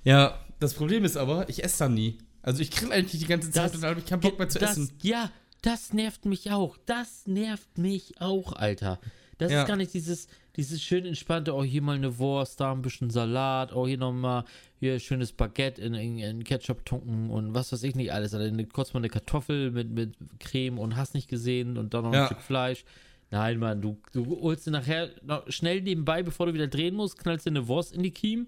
Ja, 0.05 0.39
das 0.61 0.73
Problem 0.73 1.03
ist 1.03 1.17
aber, 1.17 1.49
ich 1.49 1.65
esse 1.65 1.79
dann 1.79 1.93
nie. 1.93 2.19
Also 2.41 2.61
ich 2.61 2.71
grill 2.71 2.93
eigentlich 2.93 3.19
die 3.19 3.27
ganze 3.27 3.51
Zeit 3.51 3.65
Das- 3.65 3.75
und 3.75 3.81
dann 3.81 3.89
habe 3.89 3.99
ich 3.99 4.05
keinen 4.05 4.21
Bock 4.21 4.39
mehr 4.39 4.47
zu 4.47 4.57
das, 4.57 4.71
essen. 4.71 4.93
Ja, 5.01 5.29
das 5.63 5.91
nervt 5.91 6.23
mich 6.23 6.49
auch. 6.51 6.77
Das 6.85 7.27
nervt 7.27 7.77
mich 7.77 8.21
auch, 8.21 8.53
Alter. 8.53 9.01
Das 9.37 9.51
Ja. 9.51 9.63
ist 9.63 9.67
gar 9.67 9.75
nicht 9.75 9.93
dieses, 9.93 10.29
dieses 10.57 10.81
schön 10.81 11.05
entspannte, 11.05 11.53
oh, 11.55 11.63
hier 11.63 11.81
mal 11.81 11.95
eine 11.95 12.17
Wurst, 12.17 12.59
da 12.59 12.71
ein 12.71 12.81
bisschen 12.81 13.09
Salat, 13.09 13.73
oh, 13.73 13.87
hier 13.87 13.97
nochmal, 13.97 14.43
hier 14.79 14.99
schönes 14.99 15.31
Baguette 15.31 15.81
in, 15.81 15.93
in, 15.93 16.17
in 16.17 16.43
Ketchup 16.43 16.85
tunken 16.85 17.29
und 17.29 17.53
was 17.53 17.71
weiß 17.71 17.83
ich 17.83 17.95
nicht 17.95 18.11
alles. 18.11 18.33
Also 18.33 18.51
kurz 18.73 18.93
mal 18.93 18.99
eine 18.99 19.09
Kartoffel 19.09 19.71
mit, 19.71 19.91
mit 19.91 20.15
Creme 20.39 20.79
und 20.79 20.95
hast 20.95 21.13
nicht 21.13 21.29
gesehen 21.29 21.77
und 21.77 21.93
dann 21.93 22.03
noch 22.03 22.11
ein 22.11 22.19
Ja. 22.19 22.25
Stück 22.25 22.41
Fleisch. 22.41 22.83
Nein, 23.29 23.59
Mann, 23.59 23.81
du, 23.81 23.97
du 24.13 24.41
holst 24.41 24.65
dir 24.65 24.71
nachher 24.71 25.09
noch 25.21 25.43
schnell 25.51 25.81
nebenbei, 25.81 26.23
bevor 26.23 26.45
du 26.47 26.53
wieder 26.53 26.67
drehen 26.67 26.95
musst, 26.95 27.19
knallst 27.19 27.45
dir 27.45 27.51
eine 27.51 27.67
Wurst 27.67 27.93
in 27.93 28.01
die 28.01 28.11
Kiem. 28.11 28.47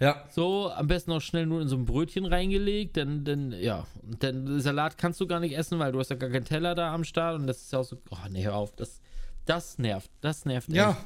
Ja, 0.00 0.24
So, 0.28 0.70
am 0.70 0.88
besten 0.88 1.12
auch 1.12 1.20
schnell 1.20 1.46
nur 1.46 1.62
in 1.62 1.68
so 1.68 1.76
ein 1.76 1.84
Brötchen 1.84 2.26
reingelegt, 2.26 2.96
denn, 2.96 3.24
denn 3.24 3.52
ja, 3.52 3.86
dann 4.20 4.60
Salat 4.60 4.98
kannst 4.98 5.20
du 5.20 5.26
gar 5.26 5.38
nicht 5.40 5.56
essen, 5.56 5.78
weil 5.78 5.92
du 5.92 6.00
hast 6.00 6.10
ja 6.10 6.16
gar 6.16 6.30
keinen 6.30 6.44
Teller 6.44 6.74
da 6.74 6.92
am 6.92 7.04
Start 7.04 7.36
und 7.36 7.46
das 7.46 7.62
ist 7.62 7.72
ja 7.72 7.78
auch 7.78 7.84
so, 7.84 7.96
oh 8.10 8.16
nee, 8.28 8.44
hör 8.44 8.56
auf, 8.56 8.74
das, 8.74 9.00
das 9.46 9.78
nervt, 9.78 10.10
das 10.20 10.44
nervt 10.44 10.68
ja, 10.70 10.90
echt. 10.90 10.98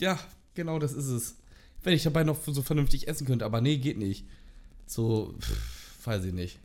Ja, 0.00 0.18
genau 0.54 0.78
das 0.78 0.92
ist 0.92 1.06
es. 1.06 1.36
Wenn 1.82 1.94
ich 1.94 2.02
dabei 2.02 2.24
noch 2.24 2.38
so 2.46 2.62
vernünftig 2.62 3.08
essen 3.08 3.26
könnte, 3.26 3.44
aber 3.44 3.60
nee, 3.60 3.76
geht 3.76 3.98
nicht. 3.98 4.24
So, 4.86 5.34
pff, 5.40 6.06
weiß 6.06 6.24
ich 6.24 6.32
nicht. 6.32 6.58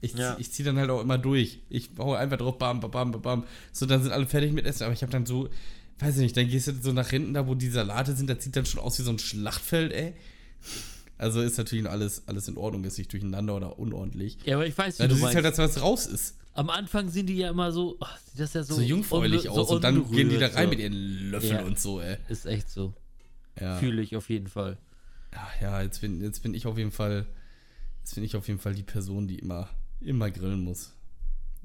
Ich, 0.00 0.14
Ja. 0.14 0.36
ich 0.38 0.50
ziehe 0.52 0.64
dann 0.66 0.78
halt 0.78 0.90
auch 0.90 1.00
immer 1.00 1.18
durch. 1.18 1.60
Ich 1.68 1.90
hau 1.98 2.14
einfach 2.14 2.38
drauf, 2.38 2.58
bam, 2.58 2.80
bam, 2.80 2.90
bam, 2.90 3.12
bam, 3.12 3.22
bam. 3.22 3.44
So, 3.72 3.86
dann 3.86 4.02
sind 4.02 4.12
alle 4.12 4.26
fertig 4.26 4.52
mit 4.52 4.66
Essen. 4.66 4.84
Aber 4.84 4.92
ich 4.92 5.02
habe 5.02 5.12
dann 5.12 5.26
so, 5.26 5.48
weiß 6.00 6.16
ich 6.16 6.22
nicht, 6.22 6.36
dann 6.36 6.48
gehst 6.48 6.66
du 6.68 6.72
so 6.80 6.92
nach 6.92 7.08
hinten, 7.10 7.34
da 7.34 7.46
wo 7.46 7.54
die 7.54 7.68
Salate 7.68 8.14
sind, 8.16 8.28
das 8.28 8.42
sieht 8.42 8.56
dann 8.56 8.66
schon 8.66 8.80
aus 8.80 8.98
wie 8.98 9.02
so 9.02 9.10
ein 9.10 9.18
Schlachtfeld, 9.20 9.92
ey. 9.92 10.14
Also 11.18 11.40
ist 11.40 11.56
natürlich 11.58 11.88
alles, 11.88 12.22
alles 12.26 12.48
in 12.48 12.56
Ordnung, 12.56 12.82
ist 12.84 12.98
nicht 12.98 13.12
durcheinander 13.12 13.54
oder 13.56 13.78
unordentlich. 13.78 14.38
Ja, 14.44 14.56
aber 14.56 14.66
ich 14.66 14.76
weiß, 14.76 14.98
Ja, 14.98 15.04
du 15.04 15.10
du 15.10 15.14
siehst 15.14 15.22
meinst. 15.22 15.36
halt, 15.36 15.44
dass 15.46 15.58
was 15.58 15.80
raus 15.80 16.06
ist. 16.06 16.34
Am 16.54 16.68
Anfang 16.70 17.08
sind 17.08 17.26
die 17.26 17.36
ja 17.36 17.50
immer 17.50 17.72
so, 17.72 17.96
ach, 18.00 18.18
sieht 18.18 18.40
das 18.40 18.52
ja 18.54 18.62
so, 18.62 18.74
So, 18.74 18.80
jungfräulich 18.82 19.48
aus. 19.48 19.68
so 19.68 19.76
und 19.76 19.84
dann 19.84 20.10
gehen 20.10 20.28
die 20.28 20.38
da 20.38 20.48
rein 20.48 20.64
so. 20.64 20.70
mit 20.70 20.78
ihren 20.80 21.30
Löffeln 21.30 21.56
Ja. 21.56 21.62
und 21.64 21.78
so, 21.80 22.00
ey. 22.00 22.16
Ist 22.28 22.46
echt 22.46 22.68
so. 22.68 22.92
Ja. 23.60 23.76
Fühle 23.78 24.02
ich 24.02 24.16
auf 24.16 24.28
jeden 24.28 24.48
Fall. 24.48 24.76
Ja, 25.32 25.48
ja, 25.62 25.82
jetzt 25.82 26.00
bin, 26.02 26.20
jetzt 26.22 26.42
bin 26.42 26.52
ich 26.54 26.66
auf 26.66 26.76
jeden 26.76 26.90
Fall, 26.92 27.26
jetzt 28.00 28.14
bin 28.14 28.24
ich 28.24 28.36
auf 28.36 28.48
jeden 28.48 28.60
Fall 28.60 28.74
die 28.74 28.82
Person, 28.82 29.28
die 29.28 29.38
immer, 29.38 29.68
immer 30.00 30.30
grillen 30.30 30.62
muss. 30.62 30.92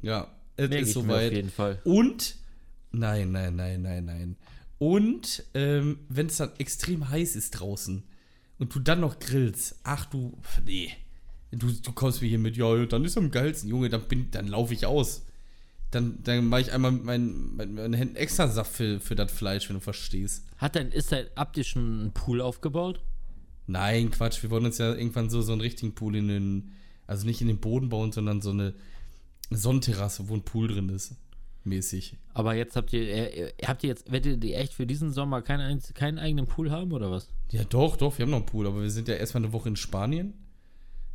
Ja, 0.02 0.28
es 0.56 0.65
ist 0.65 0.71
mir 0.71 0.82
auf 0.82 0.89
soweit. 0.89 1.34
jeden 1.34 1.52
Fall. 1.52 1.82
Und, 1.84 2.36
nein, 2.91 3.32
nein, 3.32 3.56
nein, 3.58 3.82
nein, 3.82 4.06
nein. 4.06 4.38
Und, 4.80 5.43
ähm, 5.54 6.00
wenn 6.08 6.28
es 6.28 6.38
dann 6.38 6.52
extrem 6.60 7.10
heiß 7.10 7.36
ist 7.36 7.52
draußen 7.52 8.04
und 8.60 8.73
du 8.73 8.80
dann 8.80 9.02
noch 9.02 9.19
grillst, 9.19 9.80
ach 9.84 10.06
du, 10.06 10.38
nee. 10.65 10.91
Du, 11.51 11.71
du 11.71 11.91
kommst 11.93 12.21
mir 12.21 12.27
hier 12.27 12.39
mit, 12.39 12.57
ja, 12.57 12.86
dann 12.86 13.05
ist 13.05 13.17
am 13.17 13.31
geilsten, 13.31 13.69
Junge, 13.69 13.89
dann, 13.89 14.01
bin- 14.07 14.29
dann 14.31 14.47
laufe 14.47 14.73
ich 14.73 14.86
aus. 14.86 15.23
Dann, 15.91 16.21
dann 16.23 16.45
mache 16.45 16.62
ich 16.62 16.73
einmal 16.73 16.91
mit 16.91 17.05
meinen, 17.05 17.55
mit 17.55 17.71
meinen 17.71 17.93
Händen 17.93 18.17
extra 18.17 18.49
Saft 18.49 18.73
für, 18.73 18.99
für 18.99 19.15
das 19.15 19.31
Fleisch, 19.31 19.69
wenn 19.69 19.75
du 19.77 19.79
verstehst. 19.79 20.43
Hat 20.57 20.75
dein, 20.75 20.91
ist 20.91 21.13
ihr 21.13 21.63
schon 21.63 22.01
einen 22.01 22.12
Pool 22.12 22.41
aufgebaut? 22.41 22.99
Nein, 23.67 24.12
Quatsch, 24.12 24.43
wir 24.43 24.49
wollen 24.49 24.65
uns 24.65 24.77
ja 24.77 24.93
irgendwann 24.93 25.29
so, 25.29 25.41
so 25.41 25.53
einen 25.53 25.62
richtigen 25.62 25.95
Pool 25.95 26.17
in 26.17 26.27
den, 26.27 26.71
also 27.05 27.25
nicht 27.25 27.39
in 27.41 27.47
den 27.47 27.60
Boden 27.60 27.88
bauen, 27.88 28.12
sondern 28.12 28.41
so 28.41 28.49
eine 28.49 28.73
Sonnenterrasse, 29.49 30.27
wo 30.27 30.36
ein 30.36 30.43
Pool 30.43 30.67
drin 30.67 30.89
ist. 30.89 31.15
Mäßig. 31.63 32.15
Aber 32.33 32.55
jetzt 32.55 32.75
habt 32.77 32.93
ihr, 32.93 33.01
äh, 33.10 33.53
habt 33.65 33.83
ihr 33.83 33.89
jetzt, 33.89 34.10
werdet 34.12 34.43
ihr 34.43 34.57
echt 34.57 34.73
für 34.73 34.86
diesen 34.88 35.12
Sommer 35.12 35.41
keinen, 35.41 35.81
keinen 35.93 36.17
eigenen 36.17 36.47
Pool 36.47 36.71
haben 36.71 36.91
oder 36.93 37.12
was? 37.12 37.29
Ja, 37.51 37.63
doch, 37.65 37.97
doch, 37.97 38.17
wir 38.17 38.23
haben 38.23 38.29
noch 38.31 38.38
einen 38.38 38.45
Pool, 38.45 38.67
aber 38.67 38.81
wir 38.81 38.89
sind 38.91 39.07
ja 39.10 39.15
erstmal 39.15 39.43
eine 39.43 39.53
Woche 39.53 39.69
in 39.69 39.75
Spanien. 39.75 40.33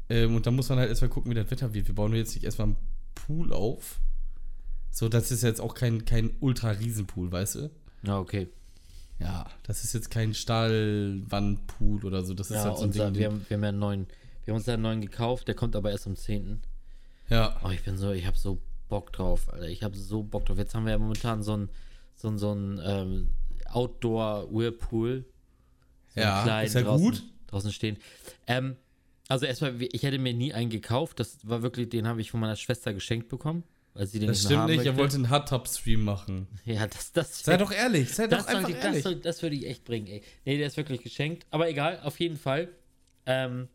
Ähm, 0.08 0.34
und 0.36 0.46
da 0.46 0.50
muss 0.50 0.68
man 0.68 0.78
halt 0.78 0.88
erstmal 0.88 1.10
gucken, 1.10 1.30
wie 1.30 1.34
das 1.34 1.50
Wetter 1.50 1.72
wird. 1.74 1.86
Wir 1.88 1.94
bauen 1.94 2.14
jetzt 2.14 2.34
nicht 2.34 2.44
erstmal 2.44 2.68
einen 2.68 2.76
Pool 3.14 3.52
auf. 3.52 4.00
So, 4.90 5.08
das 5.08 5.30
ist 5.30 5.42
jetzt 5.42 5.60
auch 5.60 5.74
kein, 5.74 6.04
kein 6.04 6.30
ultra-Riesenpool, 6.40 7.32
weißt 7.32 7.54
du? 7.56 7.70
Ja, 8.02 8.18
okay. 8.18 8.48
Ja, 9.18 9.46
das 9.62 9.84
ist 9.84 9.92
jetzt 9.94 10.10
kein 10.10 10.34
Stahlwandpool 10.34 12.04
oder 12.04 12.22
so. 12.24 12.34
Das 12.34 12.50
ist 12.50 12.56
Ja, 12.56 12.64
halt 12.64 12.76
so 12.76 12.82
ein 12.82 12.88
unser, 12.88 13.10
Ding. 13.10 13.20
wir, 13.20 13.26
haben, 13.26 13.46
wir 13.48 13.56
haben 13.56 13.62
ja 13.62 13.68
einen 13.68 13.78
neuen, 13.78 14.06
wir 14.44 14.52
haben 14.52 14.56
uns 14.58 14.66
da 14.66 14.74
einen 14.74 14.82
neuen 14.82 15.00
gekauft, 15.00 15.46
der 15.48 15.54
kommt 15.54 15.76
aber 15.76 15.90
erst 15.92 16.06
am 16.06 16.16
10. 16.16 16.60
ja, 17.28 17.56
Oh, 17.64 17.70
ich 17.70 17.82
bin 17.84 17.96
so, 17.96 18.10
ich 18.12 18.26
habe 18.26 18.36
so 18.36 18.58
Bock 18.88 19.12
drauf, 19.12 19.50
Alter. 19.52 19.68
Ich 19.68 19.82
habe 19.82 19.96
so 19.96 20.22
Bock 20.22 20.44
drauf. 20.46 20.58
Jetzt 20.58 20.74
haben 20.74 20.84
wir 20.84 20.92
ja 20.92 20.98
momentan 20.98 21.42
so 21.42 21.54
einen 21.54 21.68
so 22.14 22.28
einen- 22.28 22.38
so 22.38 22.50
einen, 22.50 22.80
ähm, 22.84 23.28
Outdoor-Whirlpool. 23.70 25.24
So 26.14 26.20
Ja, 26.20 26.60
ist 26.60 26.74
ja 26.74 26.82
draußen, 26.82 27.04
gut. 27.06 27.22
Draußen 27.46 27.72
stehen. 27.72 27.96
Ähm, 28.46 28.76
also 29.32 29.46
erstmal, 29.46 29.80
ich 29.80 30.02
hätte 30.02 30.18
mir 30.18 30.34
nie 30.34 30.52
einen 30.52 30.68
gekauft. 30.70 31.18
Das 31.18 31.38
war 31.48 31.62
wirklich, 31.62 31.88
den 31.88 32.06
habe 32.06 32.20
ich 32.20 32.30
von 32.30 32.40
meiner 32.40 32.56
Schwester 32.56 32.92
geschenkt 32.92 33.28
bekommen. 33.28 33.64
Weil 33.94 34.06
sie 34.06 34.18
den 34.20 34.28
das 34.28 34.38
nicht 34.38 34.46
stimmt 34.46 34.66
nicht. 34.66 34.84
Er 34.84 34.96
wollte 34.96 35.16
einen 35.16 35.28
Hardtop-Stream 35.30 36.02
machen. 36.04 36.46
Ja, 36.64 36.86
das, 36.86 37.12
das, 37.12 37.42
Sei 37.42 37.56
doch 37.56 37.72
ehrlich, 37.72 38.14
sei 38.14 38.26
das, 38.26 38.46
doch 38.46 38.54
einfach 38.54 38.70
das, 38.70 38.84
ehrlich. 38.84 39.02
soll- 39.02 39.16
das 39.16 39.42
würde 39.42 39.56
ich 39.56 39.66
echt 39.66 39.84
bringen, 39.84 40.06
ey. 40.06 40.22
Nee, 40.44 40.56
der 40.58 40.66
ist 40.66 40.76
wirklich 40.76 41.02
geschenkt. 41.02 41.46
Aber 41.50 41.68
egal, 41.68 42.00
auf 42.02 42.18
jeden 42.20 42.36
Fall. 42.36 42.68
Ähm, 43.26 43.68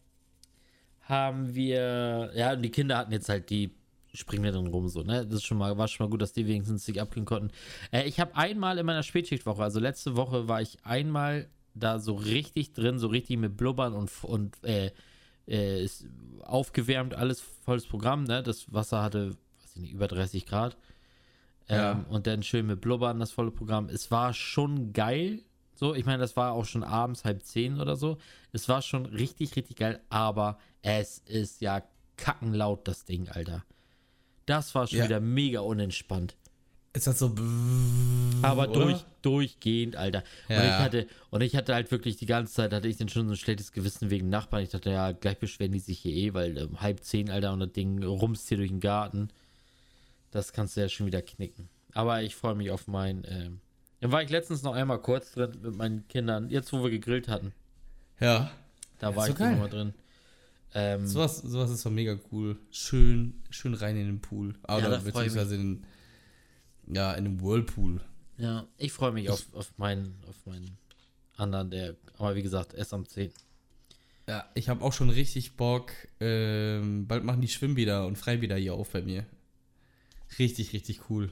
haben 1.02 1.54
wir, 1.56 2.32
ja, 2.36 2.54
und 2.54 2.62
die 2.62 2.70
Kinder 2.72 2.98
hatten 2.98 3.12
jetzt 3.12 3.30
halt 3.30 3.50
die 3.50 3.72
springen 4.14 4.44
wir 4.44 4.52
drin 4.52 4.68
rum 4.68 4.90
so, 4.90 5.04
ne? 5.04 5.26
Das 5.26 5.36
ist 5.36 5.44
schon 5.46 5.58
mal, 5.60 5.78
war 5.78 5.88
schon 5.88 6.06
mal 6.06 6.10
gut, 6.10 6.22
dass 6.24 6.34
die 6.34 6.48
wenigstens 6.48 6.86
sich 6.86 7.00
abkühlen 7.00 7.26
konnten. 7.26 7.52
Äh, 7.92 8.08
ich 8.08 8.20
habe 8.20 8.36
einmal 8.36 8.80
in 8.80 8.86
meiner 8.86 9.04
Spätschichtwoche, 9.04 9.62
also 9.62 9.80
letzte 9.80 10.16
Woche 10.16 10.48
war 10.48 10.62
ich 10.62 10.78
einmal 10.84 11.48
da 11.76 12.00
so 12.00 12.16
richtig 12.16 12.74
drin, 12.74 12.98
so 12.98 13.08
richtig 13.08 13.38
mit 13.38 13.56
Blubbern 13.58 13.94
und, 13.94 14.10
und 14.24 14.56
äh, 14.64 14.92
äh, 15.48 15.84
ist 15.84 16.06
aufgewärmt, 16.42 17.14
alles 17.14 17.42
volles 17.42 17.86
Programm, 17.86 18.24
ne? 18.24 18.44
Das 18.44 18.72
Wasser 18.74 19.02
hatte, 19.02 19.32
weiß 19.32 19.76
ich 19.76 19.82
nicht, 19.82 19.92
über 19.94 20.08
30 20.08 20.46
Grad. 20.46 20.78
Ähm, 21.70 21.78
Ja. 21.78 22.06
Und 22.10 22.28
dann 22.28 22.44
schön 22.44 22.66
mit 22.68 22.82
Blubbern, 22.82 23.20
das 23.20 23.32
volle 23.32 23.52
Programm. 23.52 23.90
Es 23.90 24.10
war 24.12 24.34
schon 24.34 24.94
geil. 24.94 25.42
So, 25.76 25.94
ich 25.94 26.06
meine, 26.06 26.20
das 26.20 26.36
war 26.36 26.54
auch 26.54 26.66
schon 26.66 26.84
abends 26.84 27.24
halb 27.26 27.44
zehn 27.44 27.80
oder 27.80 27.96
so. 27.96 28.18
Es 28.52 28.68
war 28.70 28.82
schon 28.82 29.06
richtig, 29.06 29.56
richtig 29.56 29.78
geil, 29.78 30.00
aber 30.10 30.58
es 30.82 31.20
ist 31.20 31.62
ja 31.62 31.84
kackenlaut, 32.16 32.88
das 32.88 33.06
Ding, 33.06 33.30
Alter. 33.30 33.64
Das 34.46 34.74
war 34.74 34.88
schon 34.88 35.00
Ja. 35.00 35.06
wieder 35.06 35.20
mega 35.20 35.60
unentspannt. 35.60 36.36
Ist 36.98 37.06
das 37.06 37.20
so. 37.20 37.32
Aber 38.42 38.70
oder? 38.70 38.80
durch, 38.86 39.06
durchgehend, 39.22 39.96
Alter. 39.96 40.24
Und 40.50 40.56
Ja. 40.56 40.64
ich 40.66 40.72
hatte, 40.84 41.08
und 41.30 41.42
ich 41.42 41.56
hatte 41.56 41.76
halt 41.76 41.92
wirklich 41.92 42.18
die 42.18 42.26
ganze 42.26 42.54
Zeit, 42.54 42.74
hatte 42.74 42.88
ich 42.88 42.98
dann 42.98 43.08
schon 43.08 43.28
so 43.28 43.34
ein 43.34 43.38
schlechtes 43.38 43.72
Gewissen 43.72 44.10
wegen 44.10 44.30
Nachbarn. 44.30 44.64
Ich 44.64 44.70
dachte, 44.70 44.90
ja, 44.90 45.12
gleich 45.12 45.38
beschweren 45.38 45.72
die 45.74 45.80
sich 45.80 46.00
hier 46.00 46.14
eh, 46.14 46.34
weil 46.34 46.58
ähm, 46.58 46.82
halb 46.82 47.04
zehn, 47.04 47.30
Alter, 47.30 47.54
und 47.54 47.60
das 47.60 47.72
Ding 47.74 48.04
rumst 48.04 48.48
hier 48.48 48.58
durch 48.58 48.70
den 48.72 48.80
Garten. 48.80 49.30
Das 50.32 50.54
kannst 50.54 50.76
du 50.76 50.82
ja 50.82 50.90
schon 50.90 51.06
wieder 51.06 51.22
knicken. 51.22 51.70
Aber 51.94 52.24
ich 52.24 52.36
freue 52.36 52.56
mich 52.56 52.72
auf 52.72 52.88
mein, 52.88 53.24
ähm, 53.30 53.60
dann 54.02 54.12
war 54.12 54.24
ich 54.24 54.30
letztens 54.32 54.64
noch 54.64 54.74
einmal 54.74 55.00
kurz 55.00 55.34
drin 55.34 55.52
mit 55.62 55.76
meinen 55.76 56.08
Kindern, 56.08 56.50
jetzt 56.50 56.74
wo 56.74 56.84
wir 56.84 56.90
gegrillt 56.90 57.28
hatten. 57.28 57.54
Ja. 58.20 58.50
Da 58.98 59.12
Ja, 59.12 59.16
war 59.16 59.28
ist 59.28 59.34
ich 59.34 59.40
nochmal 59.40 59.70
drin. 59.70 59.94
Ähm, 60.74 61.06
Sowas, 61.06 61.38
sowas 61.38 61.70
ist 61.70 61.86
doch 61.86 61.92
mega 61.92 62.18
cool. 62.32 62.58
Schön, 62.72 63.36
schön 63.52 63.74
rein 63.76 63.96
in 63.98 64.08
den 64.08 64.20
Pool. 64.22 64.56
Ja, 64.68 64.78
Oder 64.78 64.98
ich 64.98 65.04
beziehungsweise 65.04 65.56
in, 65.56 65.84
ja, 66.88 67.14
in 67.14 67.26
den 67.26 67.42
Whirlpool. 67.42 68.02
ja, 68.38 68.66
ich 68.78 68.92
freue 68.94 69.12
mich 69.12 69.30
auf, 69.30 69.46
auf 69.54 69.78
meinen, 69.78 70.16
auf 70.28 70.46
meinen 70.46 70.78
anderen, 71.36 71.70
der, 71.70 71.96
aber 72.18 72.36
wie 72.36 72.44
gesagt, 72.44 72.74
erst 72.74 72.94
am 72.94 73.06
10. 73.06 73.32
Ja, 74.28 74.46
ich 74.56 74.68
habe 74.68 74.84
auch 74.84 74.92
schon 74.92 75.10
richtig 75.10 75.56
Bock. 75.56 75.92
Ähm, 76.20 77.08
bald 77.08 77.24
machen 77.24 77.42
die 77.42 77.48
Schwimmbäder 77.48 78.06
und 78.06 78.18
Freibäder 78.18 78.58
hier 78.58 78.74
auf 78.74 78.90
bei 78.90 79.02
mir. 79.02 79.26
Richtig, 80.38 80.74
richtig 80.74 81.10
cool. 81.10 81.32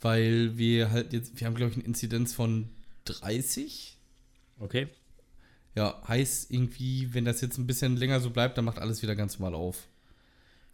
Weil 0.00 0.56
wir 0.56 0.92
halt 0.92 1.12
jetzt, 1.12 1.40
wir 1.40 1.46
haben 1.46 1.56
glaube 1.56 1.72
ich 1.72 1.76
eine 1.76 1.86
Inzidenz 1.86 2.32
von 2.32 2.68
30. 3.06 3.96
Okay? 4.60 4.88
Ja, 5.74 6.00
heißt 6.06 6.52
irgendwie, 6.52 7.12
wenn 7.14 7.24
das 7.24 7.40
jetzt 7.40 7.58
ein 7.58 7.66
bisschen 7.66 7.96
länger 7.96 8.20
so 8.20 8.30
bleibt, 8.30 8.56
dann 8.56 8.64
macht 8.64 8.78
alles 8.78 9.02
wieder 9.02 9.16
ganz 9.16 9.38
normal 9.38 9.54
auf. 9.54 9.88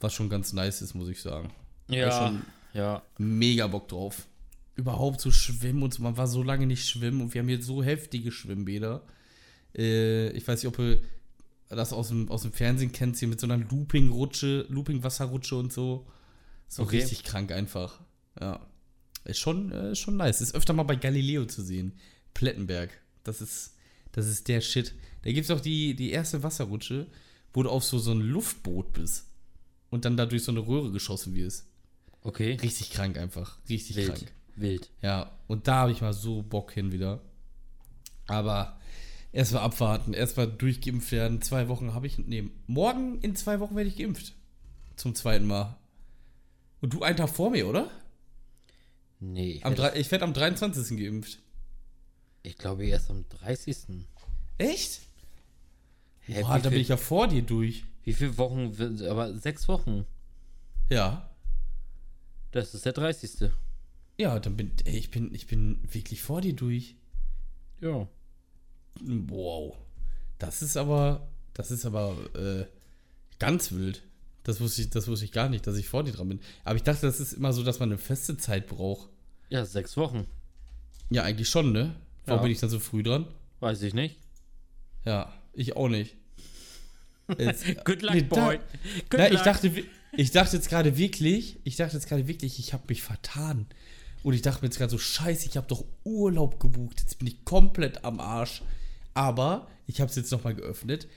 Was 0.00 0.12
schon 0.12 0.28
ganz 0.28 0.52
nice 0.52 0.82
ist, 0.82 0.94
muss 0.94 1.08
ich 1.08 1.22
sagen. 1.22 1.50
Ja, 1.88 2.10
schon 2.10 2.42
ja. 2.74 3.02
mega 3.18 3.66
Bock 3.66 3.88
drauf. 3.88 4.28
Überhaupt 4.76 5.20
zu 5.20 5.30
schwimmen 5.30 5.82
und 5.82 5.94
so. 5.94 6.02
Man 6.02 6.16
war 6.16 6.26
so 6.26 6.42
lange 6.42 6.66
nicht 6.66 6.86
schwimmen 6.86 7.20
und 7.20 7.32
wir 7.32 7.40
haben 7.40 7.48
jetzt 7.48 7.66
so 7.66 7.82
heftige 7.82 8.32
Schwimmbäder. 8.32 9.02
Äh, 9.76 10.30
ich 10.30 10.46
weiß 10.46 10.62
nicht, 10.62 10.72
ob 10.72 10.78
ihr 10.78 11.00
das 11.68 11.92
aus 11.92 12.08
dem, 12.08 12.30
aus 12.30 12.42
dem 12.42 12.52
Fernsehen 12.52 12.92
kennt, 12.92 13.16
hier 13.16 13.28
mit 13.28 13.40
so 13.40 13.46
einer 13.46 13.58
Looping-Rutsche, 13.58 14.66
Looping-Wasserrutsche 14.68 15.56
und 15.56 15.72
so. 15.72 16.06
So 16.68 16.82
Okay. 16.82 16.98
richtig 16.98 17.24
krank 17.24 17.52
einfach. 17.52 18.00
Ja. 18.40 18.66
Ist 19.24 19.38
schon, 19.38 19.72
äh, 19.72 19.94
schon 19.94 20.16
nice. 20.16 20.40
Ist 20.40 20.54
öfter 20.54 20.72
mal 20.72 20.82
bei 20.82 20.96
Galileo 20.96 21.46
zu 21.46 21.62
sehen. 21.62 21.92
Plettenberg. 22.34 22.90
Das 23.22 23.40
ist, 23.40 23.74
das 24.12 24.26
ist 24.26 24.48
der 24.48 24.60
Shit. 24.60 24.94
Da 25.22 25.32
gibt 25.32 25.44
es 25.44 25.50
auch 25.50 25.60
die, 25.60 25.94
die 25.94 26.10
erste 26.10 26.42
Wasserrutsche, 26.42 27.06
wo 27.52 27.62
du 27.62 27.70
auf 27.70 27.84
so, 27.84 27.98
so 27.98 28.10
ein 28.10 28.20
Luftboot 28.20 28.92
bist. 28.92 29.26
Und 29.90 30.04
dann 30.04 30.16
da 30.16 30.26
durch 30.26 30.42
so 30.42 30.52
eine 30.52 30.66
Röhre 30.66 30.90
geschossen 30.90 31.34
wirst. 31.34 31.66
Okay. 32.24 32.54
Richtig 32.60 32.90
krank 32.90 33.16
einfach. 33.18 33.58
Richtig 33.68 33.94
Wild. 33.96 34.08
krank. 34.14 34.32
Wild. 34.56 34.90
Ja, 35.02 35.30
und 35.46 35.68
da 35.68 35.74
habe 35.76 35.92
ich 35.92 36.00
mal 36.00 36.12
so 36.12 36.42
Bock 36.42 36.72
hin 36.72 36.90
wieder. 36.90 37.20
Aber 38.26 38.76
erstmal 39.32 39.62
abwarten, 39.62 40.14
erstmal 40.14 40.46
durchgeimpft 40.50 41.12
werden. 41.12 41.42
Zwei 41.42 41.68
Wochen 41.68 41.94
habe 41.94 42.06
ich. 42.06 42.18
Nee, 42.18 42.50
morgen 42.66 43.20
in 43.20 43.36
zwei 43.36 43.60
Wochen 43.60 43.76
werde 43.76 43.88
ich 43.90 43.96
geimpft. 43.96 44.32
Zum 44.96 45.14
zweiten 45.14 45.46
Mal. 45.46 45.76
Und 46.80 46.94
du 46.94 47.02
einen 47.02 47.16
Tag 47.16 47.28
vor 47.30 47.50
mir, 47.50 47.66
oder? 47.68 47.90
Nee, 49.20 49.52
ich, 49.52 49.66
Am 49.66 49.76
werd- 49.76 50.10
werde 50.10 50.24
am 50.24 50.34
23. 50.34 50.96
geimpft. 50.98 51.38
ich 52.42 52.56
glaube 52.58 52.86
erst 52.86 53.10
am 53.10 53.24
30. 53.28 53.76
Echt? 54.58 55.00
Hä, 56.20 56.42
Boah, 56.42 56.58
da 56.58 56.70
bin 56.70 56.80
ich 56.80 56.88
ja 56.88 56.96
vor 56.96 57.28
dir 57.28 57.42
durch. 57.42 57.84
wie 58.04 58.12
viele 58.12 58.36
Wochen? 58.38 58.72
Aber 59.08 59.34
sechs 59.36 59.68
Wochen. 59.68 60.04
Ja. 60.88 61.28
Das 62.54 62.72
ist 62.74 62.84
der 62.86 62.92
30. 62.92 63.50
Ja, 64.16 64.38
dann 64.38 64.56
bin 64.56 64.70
ey, 64.84 64.96
ich 64.96 65.10
bin 65.10 65.34
ich 65.34 65.46
bin 65.48 65.80
wirklich 65.92 66.22
vor 66.22 66.40
dir 66.40 66.52
durch. 66.54 66.94
Ja. 67.80 68.06
Wow. 69.00 69.76
Das 70.38 70.62
ist 70.62 70.76
aber, 70.76 71.26
das 71.52 71.70
ist 71.72 71.84
aber 71.84 72.16
äh, 72.36 72.64
ganz 73.38 73.72
wild. 73.72 74.02
Das 74.44 74.60
wusste, 74.60 74.82
ich, 74.82 74.90
das 74.90 75.08
wusste 75.08 75.24
ich 75.24 75.32
gar 75.32 75.48
nicht, 75.48 75.66
dass 75.66 75.76
ich 75.76 75.88
vor 75.88 76.04
dir 76.04 76.12
dran 76.12 76.28
bin. 76.28 76.40
Aber 76.64 76.76
ich 76.76 76.82
dachte, 76.84 77.06
das 77.06 77.18
ist 77.18 77.32
immer 77.32 77.52
so, 77.52 77.62
dass 77.64 77.80
man 77.80 77.88
eine 77.88 77.98
feste 77.98 78.36
Zeit 78.36 78.68
braucht. 78.68 79.08
Ja, 79.48 79.64
sechs 79.64 79.96
Wochen. 79.96 80.26
Ja, 81.10 81.22
eigentlich 81.22 81.48
schon, 81.48 81.72
ne? 81.72 81.96
Warum 82.26 82.38
Ja. 82.38 82.42
bin 82.44 82.52
ich 82.52 82.60
dann 82.60 82.70
so 82.70 82.78
früh 82.78 83.02
dran? 83.02 83.26
Weiß 83.60 83.82
ich 83.82 83.94
nicht. 83.94 84.18
Ja, 85.04 85.32
ich 85.54 85.74
auch 85.76 85.88
nicht. 85.88 86.16
Jetzt, 87.38 87.64
Good 87.84 88.02
luck, 88.02 88.14
Nee, 88.14 88.22
da- 88.28 88.44
boy. 88.46 88.56
Good 89.10 89.18
na, 89.18 89.26
ich 89.26 89.32
luck. 89.34 89.44
dachte, 89.44 89.74
wi- 89.74 89.86
ich 90.16 90.30
dachte 90.30 90.56
jetzt 90.56 90.68
gerade 90.68 90.96
wirklich, 90.96 91.58
ich 91.64 91.76
dachte 91.76 91.94
jetzt 91.94 92.08
gerade 92.08 92.26
wirklich, 92.28 92.58
ich 92.58 92.72
habe 92.72 92.84
mich 92.88 93.02
vertan. 93.02 93.66
Und 94.22 94.32
ich 94.32 94.42
dachte 94.42 94.62
mir 94.62 94.68
jetzt 94.68 94.78
gerade 94.78 94.90
so, 94.90 94.98
scheiße, 94.98 95.46
ich 95.46 95.56
habe 95.56 95.66
doch 95.66 95.84
Urlaub 96.04 96.58
gebucht. 96.58 97.00
Jetzt 97.00 97.18
bin 97.18 97.28
ich 97.28 97.44
komplett 97.44 98.04
am 98.04 98.20
Arsch. 98.20 98.62
Aber 99.12 99.68
ich 99.86 100.00
habe 100.00 100.08
es 100.08 100.16
jetzt 100.16 100.32
nochmal 100.32 100.54
geöffnet. 100.54 101.08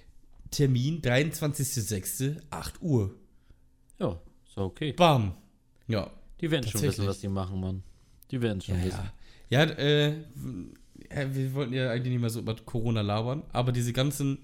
Termin 0.51 1.01
23.06. 1.01 2.37
8 2.49 2.81
Uhr. 2.81 3.15
Ja, 3.99 4.19
ist 4.45 4.57
okay. 4.57 4.93
Bam. 4.93 5.35
Ja. 5.87 6.11
Die 6.41 6.51
werden 6.51 6.69
schon 6.69 6.81
wissen, 6.81 7.07
was 7.07 7.19
die 7.19 7.27
machen, 7.27 7.59
Mann. 7.59 7.83
Die 8.29 8.41
werden 8.41 8.61
schon 8.61 8.77
Ja, 8.77 8.85
wissen. 8.85 9.09
ja. 9.49 9.63
ja 9.63 9.71
äh, 9.73 10.13
wir 11.33 11.53
wollten 11.53 11.73
ja 11.73 11.89
eigentlich 11.91 12.11
nicht 12.11 12.21
mehr 12.21 12.29
so 12.29 12.39
über 12.39 12.55
Corona 12.55 13.01
labern, 13.01 13.43
aber 13.53 13.71
diese 13.71 13.93
ganzen 13.93 14.39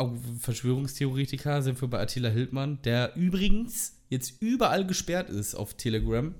auch 0.00 0.12
Verschwörungstheoretiker 0.38 1.62
sind 1.62 1.80
wir 1.80 1.88
bei 1.88 2.00
Attila 2.00 2.28
Hildmann, 2.28 2.80
der 2.82 3.14
übrigens 3.16 3.96
jetzt 4.08 4.42
überall 4.42 4.86
gesperrt 4.86 5.30
ist 5.30 5.54
auf 5.54 5.74
Telegram. 5.74 6.34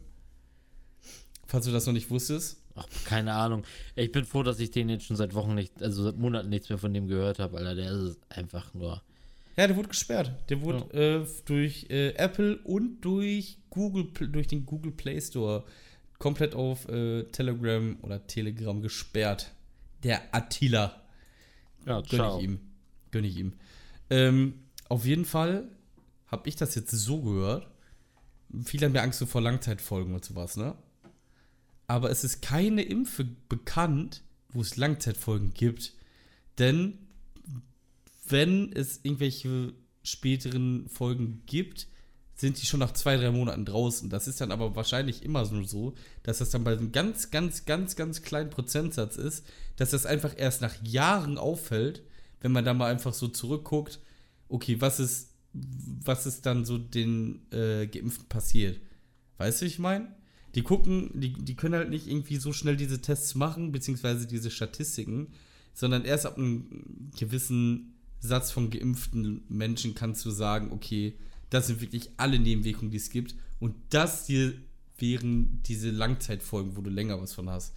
Falls 1.46 1.66
du 1.66 1.72
das 1.72 1.86
noch 1.86 1.92
nicht 1.92 2.10
wusstest. 2.10 2.58
Ach, 2.74 2.86
keine 3.04 3.34
Ahnung. 3.34 3.64
Ich 3.96 4.12
bin 4.12 4.24
froh, 4.24 4.42
dass 4.42 4.60
ich 4.60 4.70
den 4.70 4.88
jetzt 4.88 5.04
schon 5.04 5.16
seit 5.16 5.34
Wochen 5.34 5.54
nicht, 5.54 5.82
also 5.82 6.04
seit 6.04 6.16
Monaten 6.16 6.48
nichts 6.48 6.68
mehr 6.68 6.78
von 6.78 6.94
dem 6.94 7.08
gehört 7.08 7.38
habe, 7.38 7.58
Alter. 7.58 7.74
Der 7.74 7.90
ist 7.92 8.18
einfach 8.28 8.72
nur. 8.74 9.02
Ja, 9.56 9.66
der 9.66 9.76
wurde 9.76 9.88
gesperrt. 9.88 10.32
Der 10.48 10.62
wurde 10.62 10.94
äh, 10.94 11.26
durch 11.44 11.86
äh, 11.90 12.14
Apple 12.14 12.58
und 12.58 13.00
durch 13.00 13.58
Google, 13.68 14.08
durch 14.30 14.46
den 14.46 14.64
Google 14.64 14.92
Play 14.92 15.20
Store 15.20 15.64
komplett 16.18 16.54
auf 16.54 16.88
äh, 16.88 17.24
Telegram 17.24 17.98
oder 18.02 18.26
Telegram 18.26 18.80
gesperrt. 18.80 19.50
Der 20.04 20.34
Attila. 20.34 21.02
Ja, 21.84 22.00
Gönn 22.00 22.06
ciao. 22.08 22.38
ich 22.38 22.44
ihm. 22.44 22.69
Gönn 23.10 23.24
ich 23.24 23.36
ihm. 23.36 23.54
Ähm, 24.08 24.54
auf 24.88 25.04
jeden 25.04 25.24
Fall 25.24 25.68
habe 26.26 26.48
ich 26.48 26.56
das 26.56 26.74
jetzt 26.74 26.90
so 26.90 27.22
gehört. 27.22 27.68
Viele 28.64 28.86
haben 28.86 28.94
ja 28.94 29.02
Angst 29.02 29.22
vor 29.24 29.40
Langzeitfolgen 29.40 30.14
und 30.14 30.24
sowas, 30.24 30.56
ne? 30.56 30.76
Aber 31.86 32.10
es 32.10 32.24
ist 32.24 32.40
keine 32.40 32.82
Impfe 32.82 33.26
bekannt, 33.48 34.22
wo 34.48 34.60
es 34.60 34.76
Langzeitfolgen 34.76 35.54
gibt. 35.54 35.94
Denn 36.58 36.98
wenn 38.28 38.72
es 38.72 39.00
irgendwelche 39.02 39.72
späteren 40.02 40.88
Folgen 40.88 41.42
gibt, 41.46 41.88
sind 42.40 42.60
die 42.60 42.66
schon 42.66 42.80
nach 42.80 42.92
zwei, 42.92 43.16
drei 43.16 43.30
Monaten 43.30 43.66
draußen. 43.66 44.08
Das 44.08 44.26
ist 44.26 44.40
dann 44.40 44.50
aber 44.50 44.74
wahrscheinlich 44.74 45.22
immer 45.22 45.46
nur 45.50 45.66
so, 45.66 45.94
dass 46.22 46.38
das 46.38 46.50
dann 46.50 46.64
bei 46.64 46.72
einem 46.72 46.90
ganz, 46.90 47.30
ganz, 47.30 47.66
ganz, 47.66 47.96
ganz 47.96 48.22
kleinen 48.22 48.50
Prozentsatz 48.50 49.16
ist, 49.16 49.44
dass 49.76 49.90
das 49.90 50.06
einfach 50.06 50.34
erst 50.36 50.62
nach 50.62 50.74
Jahren 50.82 51.36
auffällt, 51.36 52.02
wenn 52.40 52.52
man 52.52 52.64
da 52.64 52.74
mal 52.74 52.90
einfach 52.90 53.14
so 53.14 53.28
zurückguckt, 53.28 54.00
okay, 54.48 54.80
was 54.80 55.00
ist, 55.00 55.30
was 55.52 56.26
ist 56.26 56.46
dann 56.46 56.64
so 56.64 56.78
den 56.78 57.40
äh, 57.52 57.86
Geimpften 57.86 58.28
passiert? 58.28 58.80
Weißt 59.38 59.62
du, 59.62 59.66
ich 59.66 59.78
meine? 59.78 60.14
Die 60.54 60.62
gucken, 60.62 61.10
die, 61.14 61.32
die 61.32 61.54
können 61.54 61.74
halt 61.74 61.90
nicht 61.90 62.08
irgendwie 62.08 62.36
so 62.36 62.52
schnell 62.52 62.76
diese 62.76 63.00
Tests 63.00 63.36
machen, 63.36 63.70
beziehungsweise 63.70 64.26
diese 64.26 64.50
Statistiken, 64.50 65.28
sondern 65.72 66.04
erst 66.04 66.26
ab 66.26 66.36
einem 66.36 67.10
gewissen 67.16 67.94
Satz 68.18 68.50
von 68.50 68.70
geimpften 68.70 69.44
Menschen 69.48 69.94
kannst 69.94 70.24
du 70.24 70.30
sagen, 70.30 70.72
okay, 70.72 71.14
das 71.50 71.68
sind 71.68 71.80
wirklich 71.80 72.10
alle 72.16 72.38
Nebenwirkungen, 72.38 72.90
die 72.90 72.96
es 72.96 73.10
gibt. 73.10 73.34
Und 73.60 73.74
das 73.90 74.26
hier 74.26 74.54
wären 74.98 75.62
diese 75.64 75.90
Langzeitfolgen, 75.90 76.76
wo 76.76 76.80
du 76.80 76.90
länger 76.90 77.20
was 77.20 77.32
von 77.32 77.48
hast. 77.48 77.74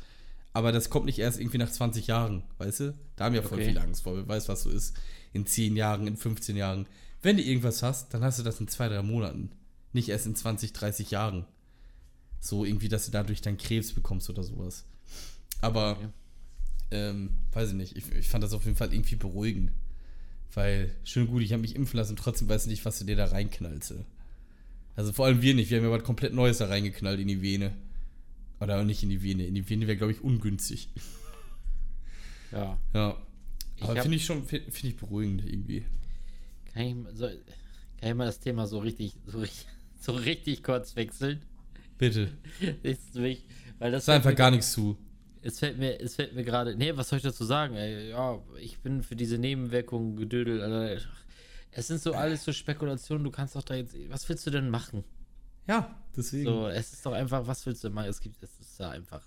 Aber 0.53 0.71
das 0.71 0.89
kommt 0.91 1.07
nicht 1.07 1.17
erst 1.19 1.39
irgendwie 1.39 1.57
nach 1.57 1.71
20 1.71 2.05
Jahren, 2.07 2.43
weißt 2.59 2.79
du? 2.81 2.93
Da 3.15 3.25
haben 3.25 3.33
wir 3.33 3.41
voll 3.43 3.57
Okay. 3.57 3.69
viel 3.69 3.77
Angst 3.79 4.03
vor. 4.03 4.15
Wer 4.15 4.27
weiß, 4.27 4.47
was 4.49 4.63
so 4.63 4.69
ist. 4.69 4.95
In 5.33 5.45
10 5.47 5.75
Jahren, 5.75 6.05
in 6.07 6.15
15 6.15 6.55
Jahren. 6.55 6.85
Wenn 7.23 7.37
du 7.37 7.43
irgendwas 7.43 7.81
hast, 7.81 8.13
dann 8.13 8.23
hast 8.23 8.37
du 8.39 8.43
das 8.43 8.59
in 8.59 8.67
2, 8.67 8.89
3 8.89 9.01
Monaten. 9.01 9.49
Nicht 9.93 10.09
erst 10.09 10.25
in 10.27 10.35
20, 10.35 10.73
30 10.73 11.09
Jahren. 11.11 11.45
So 12.39 12.65
irgendwie, 12.65 12.89
dass 12.89 13.05
du 13.05 13.11
dadurch 13.11 13.41
dann 13.41 13.57
Krebs 13.57 13.93
bekommst 13.93 14.29
oder 14.29 14.43
sowas. 14.43 14.85
Aber, 15.61 15.91
Okay. 15.93 16.07
ähm, 16.91 17.29
weiß 17.53 17.69
ich 17.69 17.75
nicht. 17.75 17.97
Ich, 17.97 18.11
ich 18.11 18.27
fand 18.27 18.43
das 18.43 18.53
auf 18.53 18.65
jeden 18.65 18.77
Fall 18.77 18.93
irgendwie 18.93 19.15
beruhigend. 19.15 19.71
Weil, 20.53 20.91
schön 21.03 21.25
gut, 21.27 21.41
ich 21.41 21.51
habe 21.51 21.61
mich 21.63 21.75
impfen 21.75 21.97
lassen 21.97 22.11
und 22.11 22.17
trotzdem 22.19 22.47
weiß 22.47 22.63
ich 22.63 22.69
nicht, 22.69 22.85
was 22.85 22.99
du 22.99 23.05
dir 23.05 23.15
da 23.15 23.25
reinknallst. 23.25 23.95
Also 24.95 25.11
vor 25.13 25.25
allem 25.25 25.41
wir 25.41 25.55
nicht. 25.55 25.71
Wir 25.71 25.79
haben 25.79 25.85
ja 25.85 25.91
was 25.91 26.03
komplett 26.03 26.33
Neues 26.35 26.59
da 26.59 26.67
reingeknallt 26.67 27.19
in 27.19 27.27
die 27.27 27.41
Vene. 27.41 27.73
Oder 28.63 28.83
nicht 28.83 29.03
in 29.03 29.09
die 29.09 29.21
Vene. 29.23 29.45
In 29.45 29.55
die 29.55 29.69
Vene 29.69 29.87
wäre, 29.87 29.97
glaube 29.97 30.11
ich, 30.13 30.21
ungünstig. 30.21 30.89
Ja. 32.51 32.77
Ja. 32.93 33.17
Ich 33.77 33.83
Aber 33.83 34.01
finde 34.01 34.17
ich 34.17 34.25
schon, 34.25 34.45
finde 34.45 34.67
ich 34.83 34.95
beruhigend 34.95 35.43
irgendwie. 35.45 35.83
Kann 36.73 36.83
ich, 36.83 36.95
mal- 36.95 37.15
so, 37.15 37.27
kann 37.27 38.09
ich 38.09 38.15
mal 38.15 38.25
das 38.25 38.39
Thema 38.39 38.67
so 38.67 38.79
richtig, 38.79 39.15
so, 39.25 39.39
richtig- 39.39 39.67
so 39.99 40.11
richtig 40.13 40.63
kurz 40.63 40.95
wechseln? 40.95 41.41
Bitte. 41.97 42.29
Ist 42.83 43.15
mich, 43.15 43.45
weil 43.79 43.91
das 43.91 44.05
fällt 44.05 44.17
einfach 44.17 44.29
mir- 44.31 44.35
gar 44.35 44.51
nichts 44.51 44.71
zu. 44.71 44.97
Es 45.41 45.59
fällt 45.59 45.77
mir, 45.77 45.99
es 45.99 46.15
fällt 46.15 46.33
mir 46.35 46.43
gerade. 46.43 46.75
Nee, 46.77 46.95
was 46.95 47.09
soll 47.09 47.17
ich 47.17 47.23
dazu 47.23 47.43
sagen? 47.43 47.75
Ja, 47.75 48.39
ich 48.61 48.79
bin 48.79 49.03
für 49.03 49.17
diese 49.17 49.37
Nebenwirkungen 49.37 50.15
gedödelt. 50.15 51.05
Es 51.71 51.87
sind 51.87 51.99
so 52.01 52.13
alles 52.13 52.45
so 52.45 52.53
Spekulationen. 52.53 53.25
Du 53.25 53.31
kannst 53.31 53.55
doch 53.57 53.63
da 53.63 53.75
jetzt. 53.75 53.93
Was 54.09 54.29
willst 54.29 54.45
du 54.47 54.51
denn 54.51 54.69
machen? 54.69 55.03
Ja, 55.67 55.95
deswegen. 56.15 56.45
So, 56.45 56.67
es 56.67 56.93
ist 56.93 57.05
doch 57.05 57.13
einfach, 57.13 57.45
was 57.47 57.65
willst 57.65 57.83
du 57.83 57.89
machen? 57.89 58.09
Es 58.09 58.19
gibt, 58.19 58.41
es 58.43 58.59
ist 58.59 58.79
ja 58.79 58.89
einfach. 58.89 59.21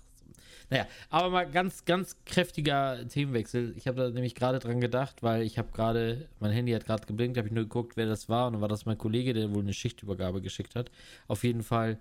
Naja, 0.69 0.85
aber 1.09 1.29
mal 1.29 1.49
ganz, 1.49 1.85
ganz 1.85 2.17
kräftiger 2.25 3.07
Themenwechsel. 3.07 3.73
Ich 3.77 3.87
habe 3.87 4.01
da 4.01 4.09
nämlich 4.09 4.35
gerade 4.35 4.59
dran 4.59 4.81
gedacht, 4.81 5.23
weil 5.23 5.43
ich 5.43 5.57
habe 5.57 5.71
gerade, 5.71 6.27
mein 6.39 6.51
Handy 6.51 6.73
hat 6.73 6.85
gerade 6.85 7.05
geblinkt, 7.05 7.37
habe 7.37 7.47
ich 7.47 7.53
nur 7.53 7.63
geguckt, 7.63 7.95
wer 7.95 8.05
das 8.05 8.27
war 8.27 8.47
und 8.47 8.53
dann 8.53 8.61
war 8.61 8.67
das 8.67 8.85
mein 8.85 8.97
Kollege, 8.97 9.33
der 9.33 9.53
wohl 9.53 9.63
eine 9.63 9.73
Schichtübergabe 9.73 10.41
geschickt 10.41 10.75
hat. 10.75 10.91
Auf 11.27 11.45
jeden 11.45 11.63
Fall 11.63 11.97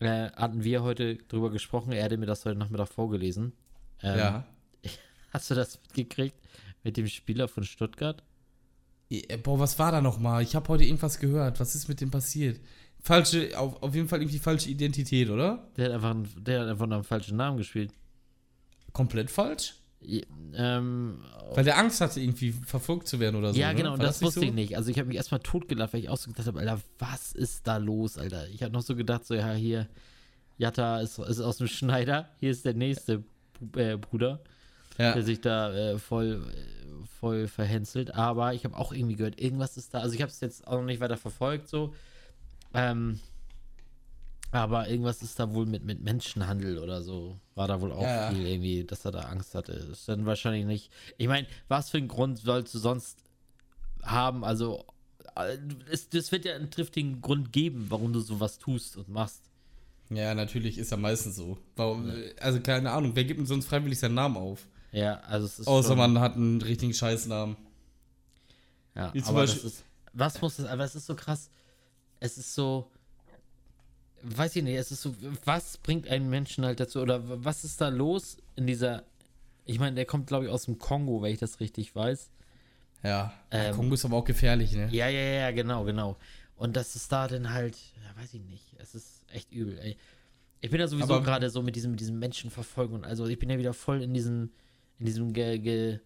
äh, 0.00 0.30
hatten 0.32 0.64
wir 0.64 0.82
heute 0.82 1.16
drüber 1.16 1.50
gesprochen. 1.50 1.92
Er 1.92 2.04
hatte 2.04 2.18
mir 2.18 2.26
das 2.26 2.44
heute 2.44 2.58
Nachmittag 2.58 2.88
vorgelesen. 2.88 3.54
Ähm, 4.02 4.18
ja. 4.18 4.44
Hast 5.30 5.50
du 5.50 5.54
das 5.54 5.80
mitgekriegt 5.80 6.36
mit 6.82 6.98
dem 6.98 7.08
Spieler 7.08 7.48
von 7.48 7.64
Stuttgart? 7.64 8.22
Eh, 9.08 9.36
Boah, 9.38 9.58
was 9.58 9.78
war 9.78 9.92
da 9.92 10.02
nochmal? 10.02 10.42
Ich 10.42 10.54
habe 10.54 10.68
heute 10.68 10.84
irgendwas 10.84 11.18
gehört. 11.18 11.58
Was 11.58 11.74
ist 11.74 11.88
mit 11.88 12.02
dem 12.02 12.10
passiert? 12.10 12.60
Falsche, 13.06 13.50
auf, 13.58 13.82
auf 13.82 13.94
jeden 13.94 14.08
Fall 14.08 14.20
irgendwie 14.22 14.38
falsche 14.38 14.70
Identität, 14.70 15.28
oder? 15.28 15.68
Der 15.76 15.84
hat 15.86 15.92
einfach, 15.92 16.10
einen- 16.10 16.28
der 16.44 16.60
hat 16.62 16.68
einfach 16.68 16.84
einen 16.84 17.04
falschen 17.04 17.36
Namen 17.36 17.58
gespielt. 17.58 17.92
Komplett 18.92 19.30
falsch? 19.30 19.74
Ja, 20.00 20.22
Ähm, 20.54 21.18
Weil 21.54 21.64
der 21.64 21.76
Angst 21.78 22.00
hatte, 22.00 22.20
irgendwie 22.20 22.52
verfolgt 22.52 23.06
zu 23.08 23.20
werden 23.20 23.36
oder 23.36 23.52
so. 23.52 23.60
ja, 23.60 23.68
ne? 23.68 23.74
genau, 23.74 23.90
War 23.92 23.98
das, 23.98 24.20
nicht 24.20 24.26
wusste 24.28 24.40
so? 24.40 24.46
ich 24.46 24.52
nicht. 24.52 24.76
Also 24.76 24.90
ich 24.90 24.98
habe 24.98 25.08
mich 25.08 25.16
erstmal 25.16 25.40
totgelacht, 25.40 25.92
weil 25.92 26.00
ich 26.00 26.08
auch 26.08 26.16
so 26.16 26.30
gedacht 26.30 26.46
habe, 26.46 26.60
Alter, 26.60 26.80
was 26.98 27.32
ist 27.32 27.66
da 27.66 27.76
los, 27.78 28.16
Alter? 28.18 28.48
Ich 28.48 28.62
habe 28.62 28.72
noch 28.72 28.82
so 28.82 28.94
gedacht, 28.96 29.26
so, 29.26 29.34
ja, 29.34 29.52
hier, 29.52 29.86
Jatta 30.58 31.00
ist, 31.00 31.18
ist 31.18 31.40
aus 31.40 31.58
dem 31.58 31.66
Schneider, 31.66 32.28
hier 32.40 32.50
ist 32.52 32.64
der 32.64 32.74
nächste 32.74 33.22
äh, 33.76 33.96
Bruder, 33.98 34.40
Ja. 34.98 35.12
der 35.14 35.22
sich 35.24 35.40
da 35.40 35.72
äh, 35.74 35.98
voll, 35.98 36.42
äh, 36.54 37.06
voll 37.18 37.48
verhänselt. 37.48 38.14
Aber 38.14 38.54
ich 38.54 38.64
habe 38.64 38.76
auch 38.76 38.92
irgendwie 38.92 39.16
gehört, 39.16 39.40
irgendwas 39.40 39.76
ist 39.76 39.92
da, 39.94 39.98
also 40.00 40.14
ich 40.14 40.22
habe 40.22 40.30
es 40.30 40.40
jetzt 40.40 40.66
auch 40.66 40.78
noch 40.78 40.84
nicht 40.86 41.00
weiter 41.00 41.16
verfolgt, 41.16 41.68
so. 41.68 41.94
Ähm, 42.74 43.20
aber 44.50 44.88
irgendwas 44.88 45.22
ist 45.22 45.38
da 45.40 45.52
wohl 45.52 45.66
mit, 45.66 45.84
mit 45.84 46.00
Menschenhandel 46.02 46.78
oder 46.78 47.02
so. 47.02 47.38
War 47.56 47.66
da 47.66 47.80
wohl 47.80 47.90
auch 47.92 48.02
Ja, 48.02 48.30
viel 48.30 48.46
irgendwie, 48.46 48.84
dass 48.84 49.04
er 49.04 49.10
da 49.10 49.20
Angst 49.22 49.54
hatte. 49.54 49.72
Ist 49.72 50.08
dann 50.08 50.26
wahrscheinlich 50.26 50.64
nicht. 50.64 50.92
Ich 51.18 51.26
meine, 51.26 51.46
was 51.68 51.90
für 51.90 51.98
einen 51.98 52.08
Grund 52.08 52.38
sollst 52.38 52.72
du 52.74 52.78
sonst 52.78 53.18
haben? 54.02 54.44
Also, 54.44 54.84
äh, 55.36 55.56
es, 55.90 56.08
das 56.08 56.30
wird 56.30 56.44
ja 56.44 56.54
einen 56.54 56.70
triftigen 56.70 57.20
Grund 57.20 57.52
geben, 57.52 57.86
warum 57.88 58.12
du 58.12 58.20
sowas 58.20 58.58
tust 58.58 58.96
und 58.96 59.08
machst. 59.08 59.42
ja, 60.10 60.34
natürlich 60.34 60.78
ist 60.78 60.92
er 60.92 60.98
meistens 60.98 61.34
so. 61.36 61.58
Warum, 61.74 62.12
Also 62.40 62.60
keine 62.60 62.92
Ahnung, 62.92 63.12
wer 63.14 63.24
gibt 63.24 63.40
denn 63.40 63.46
sonst 63.46 63.66
freiwillig 63.66 63.98
seinen 63.98 64.14
Namen 64.14 64.36
auf? 64.36 64.68
Ja, 64.92 65.16
also 65.22 65.46
es 65.46 65.58
ist. 65.58 65.66
Außer 65.66 65.88
schon, 65.88 65.98
man 65.98 66.20
hat 66.20 66.34
einen 66.36 66.62
richtigen 66.62 66.94
Scheißnamen. 66.94 67.56
Ja, 68.94 69.12
Wie 69.12 69.20
zum 69.20 69.30
aber 69.30 69.40
Beispiel- 69.40 69.62
das 69.62 69.72
ist. 69.72 69.84
Was 70.12 70.40
muss 70.40 70.56
das. 70.56 70.66
Aber 70.66 70.84
es 70.84 70.94
ist 70.94 71.06
so 71.06 71.16
krass. 71.16 71.50
Es 72.24 72.38
ist 72.38 72.54
so. 72.54 72.90
Weiß 74.22 74.56
ich 74.56 74.62
nicht, 74.62 74.76
es 74.76 74.90
ist 74.90 75.02
so. 75.02 75.14
Was 75.44 75.76
bringt 75.76 76.08
einen 76.08 76.30
Menschen 76.30 76.64
halt 76.64 76.80
dazu? 76.80 77.02
Oder 77.02 77.20
was 77.44 77.64
ist 77.64 77.82
da 77.82 77.88
los 77.88 78.38
in 78.56 78.66
dieser. 78.66 79.02
Ich 79.66 79.78
meine, 79.78 79.94
der 79.94 80.06
kommt, 80.06 80.26
glaube 80.26 80.46
ich, 80.46 80.50
aus 80.50 80.64
dem 80.64 80.78
Kongo, 80.78 81.20
wenn 81.20 81.32
ich 81.32 81.38
das 81.38 81.60
richtig 81.60 81.94
weiß. 81.94 82.30
Ja. 83.02 83.34
Ähm, 83.50 83.76
Kongo 83.76 83.92
ist 83.94 84.06
aber 84.06 84.16
auch 84.16 84.24
gefährlich, 84.24 84.72
ne? 84.72 84.88
Ja, 84.90 85.08
ja, 85.08 85.20
ja, 85.20 85.50
genau, 85.50 85.84
genau. 85.84 86.16
Und 86.56 86.76
das 86.76 86.96
ist 86.96 87.12
da 87.12 87.28
dann 87.28 87.52
halt, 87.52 87.76
ja, 87.76 88.22
weiß 88.22 88.32
ich 88.32 88.42
nicht. 88.42 88.74
Es 88.78 88.94
ist 88.94 89.26
echt 89.30 89.52
übel, 89.52 89.78
ey. 89.78 89.98
Ich 90.62 90.70
bin 90.70 90.80
ja 90.80 90.88
sowieso 90.88 91.20
gerade 91.20 91.50
so 91.50 91.62
mit 91.62 91.76
diesem, 91.76 91.90
mit 91.90 92.00
diesem 92.00 92.18
Menschenverfolgung. 92.18 93.00
und 93.00 93.04
Also 93.04 93.26
ich 93.26 93.38
bin 93.38 93.50
ja 93.50 93.58
wieder 93.58 93.74
voll 93.74 94.02
in 94.02 94.14
diesem, 94.14 94.50
in 94.98 95.04
diesem 95.04 95.34
ge, 95.34 95.58
ge, 95.58 95.98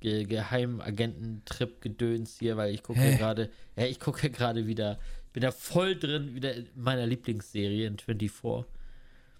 ge, 0.00 0.24
Geheimagententrip 0.24 1.82
gedöns 1.82 2.38
hier, 2.38 2.56
weil 2.56 2.72
ich 2.72 2.82
gucke 2.82 3.16
gerade, 3.18 3.50
ja, 3.76 3.84
ich 3.84 4.00
gucke 4.00 4.22
ja 4.22 4.28
gerade 4.32 4.66
wieder, 4.66 4.98
da 5.40 5.50
voll 5.50 5.96
drin, 5.96 6.34
wieder 6.34 6.54
in 6.54 6.68
meiner 6.74 7.06
Lieblingsserie 7.06 7.86
in 7.86 7.98
24. 7.98 8.70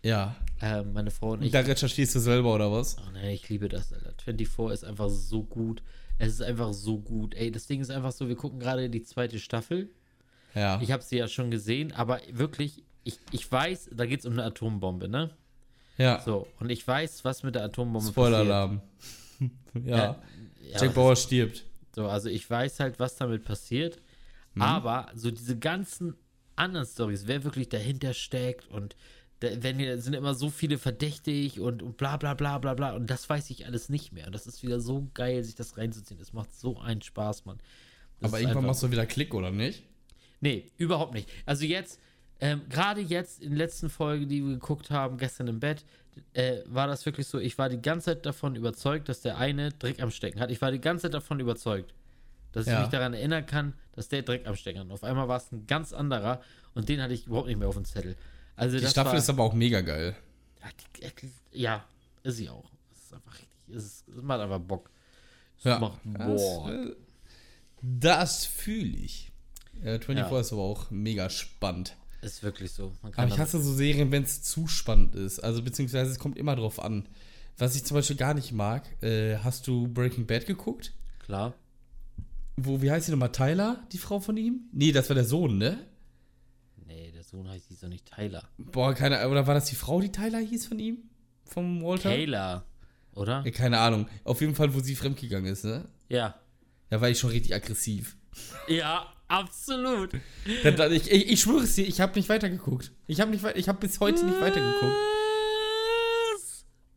Ja. 0.02 0.36
Ähm, 0.60 0.92
meine 0.92 1.10
Frau 1.10 1.32
und 1.32 1.42
ich. 1.42 1.50
Da 1.50 1.60
recherchierst 1.60 2.14
du 2.14 2.20
selber, 2.20 2.54
oder 2.54 2.70
was? 2.70 2.96
Oh 2.98 3.10
nee, 3.12 3.34
ich 3.34 3.48
liebe 3.48 3.68
das, 3.68 3.92
Alter. 3.92 4.12
24 4.22 4.74
ist 4.74 4.84
einfach 4.84 5.08
so 5.08 5.42
gut. 5.42 5.82
Es 6.18 6.34
ist 6.34 6.42
einfach 6.42 6.72
so 6.72 6.98
gut. 6.98 7.34
Ey, 7.34 7.50
das 7.50 7.66
Ding 7.66 7.80
ist 7.80 7.90
einfach 7.90 8.12
so, 8.12 8.28
wir 8.28 8.36
gucken 8.36 8.58
gerade 8.58 8.90
die 8.90 9.02
zweite 9.02 9.38
Staffel. 9.38 9.88
Ja. 10.54 10.80
Ich 10.80 10.90
habe 10.90 11.02
sie 11.02 11.18
ja 11.18 11.28
schon 11.28 11.50
gesehen, 11.50 11.92
aber 11.92 12.20
wirklich, 12.32 12.82
ich, 13.04 13.18
ich 13.30 13.50
weiß, 13.50 13.90
da 13.92 14.06
geht 14.06 14.20
es 14.20 14.26
um 14.26 14.32
eine 14.32 14.44
Atombombe, 14.44 15.08
ne? 15.08 15.30
ja. 15.98 16.20
So, 16.20 16.46
und 16.58 16.70
ich 16.70 16.86
weiß, 16.86 17.24
was 17.24 17.42
mit 17.42 17.54
der 17.54 17.64
Atombombe 17.64 18.08
Spoiler-Alarm. 18.08 18.80
ja. 18.80 18.86
Ja, 19.84 20.22
ja, 20.72 20.80
Jack 20.80 20.94
Bauer 20.94 21.14
stirbt. 21.14 21.64
So, 21.94 22.08
also 22.08 22.28
ich 22.28 22.48
weiß 22.48 22.80
halt, 22.80 22.98
was 22.98 23.16
damit 23.16 23.44
passiert. 23.44 23.98
Aber 24.62 25.10
so 25.14 25.30
diese 25.30 25.58
ganzen 25.58 26.14
anderen 26.56 26.86
Stories, 26.86 27.26
wer 27.26 27.44
wirklich 27.44 27.68
dahinter 27.68 28.14
steckt 28.14 28.68
und 28.70 28.96
da, 29.40 29.48
wenn 29.62 29.78
hier 29.78 29.98
sind 30.00 30.14
immer 30.14 30.34
so 30.34 30.50
viele 30.50 30.78
verdächtig 30.78 31.60
und, 31.60 31.82
und 31.82 31.96
bla 31.96 32.16
bla 32.16 32.34
bla 32.34 32.58
bla 32.58 32.74
bla 32.74 32.94
und 32.94 33.08
das 33.08 33.28
weiß 33.28 33.50
ich 33.50 33.66
alles 33.66 33.88
nicht 33.88 34.12
mehr. 34.12 34.26
Und 34.26 34.34
das 34.34 34.46
ist 34.48 34.62
wieder 34.64 34.80
so 34.80 35.08
geil, 35.14 35.44
sich 35.44 35.54
das 35.54 35.76
reinzuziehen. 35.78 36.20
Es 36.20 36.32
macht 36.32 36.52
so 36.52 36.78
einen 36.80 37.02
Spaß, 37.02 37.44
Mann. 37.44 37.58
Das 38.20 38.30
Aber 38.32 38.40
irgendwann 38.40 38.58
einfach- 38.58 38.66
machst 38.70 38.82
du 38.82 38.90
wieder 38.90 39.06
Klick, 39.06 39.32
oder 39.34 39.52
nicht? 39.52 39.84
Nee, 40.40 40.70
überhaupt 40.76 41.14
nicht. 41.14 41.28
Also 41.46 41.64
jetzt, 41.64 42.00
ähm, 42.40 42.62
gerade 42.68 43.00
jetzt 43.00 43.40
in 43.42 43.50
der 43.50 43.58
letzten 43.58 43.88
Folge, 43.90 44.26
die 44.26 44.42
wir 44.44 44.54
geguckt 44.54 44.90
haben, 44.90 45.18
gestern 45.18 45.46
im 45.46 45.60
Bett, 45.60 45.84
äh, 46.32 46.62
war 46.66 46.88
das 46.88 47.06
wirklich 47.06 47.28
so, 47.28 47.38
ich 47.38 47.58
war 47.58 47.68
die 47.68 47.80
ganze 47.80 48.06
Zeit 48.06 48.26
davon 48.26 48.56
überzeugt, 48.56 49.08
dass 49.08 49.20
der 49.20 49.38
eine 49.38 49.70
Dreck 49.70 50.02
am 50.02 50.10
Stecken 50.10 50.40
hat. 50.40 50.50
Ich 50.50 50.60
war 50.60 50.72
die 50.72 50.80
ganze 50.80 51.02
Zeit 51.02 51.14
davon 51.14 51.38
überzeugt, 51.38 51.94
dass 52.52 52.66
ich 52.66 52.72
Ja. 52.72 52.80
mich 52.80 52.88
daran 52.90 53.14
erinnern 53.14 53.44
kann, 53.46 53.74
dass 53.94 54.08
der 54.08 54.22
Dreck 54.22 54.46
am 54.46 54.56
Stecken 54.56 54.78
hat. 54.80 54.86
Und 54.86 54.92
auf 54.92 55.04
einmal 55.04 55.28
war 55.28 55.36
es 55.38 55.50
ein 55.52 55.66
ganz 55.66 55.92
anderer 55.92 56.40
und 56.74 56.88
den 56.88 57.00
hatte 57.02 57.14
ich 57.14 57.26
überhaupt 57.26 57.48
nicht 57.48 57.58
mehr 57.58 57.68
auf 57.68 57.74
dem 57.76 57.84
Zettel. 57.84 58.16
Also 58.56 58.76
Die 58.76 58.82
das 58.82 58.90
Staffel 58.92 59.12
war, 59.12 59.18
ist 59.18 59.28
aber 59.30 59.42
auch 59.44 59.54
mega 59.54 59.80
geil. 59.80 60.16
ja, 61.00 61.08
die, 61.22 61.60
ja, 61.60 61.84
ist 62.22 62.36
sie 62.36 62.48
auch. 62.48 62.70
Es 62.92 63.04
ist 63.04 63.14
einfach 63.14 63.32
richtig, 63.34 63.48
es, 63.76 63.84
ist, 63.84 64.08
es 64.08 64.22
macht 64.22 64.40
einfach 64.40 64.58
Bock. 64.60 64.90
Es 65.58 65.64
Ja. 65.64 65.78
macht, 65.78 65.98
Das, 66.04 66.26
boah. 66.26 66.70
äh, 66.72 66.94
das 67.82 68.44
fühle 68.44 68.96
ich. 68.96 69.30
Äh, 69.82 69.98
24 70.00 70.16
Ja. 70.32 70.40
ist 70.40 70.52
aber 70.52 70.62
auch 70.62 70.90
mega 70.90 71.30
spannend. 71.30 71.96
Ist 72.20 72.42
wirklich 72.42 72.72
so. 72.72 72.92
Aber 73.16 73.28
ich 73.28 73.38
hasse 73.38 73.62
so 73.62 73.72
Serien, 73.72 74.10
wenn 74.10 74.24
es 74.24 74.42
zu 74.42 74.66
spannend 74.66 75.14
ist. 75.14 75.38
Also 75.38 75.62
beziehungsweise 75.62 76.10
es 76.10 76.18
kommt 76.18 76.36
immer 76.36 76.56
drauf 76.56 76.80
an. 76.80 77.08
Was 77.58 77.76
ich 77.76 77.84
zum 77.84 77.96
Beispiel 77.96 78.16
gar 78.16 78.34
nicht 78.34 78.50
mag, 78.52 78.84
äh, 79.02 79.36
hast 79.38 79.66
du 79.68 79.86
Breaking 79.88 80.26
Bad 80.26 80.46
geguckt? 80.46 80.92
klar. 81.24 81.54
Wo, 82.60 82.82
wie 82.82 82.90
heißt 82.90 83.06
sie 83.06 83.12
nochmal? 83.12 83.30
Tyler, 83.32 83.86
die 83.92 83.98
Frau 83.98 84.18
von 84.20 84.36
ihm? 84.36 84.62
Nee, 84.72 84.90
das 84.92 85.08
war 85.08 85.14
der 85.14 85.24
Sohn, 85.24 85.58
ne? 85.58 85.78
Nee, 86.86 87.12
der 87.12 87.22
Sohn 87.22 87.48
heißt 87.48 87.68
hieß 87.68 87.80
doch 87.80 87.88
nicht 87.88 88.06
Tyler. 88.12 88.48
Boah, 88.58 88.94
keine 88.94 89.18
Ahnung. 89.18 89.32
Oder 89.32 89.46
war 89.46 89.54
das 89.54 89.66
die 89.66 89.76
Frau, 89.76 90.00
die 90.00 90.10
Tyler 90.10 90.38
hieß 90.38 90.66
von 90.66 90.78
ihm? 90.78 90.98
Vom 91.44 91.82
Walter? 91.82 92.10
Taylor, 92.10 92.64
oder? 93.14 93.42
Ja, 93.44 93.50
keine 93.52 93.78
Ahnung. 93.78 94.08
Auf 94.24 94.40
jeden 94.40 94.54
Fall, 94.54 94.74
wo 94.74 94.80
sie 94.80 94.96
fremdgegangen 94.96 95.50
ist, 95.52 95.64
ne? 95.64 95.86
Ja. 96.08 96.38
Da 96.90 97.00
war 97.00 97.08
ich 97.10 97.18
schon 97.18 97.30
richtig 97.30 97.54
aggressiv. 97.54 98.16
Ja, 98.66 99.06
absolut. 99.28 100.10
Ich, 100.44 101.10
ich, 101.10 101.30
ich 101.32 101.40
schwöre 101.40 101.64
es 101.64 101.74
dir, 101.74 101.86
ich 101.86 102.00
habe 102.00 102.14
nicht 102.18 102.28
weitergeguckt. 102.28 102.92
Ich 103.06 103.20
habe 103.20 103.30
nicht, 103.30 103.42
wei- 103.42 103.56
ich 103.56 103.68
habe 103.68 103.78
bis 103.80 104.00
heute 104.00 104.24
nicht 104.24 104.40
weitergeguckt. 104.40 104.96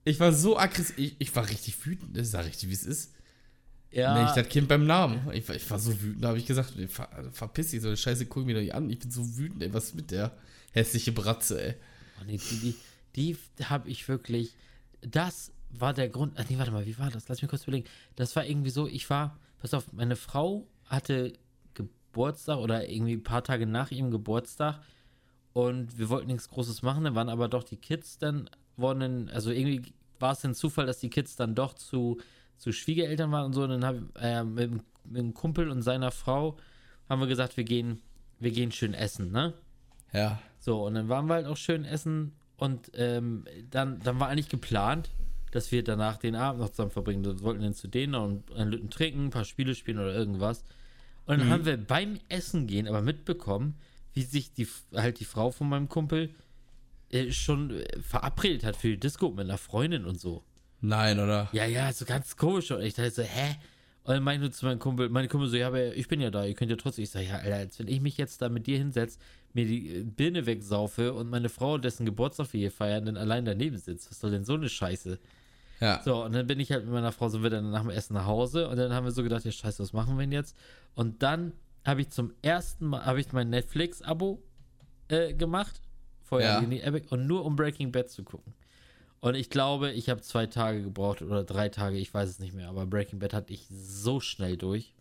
Ich 0.03 0.19
war 0.19 0.33
so 0.33 0.57
aggressiv, 0.57 0.97
ich, 0.97 1.15
ich 1.19 1.35
war 1.35 1.47
richtig 1.49 1.85
wütend. 1.85 2.17
Das 2.17 2.27
ist 2.27 2.33
ja 2.33 2.39
richtig, 2.41 2.69
wie 2.69 2.73
es 2.73 2.83
ist. 2.83 3.13
Ja. 3.91 4.13
Nee, 4.23 4.29
ich 4.29 4.35
das 4.35 4.47
Kind 4.49 4.67
beim 4.67 4.85
Namen. 4.85 5.19
Ich, 5.33 5.47
war- 5.49 5.55
ich 5.55 5.69
war 5.69 5.77
so 5.79 5.91
wütend, 6.01 6.23
da 6.23 6.29
habe 6.29 6.37
ich 6.37 6.45
gesagt, 6.45 6.73
ver, 6.87 7.09
verpiss 7.33 7.71
dich, 7.71 7.81
so 7.81 7.87
eine 7.89 7.97
Scheiße, 7.97 8.25
guck 8.25 8.45
mir 8.45 8.53
doch 8.55 8.61
nicht 8.61 8.73
an. 8.73 8.89
Ich 8.89 8.99
bin 8.99 9.11
so 9.11 9.37
wütend, 9.37 9.61
ey, 9.63 9.73
was 9.73 9.85
ist 9.85 9.95
mit 9.95 10.11
der 10.11 10.31
hässliche 10.71 11.11
Bratze, 11.11 11.61
ey. 11.61 11.75
Oh, 12.19 12.23
nee, 12.25 12.37
die 12.37 12.75
die, 13.15 13.37
die 13.57 13.65
habe 13.65 13.89
ich 13.89 14.07
wirklich. 14.07 14.55
Das 15.01 15.51
war 15.71 15.93
der 15.93 16.07
Grund. 16.09 16.33
Ach 16.37 16.45
nee, 16.49 16.57
warte 16.57 16.71
mal, 16.71 16.85
wie 16.85 16.97
war 16.97 17.09
das? 17.11 17.27
Lass 17.27 17.41
mich 17.41 17.49
kurz 17.49 17.63
überlegen. 17.63 17.87
Das 18.15 18.35
war 18.35 18.45
irgendwie 18.45 18.69
so, 18.69 18.87
ich 18.87 19.09
war. 19.09 19.37
Pass 19.59 19.73
auf, 19.73 19.91
meine 19.93 20.15
Frau 20.15 20.65
hatte 20.85 21.33
Geburtstag 21.73 22.57
oder 22.59 22.87
irgendwie 22.89 23.13
ein 23.13 23.23
paar 23.23 23.43
Tage 23.43 23.65
nach 23.65 23.91
ihrem 23.91 24.11
Geburtstag 24.11 24.79
und 25.53 25.97
wir 25.97 26.09
wollten 26.09 26.27
nichts 26.27 26.49
Großes 26.49 26.81
machen, 26.81 27.03
dann 27.03 27.15
waren 27.15 27.29
aber 27.29 27.47
doch 27.49 27.63
die 27.63 27.77
Kids 27.77 28.17
dann, 28.17 28.49
wurden, 28.77 28.99
dann- 29.01 29.29
also 29.29 29.51
irgendwie 29.51 29.93
war 30.19 30.33
es 30.33 30.43
ein 30.45 30.53
Zufall, 30.55 30.85
dass 30.85 30.99
die 30.99 31.09
Kids 31.09 31.35
dann 31.35 31.55
doch 31.55 31.73
zu, 31.73 32.19
zu 32.61 32.71
Schwiegereltern 32.71 33.31
waren 33.31 33.45
und 33.45 33.53
so. 33.53 33.63
Und 33.63 33.69
dann 33.71 33.83
habe 33.85 34.03
äh, 34.19 34.43
mit, 34.43 34.63
dem- 34.71 34.81
mit 35.05 35.17
dem 35.17 35.33
Kumpel 35.33 35.69
und 35.71 35.81
seiner 35.81 36.11
Frau 36.11 36.57
haben 37.09 37.19
wir 37.19 37.27
gesagt, 37.27 37.57
wir 37.57 37.63
gehen, 37.63 37.99
wir 38.39 38.51
gehen 38.51 38.71
schön 38.71 38.93
essen, 38.93 39.31
ne? 39.31 39.53
Ja. 40.13 40.39
So, 40.59 40.85
und 40.85 40.93
dann 40.93 41.09
waren 41.09 41.25
wir 41.27 41.33
halt 41.35 41.47
auch 41.47 41.57
schön 41.57 41.85
essen 41.85 42.33
und 42.57 42.91
ähm, 42.93 43.45
dann, 43.71 43.99
dann 43.99 44.19
war 44.19 44.27
eigentlich 44.29 44.49
geplant, 44.49 45.09
dass 45.51 45.71
wir 45.71 45.83
danach 45.83 46.17
den 46.17 46.35
Abend 46.35 46.61
noch 46.61 46.69
zusammen 46.69 46.91
verbringen. 46.91 47.25
Wir 47.25 47.41
wollten 47.41 47.63
dann 47.63 47.73
zu 47.73 47.87
denen 47.87 48.13
und 48.15 48.51
ein 48.53 48.67
Lütten 48.69 48.89
trinken, 48.91 49.25
ein 49.25 49.29
paar 49.31 49.45
Spiele 49.45 49.73
spielen 49.73 49.97
oder 49.97 50.13
irgendwas. 50.13 50.63
Und 51.25 51.39
dann 51.39 51.49
haben 51.49 51.65
wir 51.65 51.77
beim 51.77 52.19
Essen 52.29 52.67
gehen 52.67 52.87
aber 52.87 53.01
mitbekommen, 53.01 53.75
wie 54.13 54.21
sich 54.23 54.53
die 54.53 54.67
halt 54.93 55.19
die 55.19 55.25
Frau 55.25 55.49
von 55.51 55.67
meinem 55.69 55.89
Kumpel 55.89 56.29
äh, 57.09 57.31
schon 57.31 57.71
äh, 57.71 57.99
verabredet 58.01 58.63
hat 58.63 58.75
für 58.75 58.89
die 58.89 58.99
Disco 58.99 59.29
mit 59.29 59.41
einer 59.45 59.57
Freundin 59.57 60.05
und 60.05 60.19
so. 60.19 60.43
Nein, 60.81 61.19
oder? 61.19 61.47
Ja, 61.51 61.65
ja, 61.65 61.91
so 61.93 62.05
ganz 62.05 62.35
komisch. 62.35 62.71
Und 62.71 62.81
ich 62.81 62.93
dachte 62.95 63.11
so, 63.11 63.21
hä? 63.21 63.55
Und 64.03 64.15
dann 64.15 64.23
meinte 64.23 64.49
zu 64.49 64.65
meinem 64.65 64.79
Kumpel, 64.79 65.09
meine 65.09 65.27
Kumpel 65.27 65.47
so, 65.47 65.55
ja, 65.55 65.67
aber 65.67 65.95
ich 65.95 66.07
bin 66.07 66.19
ja 66.19 66.31
da, 66.31 66.43
ihr 66.43 66.55
könnt 66.55 66.71
ja 66.71 66.77
trotzdem. 66.77 67.03
Ich 67.03 67.11
sage, 67.11 67.27
ja, 67.27 67.35
Alter, 67.37 67.55
als 67.55 67.77
wenn 67.77 67.87
ich 67.87 68.01
mich 68.01 68.17
jetzt 68.17 68.41
da 68.41 68.49
mit 68.49 68.65
dir 68.65 68.77
hinsetze, 68.79 69.19
mir 69.53 69.65
die 69.65 69.89
äh, 69.99 70.03
Birne 70.03 70.45
wegsaufe 70.47 71.13
und 71.13 71.29
meine 71.29 71.49
Frau, 71.49 71.77
dessen 71.77 72.05
Geburtstag 72.05 72.51
wir 72.53 72.59
hier 72.59 72.71
feiern, 72.71 73.05
dann 73.05 73.17
allein 73.17 73.45
daneben 73.45 73.77
sitzt. 73.77 74.09
Was 74.09 74.19
soll 74.19 74.31
denn 74.31 74.43
so 74.43 74.55
eine 74.55 74.69
Scheiße? 74.69 75.19
Ja. 75.81 76.01
So, 76.03 76.23
und 76.25 76.33
dann 76.33 76.47
bin 76.47 76.59
ich 76.59 76.71
halt 76.71 76.85
mit 76.85 76.93
meiner 76.93 77.11
Frau 77.11 77.29
so 77.29 77.43
wieder 77.43 77.61
nach 77.61 77.81
dem 77.81 77.89
Essen 77.91 78.13
nach 78.13 78.25
Hause 78.25 78.67
und 78.69 78.77
dann 78.77 78.93
haben 78.93 79.03
wir 79.03 79.11
so 79.11 79.23
gedacht, 79.23 79.45
ja, 79.45 79.51
scheiße, 79.51 79.81
was 79.83 79.93
machen 79.93 80.15
wir 80.17 80.21
denn 80.23 80.31
jetzt? 80.31 80.55
Und 80.95 81.21
dann 81.21 81.53
habe 81.85 82.01
ich 82.01 82.09
zum 82.09 82.33
ersten 82.41 82.85
Mal, 82.87 83.05
habe 83.05 83.19
ich 83.19 83.31
mein 83.33 83.49
Netflix-Abo 83.49 84.41
äh, 85.09 85.33
gemacht, 85.33 85.81
vorher 86.23 86.49
Ja. 86.49 86.59
in 86.59 86.69
die 86.69 86.81
Epic, 86.81 87.07
und 87.09 87.25
nur 87.27 87.45
um 87.45 87.55
Breaking 87.55 87.91
Bad 87.91 88.09
zu 88.09 88.23
gucken. 88.23 88.53
Und 89.21 89.35
ich 89.35 89.49
glaube, 89.51 89.91
ich 89.91 90.09
habe 90.09 90.21
zwei 90.21 90.47
Tage 90.47 90.81
gebraucht 90.81 91.21
oder 91.21 91.43
drei 91.43 91.69
Tage, 91.69 91.97
ich 91.97 92.11
weiß 92.11 92.27
es 92.27 92.39
nicht 92.39 92.53
mehr, 92.53 92.67
aber 92.67 92.87
Breaking 92.87 93.19
Bad 93.19 93.33
hatte 93.33 93.53
ich 93.53 93.67
so 93.69 94.19
schnell 94.19 94.57
durch. 94.57 94.93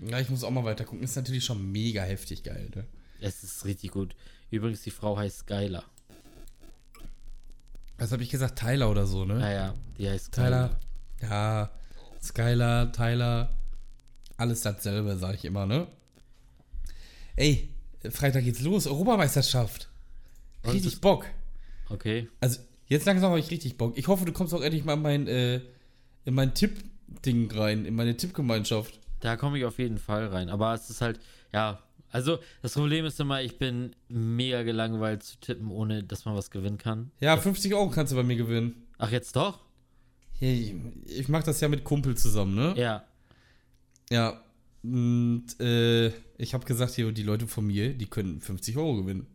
Ja, 0.00 0.20
ich 0.20 0.28
muss 0.28 0.44
auch 0.44 0.50
mal 0.50 0.64
weiter 0.64 0.84
gucken. 0.84 1.02
Ist 1.02 1.16
natürlich 1.16 1.44
schon 1.44 1.72
mega 1.72 2.02
heftig 2.02 2.42
geil, 2.42 2.70
ne? 2.74 2.86
Es 3.20 3.42
ist 3.42 3.64
richtig 3.64 3.90
gut. 3.92 4.14
Übrigens, 4.50 4.82
die 4.82 4.90
Frau 4.90 5.16
heißt 5.16 5.40
Skylar. 5.40 5.84
Was 7.98 8.12
habe 8.12 8.22
ich 8.22 8.30
gesagt? 8.30 8.58
Tyler 8.58 8.90
oder 8.90 9.06
so, 9.06 9.24
ne? 9.24 9.34
Naja, 9.34 9.74
die 9.98 10.08
heißt 10.08 10.32
Tyler. 10.32 10.78
Ja. 11.22 11.70
Skylar, 12.22 12.92
Tyler. 12.92 13.56
Alles 14.36 14.62
dasselbe, 14.62 15.16
sage 15.16 15.36
ich 15.36 15.44
immer, 15.44 15.66
ne? 15.66 15.86
Ey, 17.36 17.74
Freitag 18.10 18.44
geht's 18.44 18.60
los. 18.60 18.86
Europameisterschaft. 18.86 19.88
Richtig 20.66 21.00
Bock. 21.00 21.26
Okay. 21.90 22.28
Also, 22.40 22.60
jetzt 22.90 23.06
langsam 23.06 23.30
habe 23.30 23.40
ich 23.40 23.50
richtig 23.50 23.78
Bock. 23.78 23.96
Ich 23.96 24.08
hoffe, 24.08 24.26
du 24.26 24.32
kommst 24.32 24.52
auch 24.52 24.60
endlich 24.60 24.84
mal 24.84 24.94
in 24.94 25.02
mein, 25.02 25.26
äh, 25.26 25.60
in 26.26 26.34
mein 26.34 26.52
Tipp-Ding 26.52 27.50
rein, 27.52 27.86
in 27.86 27.94
meine 27.94 28.16
Tippgemeinschaft. 28.16 29.00
Da 29.20 29.36
komme 29.36 29.58
ich 29.58 29.64
auf 29.64 29.78
jeden 29.78 29.98
Fall 29.98 30.26
rein. 30.26 30.50
Aber 30.50 30.74
es 30.74 30.90
ist 30.90 31.00
halt, 31.00 31.20
ja, 31.52 31.82
also 32.10 32.38
das 32.62 32.74
Problem 32.74 33.04
ist 33.04 33.20
immer, 33.20 33.40
ich 33.42 33.58
bin 33.58 33.94
mega 34.08 34.62
gelangweilt 34.62 35.22
zu 35.22 35.38
tippen, 35.40 35.70
ohne 35.70 36.02
dass 36.02 36.24
man 36.24 36.34
was 36.34 36.50
gewinnen 36.50 36.78
kann. 36.78 37.10
Ja, 37.20 37.36
50 37.36 37.72
Euro 37.74 37.88
kannst 37.90 38.12
du 38.12 38.16
bei 38.16 38.22
mir 38.22 38.36
gewinnen. 38.36 38.86
Ach, 38.98 39.10
jetzt 39.10 39.36
doch? 39.36 39.60
Ich 40.40 40.74
ich 41.06 41.28
mache 41.28 41.44
das 41.44 41.60
ja 41.60 41.68
mit 41.68 41.84
Kumpel 41.84 42.16
zusammen, 42.16 42.54
ne? 42.54 42.74
Ja. 42.76 43.04
Ja. 44.10 44.42
Und 44.82 45.60
äh, 45.60 46.08
ich 46.38 46.54
habe 46.54 46.64
gesagt, 46.64 46.94
hier, 46.94 47.12
die 47.12 47.22
Leute 47.22 47.46
von 47.46 47.66
mir, 47.66 47.92
die 47.94 48.06
können 48.06 48.40
50 48.40 48.76
Euro 48.78 48.96
gewinnen. 48.96 49.26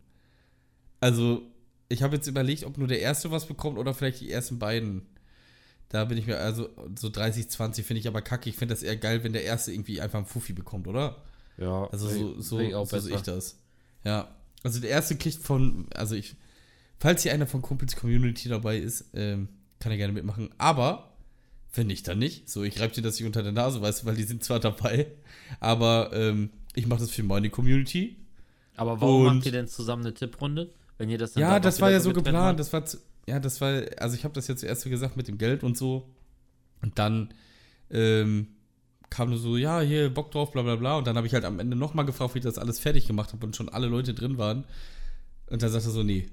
Also, 1.00 1.42
ich 1.88 2.02
habe 2.02 2.16
jetzt 2.16 2.26
überlegt, 2.26 2.64
ob 2.64 2.78
nur 2.78 2.88
der 2.88 3.00
Erste 3.00 3.30
was 3.30 3.46
bekommt 3.46 3.78
oder 3.78 3.94
vielleicht 3.94 4.20
die 4.20 4.30
ersten 4.30 4.58
beiden. 4.58 5.02
Da 5.88 6.04
bin 6.04 6.18
ich 6.18 6.26
mir, 6.26 6.38
also 6.38 6.68
so 6.98 7.08
30, 7.08 7.48
20 7.48 7.86
finde 7.86 8.00
ich 8.00 8.08
aber 8.08 8.20
kacke. 8.22 8.50
Ich 8.50 8.56
finde 8.56 8.74
das 8.74 8.82
eher 8.82 8.96
geil, 8.96 9.22
wenn 9.22 9.32
der 9.32 9.44
Erste 9.44 9.72
irgendwie 9.72 10.00
einfach 10.00 10.18
einen 10.18 10.26
Fuffi 10.26 10.52
bekommt, 10.52 10.88
oder? 10.88 11.22
Ja, 11.58 11.84
Also 11.92 12.08
so, 12.08 12.40
so, 12.40 12.58
sehe 12.58 12.68
ich 12.68 12.72
so 12.74 12.98
sehe 12.98 13.14
ich 13.14 13.22
das. 13.22 13.58
Ja. 14.04 14.34
Also 14.64 14.80
der 14.80 14.90
Erste 14.90 15.16
kriegt 15.16 15.38
von, 15.42 15.86
also 15.94 16.16
ich, 16.16 16.34
falls 16.98 17.22
hier 17.22 17.32
einer 17.32 17.46
von 17.46 17.62
Kumpels 17.62 17.94
Community 17.94 18.48
dabei 18.48 18.78
ist, 18.78 19.04
ähm, 19.14 19.48
kann 19.78 19.92
er 19.92 19.98
gerne 19.98 20.12
mitmachen. 20.12 20.50
Aber, 20.58 21.12
wenn 21.72 21.86
nicht, 21.86 22.08
dann 22.08 22.18
nicht. 22.18 22.50
So, 22.50 22.64
ich 22.64 22.80
reibe 22.80 22.92
dir 22.94 23.02
das 23.02 23.14
nicht 23.20 23.26
unter 23.26 23.44
der 23.44 23.52
Nase, 23.52 23.80
weißt 23.80 24.02
du, 24.02 24.06
weil 24.06 24.16
die 24.16 24.24
sind 24.24 24.42
zwar 24.42 24.58
dabei, 24.58 25.06
aber 25.60 26.10
ähm, 26.12 26.50
ich 26.74 26.86
mache 26.88 27.00
das 27.00 27.10
für 27.10 27.22
meine 27.22 27.48
Community. 27.48 28.16
Aber 28.74 29.00
warum 29.00 29.26
Und- 29.26 29.36
macht 29.36 29.46
ihr 29.46 29.52
denn 29.52 29.68
zusammen 29.68 30.04
eine 30.04 30.14
Tipprunde? 30.14 30.72
Wenn 30.98 31.08
ihr 31.08 31.18
das 31.18 31.32
dann 31.32 31.42
Ja, 31.42 31.60
das 31.60 31.80
war 31.80 31.90
ja 31.90 32.00
so 32.00 32.12
geplant. 32.12 32.36
macht? 32.36 32.60
Das 32.60 32.72
war, 32.72 32.84
zu, 32.84 32.98
ja, 33.26 33.38
das 33.40 33.60
war, 33.60 33.82
also 33.98 34.16
ich 34.16 34.24
habe 34.24 34.34
das 34.34 34.48
ja 34.48 34.56
zuerst 34.56 34.82
so 34.82 34.90
gesagt 34.90 35.16
mit 35.16 35.28
dem 35.28 35.38
Geld 35.38 35.62
und 35.62 35.76
so. 35.76 36.08
Und 36.82 36.98
dann 36.98 37.34
ähm, 37.90 38.48
kam 39.10 39.30
nur 39.30 39.38
so, 39.38 39.56
ja, 39.56 39.80
hier, 39.80 40.12
Bock 40.12 40.30
drauf, 40.30 40.52
bla 40.52 40.62
bla 40.62 40.76
bla. 40.76 40.96
Und 40.98 41.06
dann 41.06 41.16
habe 41.16 41.26
ich 41.26 41.34
halt 41.34 41.44
am 41.44 41.58
Ende 41.60 41.76
nochmal 41.76 42.06
gefragt, 42.06 42.34
wie 42.34 42.38
ich 42.38 42.44
das 42.44 42.58
alles 42.58 42.78
fertig 42.78 43.06
gemacht 43.06 43.32
habe 43.32 43.44
und 43.46 43.56
schon 43.56 43.68
alle 43.68 43.86
Leute 43.86 44.14
drin 44.14 44.38
waren. 44.38 44.64
Und 45.48 45.62
dann 45.62 45.70
sagte 45.70 45.88
er 45.88 45.92
so, 45.92 46.02
nee. 46.02 46.28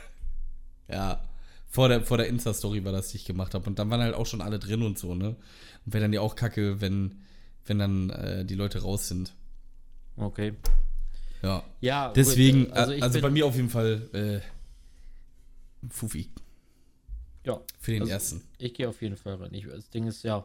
ja, 0.88 1.22
vor 1.68 1.88
der, 1.88 2.02
vor 2.02 2.16
der 2.16 2.28
Insta-Story 2.28 2.84
war 2.84 2.92
das, 2.92 3.08
die 3.08 3.16
ich 3.16 3.24
gemacht 3.24 3.54
habe. 3.54 3.68
Und 3.68 3.78
dann 3.78 3.90
waren 3.90 4.00
halt 4.00 4.14
auch 4.14 4.26
schon 4.26 4.40
alle 4.40 4.58
drin 4.58 4.82
und 4.82 4.98
so, 4.98 5.14
ne? 5.14 5.36
Und 5.86 5.94
wäre 5.94 6.02
dann 6.02 6.12
ja 6.12 6.20
auch 6.20 6.34
kacke, 6.34 6.80
wenn, 6.80 7.16
wenn 7.66 7.78
dann 7.78 8.10
äh, 8.10 8.44
die 8.44 8.56
Leute 8.56 8.82
raus 8.82 9.08
sind. 9.08 9.32
Okay. 10.16 10.54
Ja. 11.42 11.64
Ja, 11.80 12.12
Deswegen, 12.12 12.64
gut, 12.66 12.72
also, 12.72 12.92
ich 12.92 13.02
also 13.02 13.14
bin- 13.14 13.22
bei 13.22 13.30
mir 13.30 13.46
auf 13.46 13.56
jeden 13.56 13.70
Fall 13.70 14.08
äh, 14.12 14.40
Fufi 15.90 16.28
Ja, 17.44 17.60
für 17.78 17.92
den 17.92 18.02
Also- 18.02 18.12
ersten. 18.12 18.42
ich 18.58 18.74
gehe 18.74 18.88
auf 18.88 19.00
jeden 19.00 19.16
Fall 19.16 19.34
rein. 19.36 19.54
Ich, 19.54 19.66
das 19.66 19.88
Ding 19.90 20.06
ist, 20.06 20.22
ja, 20.22 20.44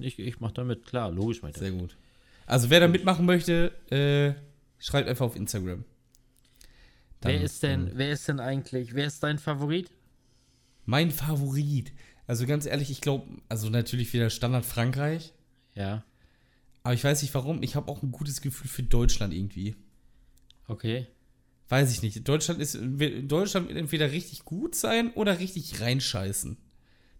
ich, 0.00 0.18
ich 0.18 0.38
mache 0.40 0.54
damit, 0.54 0.86
klar, 0.86 1.10
logisch, 1.10 1.42
mein 1.42 1.52
Sehr 1.54 1.72
gut. 1.72 1.96
Also 2.46 2.70
wer 2.70 2.80
da 2.80 2.88
mitmachen 2.88 3.26
möchte, 3.26 3.72
äh, 3.90 4.34
schreibt 4.78 5.08
einfach 5.08 5.26
auf 5.26 5.36
Instagram. 5.36 5.84
Dann, 7.20 7.32
Wer 7.32 7.42
ist 7.42 7.62
denn, 7.62 7.88
ähm, 7.88 7.92
wer 7.96 8.12
ist 8.12 8.28
denn 8.28 8.40
eigentlich, 8.40 8.94
wer 8.94 9.06
ist 9.06 9.22
dein 9.22 9.38
Favorit? 9.38 9.90
Mein 10.86 11.10
Favorit. 11.10 11.92
Also 12.26 12.46
ganz 12.46 12.64
ehrlich, 12.66 12.90
ich 12.90 13.00
glaube, 13.00 13.26
also 13.48 13.68
natürlich 13.68 14.12
wieder 14.12 14.30
Standard 14.30 14.64
Frankreich. 14.64 15.32
Ja, 15.74 16.04
Aber 16.82 16.94
ich 16.94 17.04
weiß 17.04 17.20
nicht 17.22 17.34
warum. 17.34 17.62
Ich 17.62 17.74
habe 17.76 17.90
auch 17.90 18.02
ein 18.02 18.10
gutes 18.10 18.40
Gefühl 18.40 18.68
für 18.70 18.82
Deutschland 18.82 19.34
irgendwie. 19.34 19.76
Okay. 20.70 21.06
Weiß 21.68 21.92
ich 21.92 22.02
nicht. 22.02 22.26
Deutschland 22.28 22.60
ist 22.60 22.76
Deutschland 23.28 23.68
wird 23.68 23.78
entweder 23.78 24.10
richtig 24.10 24.44
gut 24.44 24.74
sein 24.74 25.12
oder 25.14 25.38
richtig 25.38 25.80
reinscheißen. 25.80 26.56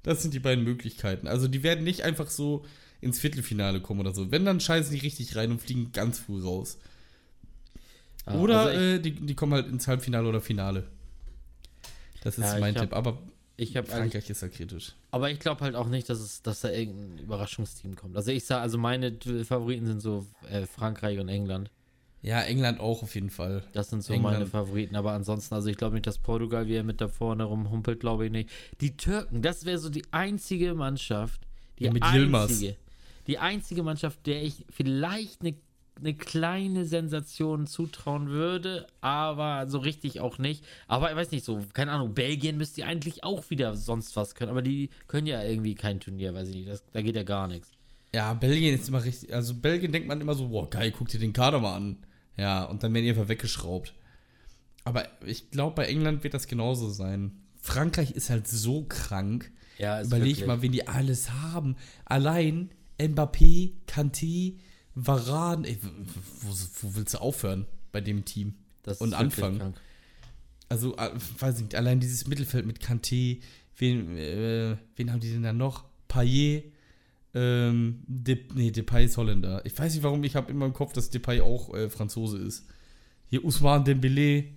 Das 0.02 0.22
sind 0.22 0.34
die 0.34 0.40
beiden 0.40 0.64
Möglichkeiten. 0.64 1.28
Also 1.28 1.46
die 1.46 1.62
werden 1.62 1.84
nicht 1.84 2.02
einfach 2.02 2.28
so 2.30 2.64
ins 3.00 3.20
Viertelfinale 3.20 3.80
kommen 3.80 4.00
oder 4.00 4.12
so. 4.12 4.30
Wenn, 4.32 4.44
dann 4.44 4.58
scheißen 4.58 4.92
die 4.92 4.98
richtig 5.00 5.36
rein 5.36 5.52
und 5.52 5.62
fliegen 5.62 5.92
ganz 5.92 6.18
früh 6.18 6.42
raus. 6.42 6.78
Ah, 8.26 8.38
oder 8.38 8.60
also 8.60 8.72
ich, 8.72 8.80
äh, 8.80 8.98
die, 8.98 9.12
die 9.12 9.34
kommen 9.34 9.52
halt 9.54 9.68
ins 9.68 9.86
Halbfinale 9.86 10.28
oder 10.28 10.40
Finale. 10.40 10.88
Das 12.22 12.36
ist 12.38 12.44
Ja, 12.44 12.58
mein 12.58 12.74
hab- 12.74 12.82
Tipp. 12.82 12.92
Aber 12.92 13.18
ich 13.56 13.76
eigentlich, 13.76 13.94
Frankreich 13.94 14.30
ist 14.30 14.42
ja 14.42 14.48
kritisch. 14.48 14.94
aber 15.10 15.30
ich 15.30 15.38
glaube 15.38 15.60
halt 15.60 15.74
auch 15.74 15.88
nicht, 15.88 16.08
dass 16.08 16.18
es, 16.18 16.42
dass 16.42 16.60
da 16.62 16.70
irgendein 16.70 17.18
Überraschungsteam 17.24 17.94
kommt. 17.94 18.16
Also 18.16 18.30
ich 18.32 18.44
sage, 18.44 18.62
also 18.62 18.78
meine 18.78 19.16
Favoriten 19.44 19.86
sind 19.86 20.00
so 20.00 20.26
äh, 20.50 20.66
Frankreich 20.66 21.18
und 21.18 21.28
England. 21.28 21.70
Ja, 22.22 22.42
England 22.42 22.80
auch 22.80 23.02
auf 23.02 23.14
jeden 23.14 23.30
Fall. 23.30 23.62
Das 23.72 23.90
sind 23.90 24.02
so 24.02 24.12
England. 24.12 24.34
meine 24.34 24.46
Favoriten. 24.46 24.94
Aber 24.96 25.12
ansonsten, 25.12 25.54
also 25.54 25.68
ich 25.68 25.76
glaube 25.76 25.94
nicht, 25.94 26.06
dass 26.06 26.18
Portugal 26.18 26.66
wieder 26.66 26.82
mit 26.82 27.00
da 27.00 27.08
vorne 27.08 27.44
rumhumpelt, 27.44 28.00
glaube 28.00 28.26
ich 28.26 28.32
nicht. 28.32 28.50
Die 28.80 28.96
Türken, 28.96 29.40
das 29.42 29.64
wäre 29.64 29.78
so 29.78 29.88
die 29.88 30.04
einzige 30.10 30.74
Mannschaft, 30.74 31.40
die 31.78 31.84
Ja, 31.84 31.92
mit 31.92 32.04
Yilmaz. 32.04 32.50
einzige, 32.50 32.76
die 33.26 33.38
einzige 33.38 33.82
Mannschaft, 33.82 34.26
der 34.26 34.42
ich 34.42 34.66
vielleicht 34.70 35.40
eine 35.40 35.54
eine 35.98 36.14
kleine 36.14 36.86
Sensation 36.86 37.66
zutrauen 37.66 38.28
würde, 38.28 38.86
aber 39.02 39.66
so 39.68 39.76
richtig 39.78 40.20
auch 40.20 40.38
nicht. 40.38 40.64
Aber 40.88 41.10
ich 41.10 41.16
weiß 41.16 41.30
nicht, 41.30 41.44
so, 41.44 41.62
keine 41.74 41.90
Ahnung, 41.92 42.14
Belgien 42.14 42.56
müsste 42.56 42.86
eigentlich 42.86 43.22
auch 43.22 43.50
wieder 43.50 43.76
sonst 43.76 44.16
was 44.16 44.34
können, 44.34 44.50
aber 44.50 44.62
die 44.62 44.88
können 45.08 45.26
ja 45.26 45.42
irgendwie 45.42 45.74
kein 45.74 46.00
Turnier, 46.00 46.32
weiß 46.32 46.48
ich 46.48 46.54
nicht, 46.54 46.68
das, 46.70 46.82
da 46.92 47.02
geht 47.02 47.16
ja 47.16 47.22
gar 47.22 47.48
nichts. 47.48 47.70
Ja, 48.14 48.32
Belgien 48.32 48.74
ist 48.74 48.88
immer 48.88 49.04
richtig. 49.04 49.34
Also 49.34 49.54
Belgien 49.54 49.92
denkt 49.92 50.08
man 50.08 50.20
immer 50.22 50.34
so, 50.34 50.48
boah, 50.48 50.70
geil, 50.70 50.90
guck 50.96 51.08
dir 51.08 51.20
den 51.20 51.34
Kader 51.34 51.60
mal 51.60 51.76
an. 51.76 51.98
Ja, 52.40 52.64
und 52.64 52.82
dann 52.82 52.94
werden 52.94 53.04
die 53.04 53.10
einfach 53.10 53.28
weggeschraubt. 53.28 53.92
Aber 54.84 55.06
ich 55.26 55.50
glaube, 55.50 55.74
bei 55.76 55.84
England 55.86 56.24
wird 56.24 56.32
das 56.32 56.46
genauso 56.46 56.88
sein. 56.88 57.32
Frankreich 57.60 58.12
ist 58.12 58.30
halt 58.30 58.48
so 58.48 58.84
krank. 58.88 59.50
Ja, 59.76 60.02
Überleg 60.02 60.28
wirklich- 60.28 60.46
mal, 60.46 60.62
wen 60.62 60.72
die 60.72 60.88
alles 60.88 61.30
haben. 61.30 61.76
Allein 62.06 62.70
Mbappé, 62.98 63.72
Kanté, 63.86 64.54
Varane. 64.94 65.68
Ey, 65.68 65.78
wo, 66.40 66.48
wo 66.80 66.94
willst 66.96 67.12
du 67.12 67.18
aufhören 67.18 67.66
bei 67.92 68.00
dem 68.00 68.24
Team? 68.24 68.54
das 68.82 69.02
und 69.02 69.12
anfangen. 69.12 69.74
Also, 70.70 70.96
weiß 70.96 71.60
nicht, 71.60 71.74
allein 71.74 72.00
dieses 72.00 72.26
Mittelfeld 72.26 72.64
mit 72.64 72.80
Kanté, 72.80 73.42
wen, 73.76 74.16
äh, 74.16 74.78
wen 74.96 75.12
haben 75.12 75.20
die 75.20 75.30
denn 75.30 75.42
da 75.42 75.52
noch? 75.52 75.84
Payet, 76.08 76.72
ähm, 77.34 78.02
De, 78.06 78.46
nee, 78.54 78.70
Depay 78.70 79.04
ist 79.04 79.16
Holländer. 79.16 79.64
Ich 79.64 79.78
weiß 79.78 79.94
nicht 79.94 80.02
warum, 80.02 80.24
ich 80.24 80.36
habe 80.36 80.50
immer 80.50 80.66
im 80.66 80.72
Kopf, 80.72 80.92
dass 80.92 81.10
Depay 81.10 81.40
auch 81.40 81.74
äh, 81.74 81.88
Franzose 81.88 82.38
ist. 82.38 82.66
Hier 83.26 83.44
Ousmane 83.44 83.84
Dembélé. 83.84 84.48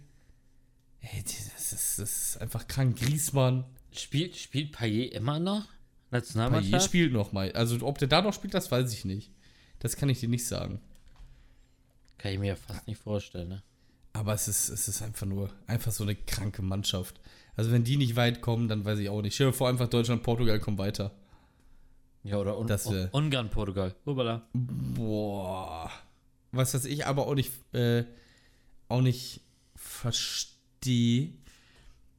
Ey, 1.01 1.23
das 1.23 1.73
ist, 1.73 1.99
das 1.99 1.99
ist 1.99 2.37
einfach 2.41 2.67
krank. 2.67 2.97
Griezmann. 2.97 3.65
Spielt, 3.91 4.35
spielt 4.35 4.71
Payet 4.71 5.13
immer 5.13 5.39
noch? 5.39 5.65
Payet 5.65 5.73
Nationalmannschaft? 6.13 6.85
spielt 6.85 7.13
noch 7.13 7.31
mal. 7.31 7.51
Also, 7.51 7.85
ob 7.85 7.97
der 7.97 8.07
da 8.07 8.21
noch 8.21 8.33
spielt, 8.33 8.53
das 8.53 8.71
weiß 8.71 8.91
ich 8.93 9.05
nicht. 9.05 9.31
Das 9.79 9.95
kann 9.95 10.09
ich 10.09 10.19
dir 10.19 10.29
nicht 10.29 10.47
sagen. 10.47 10.79
Kann 12.17 12.31
ich 12.31 12.39
mir 12.39 12.47
ja 12.47 12.55
fast 12.55 12.87
nicht 12.87 13.01
vorstellen, 13.01 13.49
ne? 13.49 13.63
Aber 14.13 14.33
es 14.33 14.47
ist, 14.47 14.69
es 14.69 14.87
ist 14.87 15.01
einfach 15.01 15.25
nur, 15.25 15.49
einfach 15.67 15.91
so 15.91 16.03
eine 16.03 16.15
kranke 16.15 16.61
Mannschaft. 16.61 17.19
Also, 17.55 17.71
wenn 17.71 17.83
die 17.83 17.97
nicht 17.97 18.15
weit 18.15 18.41
kommen, 18.41 18.67
dann 18.67 18.85
weiß 18.85 18.99
ich 18.99 19.09
auch 19.09 19.21
nicht. 19.21 19.35
Stell 19.35 19.47
dir 19.47 19.53
vor, 19.53 19.69
einfach 19.69 19.89
Deutschland, 19.89 20.23
Portugal 20.23 20.59
kommen 20.59 20.77
weiter. 20.77 21.11
Ja, 22.23 22.37
oder 22.37 22.57
Un 22.57 22.67
Das 22.67 22.89
wär- 22.89 23.09
Ungarn, 23.13 23.49
Portugal. 23.49 23.93
Ubala. 24.05 24.47
Boah. 24.53 25.91
Was 26.51 26.73
was 26.73 26.85
ich 26.85 27.05
aber 27.05 27.27
auch 27.27 27.35
nicht, 27.35 27.51
äh, 27.73 28.05
auch 28.87 29.01
nicht 29.01 29.41
verstehe. 29.75 31.33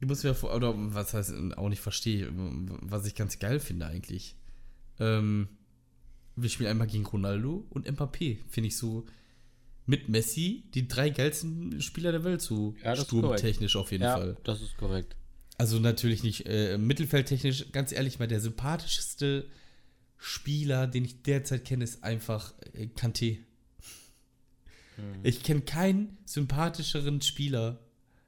Du 0.01 0.07
musst 0.09 0.25
mir 0.25 0.35
vor, 0.35 0.55
oder 0.55 0.75
was 0.77 1.15
heißt 1.15 1.33
auch 1.57 1.69
nicht 1.69 1.81
verstehe, 1.81 2.29
was 2.35 3.07
ich 3.07 3.15
ganz 3.15 3.39
geil 3.39 3.61
finde 3.61 3.87
eigentlich. 3.87 4.37
Ähm, 5.01 5.49
wir 6.37 6.51
spielen 6.51 6.69
einmal 6.71 6.87
gegen 6.89 7.07
Ronaldo 7.07 7.65
und 7.71 7.89
Mbappé. 7.89 8.39
Finde 8.49 8.69
ich 8.69 8.77
so 8.77 9.07
mit 9.87 10.09
Messi 10.09 10.65
die 10.75 10.89
drei 10.89 11.11
geilsten 11.11 11.81
Spieler 11.81 12.11
der 12.13 12.25
Welt, 12.25 12.43
so 12.43 12.75
Ja, 12.83 12.91
das 12.91 13.01
ist 13.01 13.07
sturmtechnisch 13.07 13.77
auf 13.77 13.93
jeden 13.93 14.05
Ja, 14.05 14.17
Fall. 14.17 14.37
das 14.45 14.61
ist 14.61 14.77
korrekt. 14.77 15.17
Also 15.57 15.79
natürlich 15.79 16.23
nicht 16.25 16.47
äh, 16.47 16.77
mittelfeldtechnisch, 16.79 17.71
ganz 17.71 17.93
ehrlich, 17.93 18.19
mal 18.19 18.27
der 18.27 18.41
sympathischste 18.41 19.47
Spieler, 20.27 20.87
den 20.87 21.05
ich 21.05 21.21
derzeit 21.21 21.67
kenne, 21.67 21.85
ist 21.85 22.03
einfach 22.03 22.55
äh, 22.73 22.87
Kanté. 22.87 23.41
Hm. 24.97 25.05
Ich 25.23 25.43
kenne 25.43 25.61
keinen 25.61 26.17
sympathischeren 26.25 27.21
Spieler. 27.21 27.79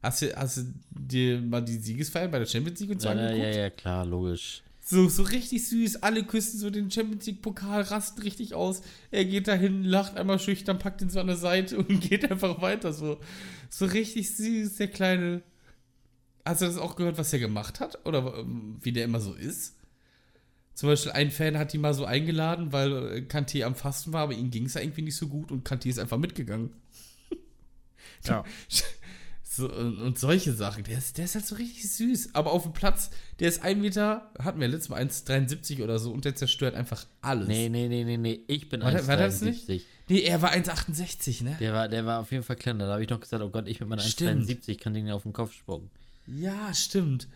Hast 0.02 0.20
du, 0.20 0.36
hast 0.36 0.58
du 0.58 0.64
dir 0.90 1.40
mal 1.40 1.62
die 1.62 1.78
Siegesfeier 1.78 2.28
bei 2.28 2.38
der 2.38 2.44
Champions 2.46 2.80
League 2.80 2.90
und 2.90 3.00
so 3.00 3.08
Ja, 3.08 3.14
angeguckt? 3.14 3.38
ja, 3.54 3.60
ja, 3.60 3.70
klar, 3.70 4.04
logisch. 4.04 4.62
So, 4.84 5.08
so 5.08 5.22
richtig 5.22 5.66
süß, 5.66 6.02
alle 6.02 6.22
küssen 6.24 6.60
so 6.60 6.68
den 6.68 6.90
Champions 6.90 7.24
League-Pokal, 7.26 7.80
rasten 7.80 8.20
richtig 8.20 8.52
aus. 8.52 8.82
Er 9.10 9.24
geht 9.24 9.48
dahin, 9.48 9.82
lacht 9.82 10.18
einmal 10.18 10.38
schüchtern, 10.38 10.78
packt 10.78 11.00
ihn 11.00 11.08
so 11.08 11.18
an 11.18 11.28
der 11.28 11.36
Seite 11.36 11.78
und 11.82 12.00
geht 12.02 12.30
einfach 12.30 12.60
weiter. 12.60 12.92
So, 12.92 13.18
so 13.70 13.86
richtig 13.86 14.36
süß, 14.36 14.76
der 14.76 14.88
Kleine. 14.88 15.42
Hast 16.44 16.60
du 16.60 16.66
das 16.66 16.76
auch 16.76 16.94
gehört, 16.94 17.16
was 17.16 17.32
er 17.32 17.38
gemacht 17.38 17.80
hat? 17.80 18.04
Oder 18.04 18.36
ähm, 18.38 18.76
wie 18.82 18.92
der 18.92 19.04
immer 19.04 19.18
so 19.18 19.32
ist? 19.32 19.75
Zum 20.76 20.90
Beispiel 20.90 21.12
ein 21.12 21.30
Fan 21.30 21.56
hat 21.58 21.72
ihn 21.72 21.80
mal 21.80 21.94
so 21.94 22.04
eingeladen, 22.04 22.70
weil 22.70 22.92
äh, 22.92 23.20
Kanté 23.22 23.64
am 23.64 23.74
Fasten 23.74 24.12
war, 24.12 24.20
aber 24.24 24.34
ihm 24.34 24.50
ging 24.50 24.66
es 24.66 24.74
ja 24.74 24.82
irgendwie 24.82 25.00
nicht 25.02 25.16
so 25.16 25.26
gut 25.26 25.50
und 25.50 25.66
Kanté 25.66 25.88
ist 25.88 25.98
einfach 25.98 26.18
mitgegangen. 26.18 26.70
Ja. 28.24 28.44
So, 29.48 29.72
und, 29.72 30.18
solche 30.18 30.52
Sachen. 30.52 30.84
Der 30.84 30.98
ist, 30.98 31.16
der 31.16 31.24
ist 31.24 31.34
halt 31.34 31.46
so 31.46 31.54
richtig 31.54 31.90
süß. 31.90 32.34
Aber 32.34 32.52
auf 32.52 32.64
dem 32.64 32.74
Platz, 32.74 33.08
der 33.40 33.48
ist 33.48 33.62
ein 33.62 33.80
Meter, 33.80 34.30
hatten 34.38 34.60
wir 34.60 34.68
letztes 34.68 34.90
Mal 34.90 35.00
1,73 35.02 35.82
oder 35.82 35.98
so 35.98 36.12
und 36.12 36.26
der 36.26 36.34
zerstört 36.34 36.74
einfach 36.74 37.06
alles. 37.22 37.48
Nee, 37.48 37.70
nee, 37.70 37.88
nee, 37.88 38.04
nee, 38.04 38.18
nee. 38.18 38.40
Ich 38.48 38.68
bin 38.68 38.82
War 38.82 38.90
der- 38.90 39.06
war 39.06 39.16
das 39.16 39.40
1,73. 39.42 39.80
Nee, 40.08 40.20
er 40.20 40.42
war 40.42 40.52
1,68, 40.52 41.42
ne? 41.42 41.56
Der 41.58 41.72
war, 41.72 41.88
der 41.88 42.04
war 42.04 42.20
auf 42.20 42.32
jeden 42.32 42.42
Fall 42.44 42.56
kleiner. 42.56 42.86
Da 42.86 42.92
habe 42.94 43.02
ich 43.04 43.08
noch 43.08 43.20
gesagt, 43.20 43.42
oh 43.42 43.48
Gott, 43.48 43.66
ich 43.66 43.80
mit 43.80 43.88
meiner 43.88 44.02
Stimmt. 44.02 44.46
1,72 44.46 44.78
kann 44.78 44.92
den 44.92 45.06
ja 45.06 45.14
auf 45.14 45.22
den 45.22 45.32
Kopf 45.32 45.54
spucken. 45.54 45.88
Ja, 46.26 46.74
stimmt. 46.74 47.26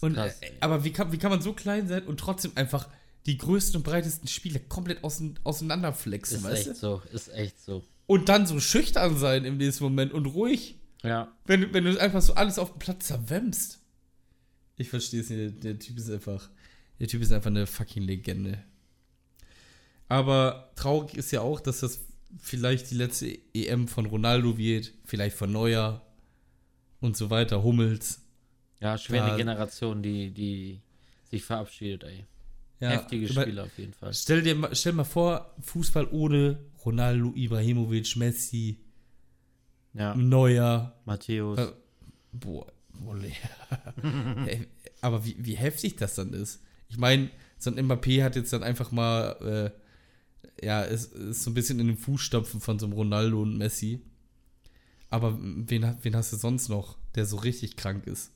Und, 0.00 0.14
krass. 0.14 0.40
äh, 0.40 0.50
aber 0.60 0.84
wie 0.84 0.92
kann, 0.92 1.12
wie 1.12 1.18
kann 1.18 1.30
man 1.30 1.40
so 1.42 1.52
klein 1.52 1.88
sein 1.88 2.04
und 2.04 2.18
trotzdem 2.20 2.52
einfach 2.54 2.88
die 3.26 3.38
größten 3.38 3.76
und 3.78 3.82
breitesten 3.84 4.26
Spieler 4.28 4.58
komplett 4.68 5.04
ausein, 5.04 5.38
auseinanderflexen, 5.44 6.38
ist 6.38 6.44
weißt 6.44 6.66
echt 6.68 6.70
du? 6.70 6.74
so, 6.74 7.02
ist 7.12 7.28
echt 7.32 7.60
so. 7.62 7.84
Und 8.06 8.28
dann 8.28 8.46
so 8.46 8.58
schüchtern 8.60 9.16
sein 9.16 9.44
im 9.44 9.56
nächsten 9.58 9.84
Moment 9.84 10.12
und 10.12 10.26
ruhig, 10.26 10.76
Ja. 11.02 11.32
wenn, 11.46 11.72
wenn 11.72 11.84
du 11.84 11.96
einfach 12.00 12.20
so 12.22 12.34
alles 12.34 12.58
auf 12.58 12.70
dem 12.72 12.78
Platz 12.80 13.06
zerwämmst. 13.06 13.78
Ich 14.76 14.88
verstehe 14.90 15.20
es 15.20 15.30
nicht. 15.30 15.38
Der, 15.62 15.74
der 15.74 15.78
Typ 15.78 15.98
ist 15.98 16.10
einfach. 16.10 16.50
Der 16.98 17.06
Typ 17.08 17.22
ist 17.22 17.32
einfach 17.32 17.50
eine 17.50 17.66
fucking 17.66 18.02
Legende. 18.02 18.62
Aber 20.08 20.72
traurig 20.76 21.14
ist 21.16 21.30
ja 21.30 21.40
auch, 21.40 21.60
dass 21.60 21.80
das 21.80 22.00
vielleicht 22.40 22.90
die 22.90 22.94
letzte 22.96 23.38
EM 23.54 23.88
von 23.88 24.06
Ronaldo 24.06 24.56
wird, 24.58 24.92
vielleicht 25.04 25.36
von 25.36 25.52
Neuer 25.52 26.02
und 27.00 27.16
so 27.16 27.30
weiter, 27.30 27.62
Hummels. 27.62 28.21
Ja, 28.82 28.98
schwere 28.98 29.28
Da- 29.30 29.36
Generation, 29.36 30.02
die, 30.02 30.30
die 30.32 30.80
sich 31.30 31.42
verabschiedet, 31.44 32.04
ey. 32.04 32.26
Ja, 32.80 32.90
Heftige 32.90 33.26
über- 33.26 33.42
Spieler 33.42 33.62
auf 33.64 33.78
jeden 33.78 33.92
Fall. 33.94 34.12
Stell 34.12 34.42
dir 34.42 34.54
mal, 34.56 34.74
stell 34.74 34.92
mal 34.92 35.04
vor, 35.04 35.54
Fußball 35.60 36.08
ohne 36.10 36.58
Ronaldo, 36.84 37.32
Ibrahimovic, 37.36 38.16
Messi, 38.16 38.78
Ja, 39.94 40.14
Neuer. 40.16 40.94
Matthäus. 41.04 41.58
Äh, 41.58 41.72
Boah, 42.32 42.66
Wolle. 42.94 43.30
Aber 45.00 45.24
wie, 45.24 45.36
wie 45.38 45.54
heftig 45.54 45.96
das 45.96 46.14
dann 46.14 46.32
ist. 46.32 46.60
Ich 46.88 46.98
meine, 46.98 47.30
so 47.58 47.70
ein 47.70 47.78
Mbappé 47.88 48.22
hat 48.24 48.36
jetzt 48.36 48.52
dann 48.52 48.62
einfach 48.62 48.90
mal, 48.90 49.72
äh, 50.60 50.64
ja, 50.66 50.82
ist, 50.82 51.12
ist 51.14 51.42
so 51.44 51.50
ein 51.50 51.54
bisschen 51.54 51.78
in 51.80 51.86
den 51.88 51.96
Fußstapfen 51.96 52.60
von 52.60 52.78
so 52.78 52.86
einem 52.86 52.94
Ronaldo 52.94 53.42
und 53.42 53.56
Messi. 53.58 54.00
Aber 55.10 55.38
wen, 55.40 55.96
wen 56.02 56.16
hast 56.16 56.32
du 56.32 56.36
sonst 56.36 56.68
noch, 56.68 56.96
der 57.14 57.26
so 57.26 57.36
richtig 57.36 57.76
krank 57.76 58.06
ist? 58.06 58.32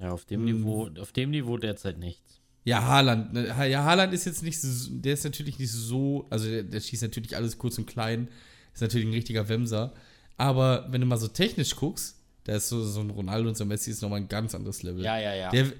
Ja, 0.00 0.10
auf 0.10 0.24
dem 0.24 0.42
Mm. 0.42 0.44
Niveau, 0.46 0.90
auf 1.00 1.12
dem 1.12 1.30
Niveau 1.30 1.56
derzeit 1.56 1.98
nichts. 1.98 2.40
Ja, 2.64 2.82
Haaland. 2.82 3.32
ne, 3.32 3.46
Ja, 3.70 3.84
Haaland 3.84 4.12
ist 4.12 4.24
jetzt 4.26 4.42
nicht 4.42 4.60
so, 4.60 4.90
der 4.90 5.14
ist 5.14 5.24
natürlich 5.24 5.58
nicht 5.58 5.70
so, 5.72 6.26
also 6.30 6.48
der, 6.48 6.64
der 6.64 6.80
schießt 6.80 7.02
natürlich 7.02 7.36
alles 7.36 7.58
kurz 7.58 7.78
und 7.78 7.86
klein. 7.86 8.28
ist 8.74 8.80
natürlich 8.82 9.06
ein 9.06 9.12
richtiger 9.12 9.48
Wemser. 9.48 9.94
Aber 10.36 10.86
wenn 10.90 11.00
du 11.00 11.06
mal 11.06 11.16
so 11.16 11.28
technisch 11.28 11.74
guckst, 11.76 12.20
da 12.44 12.56
ist 12.56 12.68
so, 12.68 12.82
so 12.84 13.00
ein 13.00 13.10
Ronaldo 13.10 13.48
und 13.48 13.56
so 13.56 13.64
ein 13.64 13.68
Messi 13.68 13.90
ist 13.90 14.02
nochmal 14.02 14.20
ein 14.20 14.28
ganz 14.28 14.54
anderes 14.54 14.82
Level. 14.82 15.02
Ja, 15.04 15.18
ja, 15.18 15.34
ja. 15.34 15.50
Der, 15.50 15.72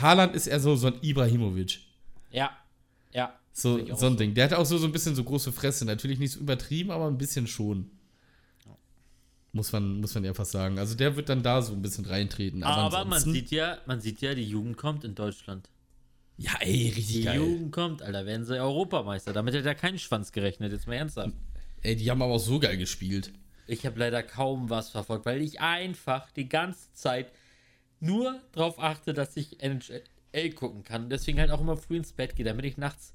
Haaland 0.00 0.34
ist 0.36 0.46
eher 0.48 0.60
so, 0.60 0.76
so 0.76 0.88
ein 0.88 0.94
Ibrahimovic. 1.02 1.80
ja, 2.30 2.50
ja. 3.12 3.38
So, 3.54 3.78
so 3.94 4.06
ein. 4.06 4.16
Ding. 4.16 4.32
Der 4.32 4.44
hat 4.44 4.54
auch 4.54 4.64
so, 4.64 4.78
so 4.78 4.86
ein 4.86 4.92
bisschen 4.92 5.14
so 5.14 5.22
große 5.24 5.52
Fresse. 5.52 5.84
Natürlich 5.84 6.18
nicht 6.18 6.32
so 6.32 6.40
übertrieben, 6.40 6.90
aber 6.90 7.06
ein 7.06 7.18
bisschen 7.18 7.46
schon. 7.46 7.90
Muss 9.54 9.70
man, 9.72 10.00
muss 10.00 10.14
man 10.14 10.24
einfach 10.24 10.46
sagen. 10.46 10.78
Also 10.78 10.94
der 10.94 11.14
wird 11.14 11.28
dann 11.28 11.42
da 11.42 11.60
so 11.60 11.74
ein 11.74 11.82
bisschen 11.82 12.06
reintreten. 12.06 12.62
Aber 12.62 12.90
man 12.90 13.12
ansonsten- 13.12 13.32
sieht 13.32 13.50
ja, 13.50 13.78
man 13.86 14.00
sieht 14.00 14.20
ja, 14.22 14.34
die 14.34 14.44
Jugend 14.48 14.78
kommt 14.78 15.04
in 15.04 15.14
Deutschland. 15.14 15.68
Ja, 16.38 16.52
ey, 16.60 16.88
richtig 16.88 17.16
Die 17.16 17.22
geil. 17.22 17.36
Jugend 17.36 17.72
kommt, 17.72 18.02
Alter, 18.02 18.24
werden 18.24 18.46
sie 18.46 18.58
Europameister. 18.58 19.34
Damit 19.34 19.54
hätte 19.54 19.68
er 19.68 19.74
keinen 19.74 19.98
Schwanz 19.98 20.32
gerechnet, 20.32 20.72
jetzt 20.72 20.86
mal 20.86 20.94
ernsthaft. 20.94 21.34
Ey, 21.82 21.96
die 21.96 22.10
haben 22.10 22.22
aber 22.22 22.32
auch 22.32 22.38
so 22.38 22.58
geil 22.58 22.78
gespielt. 22.78 23.32
Ich 23.66 23.84
habe 23.84 23.98
leider 23.98 24.22
kaum 24.22 24.70
was 24.70 24.88
verfolgt, 24.88 25.26
weil 25.26 25.42
ich 25.42 25.60
einfach 25.60 26.30
die 26.32 26.48
ganze 26.48 26.92
Zeit 26.94 27.30
nur 28.00 28.40
darauf 28.52 28.78
achte, 28.78 29.12
dass 29.12 29.36
ich 29.36 29.62
NHL 29.62 30.50
gucken 30.54 30.82
kann. 30.82 31.10
Deswegen 31.10 31.38
halt 31.38 31.50
auch 31.50 31.60
immer 31.60 31.76
früh 31.76 31.96
ins 31.98 32.12
Bett 32.12 32.34
gehe, 32.36 32.44
damit 32.46 32.64
ich 32.64 32.78
nachts 32.78 33.12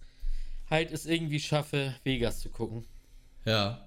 halt 0.69 0.91
es 0.91 1.05
irgendwie 1.05 1.39
schaffe, 1.39 1.95
Vegas 2.03 2.41
zu 2.41 2.49
gucken. 2.49 2.85
Ja. 3.45 3.86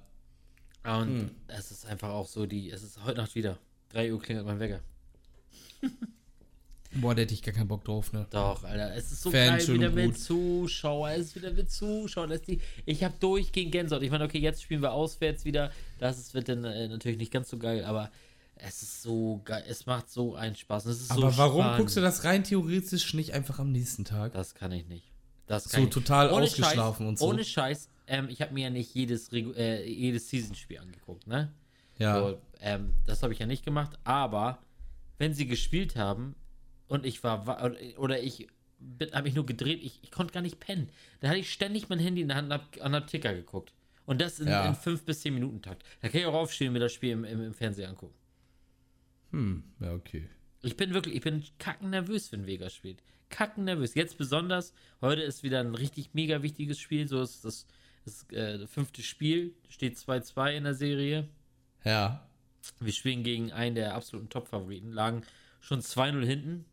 Und 0.85 1.09
Hm. 1.21 1.31
es 1.49 1.71
ist 1.71 1.87
einfach 1.87 2.11
auch 2.11 2.27
so, 2.27 2.47
die, 2.47 2.71
es 2.71 2.83
ist 2.83 3.03
heute 3.05 3.19
Nacht 3.19 3.35
wieder. 3.35 3.59
3 3.91 4.13
Uhr 4.13 4.21
klingelt 4.21 4.47
mein 4.47 4.61
Wecker. 4.61 4.81
Boah, 6.93 7.15
da 7.15 7.23
hätte 7.23 7.35
ich 7.35 7.43
gar 7.43 7.55
keinen 7.55 7.69
Bock 7.69 7.85
drauf, 7.85 8.13
ne? 8.13 8.27
Doch, 8.31 8.65
Alter, 8.65 8.93
es 8.97 9.13
ist 9.13 9.23
so 9.23 9.31
Fan 9.31 9.59
geil 9.59 9.69
wieder 9.69 9.91
mit. 9.91 10.19
Zuschauer, 10.19 11.11
es 11.11 11.27
ist 11.29 11.37
wieder 11.37 11.53
mit 11.53 11.71
Zuschauern. 11.71 12.37
Die, 12.49 12.61
ich 12.85 13.05
habe 13.05 13.15
durchgehend 13.21 13.71
Gänsehaut. 13.71 14.03
Ich 14.03 14.11
meine, 14.11 14.25
okay, 14.25 14.39
jetzt 14.39 14.61
spielen 14.63 14.83
wir 14.83 14.93
auswärts 14.93 15.45
wieder. 15.45 15.71
Das 16.01 16.19
ist, 16.19 16.35
wird 16.35 16.49
dann 16.49 16.65
äh, 16.65 16.89
natürlich 16.89 17.19
nicht 17.19 17.33
ganz 17.33 17.49
so 17.49 17.59
geil, 17.59 17.85
aber 17.85 18.11
es 18.57 18.83
ist 18.83 19.03
so 19.03 19.41
geil. 19.45 19.63
Es 19.69 19.87
macht 19.87 20.11
so 20.11 20.35
einen 20.35 20.57
Spaß. 20.57 20.87
Aber 21.11 21.31
so 21.31 21.39
warum 21.39 21.61
spannend. 21.63 21.79
guckst 21.79 21.97
du 21.97 22.01
das 22.01 22.25
rein 22.25 22.43
theoretisch 22.43 23.15
nicht 23.15 23.35
einfach 23.35 23.61
am 23.61 23.71
nächsten 23.71 24.05
Tag? 24.05 24.33
Das 24.33 24.57
kann 24.57 24.73
ich 24.73 24.89
nicht. 24.89 25.05
Das 25.47 25.65
So 25.65 25.71
kann 25.71 25.85
ich. 25.85 25.91
total 25.91 26.33
Ohne 26.33 26.43
ausgeschlafen 26.45 27.05
Scheiß, 27.05 27.09
und 27.09 27.19
so. 27.21 27.27
Ohne 27.29 27.45
Scheiß, 27.45 27.89
ähm, 28.11 28.29
ich 28.29 28.43
habe 28.43 28.53
mir 28.53 28.65
ja 28.65 28.71
nicht 28.71 28.95
jedes, 28.95 29.33
Regu- 29.33 29.55
äh, 29.57 29.85
jedes 29.89 30.29
Season-Spiel 30.29 30.79
angeguckt, 30.79 31.27
ne? 31.27 31.53
Ja. 31.99 32.19
So, 32.19 32.41
ähm, 32.61 32.93
das 33.07 33.23
habe 33.23 33.33
ich 33.33 33.39
ja 33.39 33.47
nicht 33.47 33.65
gemacht, 33.65 33.99
aber 34.05 34.63
wenn 35.19 35.33
sie 35.35 35.47
gespielt 35.47 35.97
haben 35.97 36.35
und 36.89 37.05
ich 37.07 37.23
war, 37.25 37.47
wa- 37.47 37.71
oder 37.99 38.23
ich 38.23 38.49
habe 39.13 39.25
mich 39.25 39.35
nur 39.35 39.45
gedreht, 39.47 39.81
ich, 39.83 39.99
ich 40.03 40.11
konnte 40.11 40.33
gar 40.33 40.41
nicht 40.41 40.59
pennen. 40.61 40.89
Da 41.21 41.29
hatte 41.29 41.39
ich 41.39 41.53
ständig 41.53 41.89
mein 41.91 41.99
Handy 41.99 42.23
in 42.23 42.29
der 42.29 42.37
Hand 42.39 42.47
und 42.47 42.53
hab 42.55 42.81
an 42.81 42.93
der 42.93 43.07
Ticker 43.07 43.35
geguckt. 43.35 43.73
Und 44.07 44.21
das 44.21 44.41
in, 44.41 44.49
Ja. 44.49 44.67
in 44.67 44.75
5 44.75 45.05
bis 45.05 45.21
10 45.21 45.35
Minuten 45.35 45.61
Takt. 45.63 45.85
Da 46.01 46.09
kann 46.09 46.21
ich 46.21 46.27
auch 46.27 46.35
aufstehen 46.35 46.69
und 46.69 46.73
mir 46.73 46.79
das 46.81 46.93
Spiel 46.93 47.11
im, 47.11 47.25
im, 47.25 47.43
im 47.43 47.55
Fernsehen 47.55 47.91
angucken. 47.91 48.15
Hm, 49.33 49.63
ja, 49.81 49.93
okay. 49.93 50.29
Ich 50.63 50.77
bin 50.77 50.93
wirklich, 50.93 51.15
ich 51.15 51.21
bin 51.23 51.45
kacken 51.59 51.91
nervös, 51.91 52.33
wenn 52.33 52.47
Vegas 52.47 52.75
spielt. 52.75 53.03
Kacken 53.29 53.65
nervös. 53.65 53.95
Jetzt 53.95 54.19
besonders, 54.19 54.73
heute 55.01 55.23
ist 55.23 55.43
wieder 55.43 55.61
ein 55.61 55.75
richtig 55.75 56.11
mega 56.15 56.43
wichtiges 56.43 56.79
Spiel. 56.81 57.07
So 57.07 57.23
ist 57.23 57.45
das, 57.45 57.67
das 58.11 58.31
äh, 58.33 58.67
fünfte 58.67 59.03
Spiel. 59.03 59.55
Steht 59.69 59.97
2-2 59.97 60.53
in 60.57 60.65
der 60.65 60.75
Serie. 60.75 61.29
Ja. 61.85 62.27
Wir 62.79 62.93
spielen 62.93 63.23
gegen 63.23 63.53
einen 63.53 63.75
der 63.75 63.95
absoluten 63.95 64.29
Top-Favoriten. 64.29 64.93
Lagen 64.93 65.23
schon 65.61 65.81
2-0 65.81 66.25
hinten. 66.25 66.65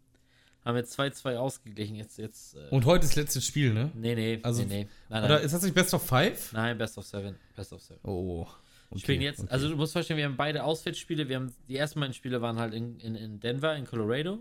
Haben 0.65 0.75
jetzt 0.75 0.99
2-2 0.99 1.35
ausgeglichen. 1.37 1.95
Jetzt, 1.95 2.17
jetzt. 2.17 2.55
Äh, 2.55 2.67
Und 2.71 2.85
heute 2.85 3.05
ist 3.05 3.15
letztes 3.15 3.45
Spiel, 3.45 3.73
ne? 3.73 3.91
nee, 3.93 4.15
nee, 4.15 4.39
also- 4.43 4.63
nee, 4.63 4.67
nee. 4.83 4.87
Nein, 5.09 5.23
Oder 5.23 5.35
nein. 5.35 5.45
ist 5.45 5.53
das 5.53 5.63
nicht 5.63 5.73
Best 5.75 5.93
of 5.93 6.05
Five? 6.05 6.51
Nein, 6.51 6.77
Best 6.77 6.97
of 6.97 7.05
Seven. 7.05 7.35
Best 7.55 7.71
of 7.71 7.81
Seven. 7.81 8.01
Oh. 8.03 8.45
Okay, 8.89 8.99
Spielen 9.01 9.21
jetzt, 9.21 9.39
okay. 9.41 9.49
also 9.51 9.69
du 9.69 9.75
musst 9.75 9.91
verstehen, 9.93 10.17
wir 10.17 10.25
haben 10.25 10.37
beide 10.37 10.63
Auswärtsspiele. 10.63 11.27
Wir 11.27 11.37
haben, 11.37 11.53
die 11.67 11.75
ersten 11.77 11.99
beiden 11.99 12.13
Spiele 12.13 12.41
waren 12.41 12.57
halt 12.57 12.73
in, 12.73 12.99
in, 12.99 13.15
in 13.15 13.39
Denver, 13.39 13.75
in 13.75 13.85
Colorado. 13.85 14.39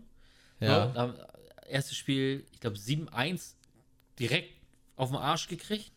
Ja. 0.60 0.92
So, 0.92 0.94
haben, 1.00 1.14
erstes 1.68 1.96
Spiel, 1.96 2.44
ich 2.52 2.60
glaube 2.60 2.76
7-1 2.76 3.54
direkt 4.18 4.52
auf 4.96 5.10
den 5.10 5.18
Arsch 5.18 5.48
gekriegt. 5.48 5.92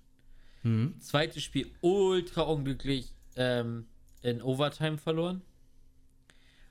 Hm. 0.70 1.02
Zweites 1.02 1.42
Spiel 1.44 1.72
ultra 1.82 2.42
unglücklich 2.44 3.14
ähm, 3.36 3.88
in 4.22 4.42
Overtime 4.42 4.98
verloren. 4.98 5.42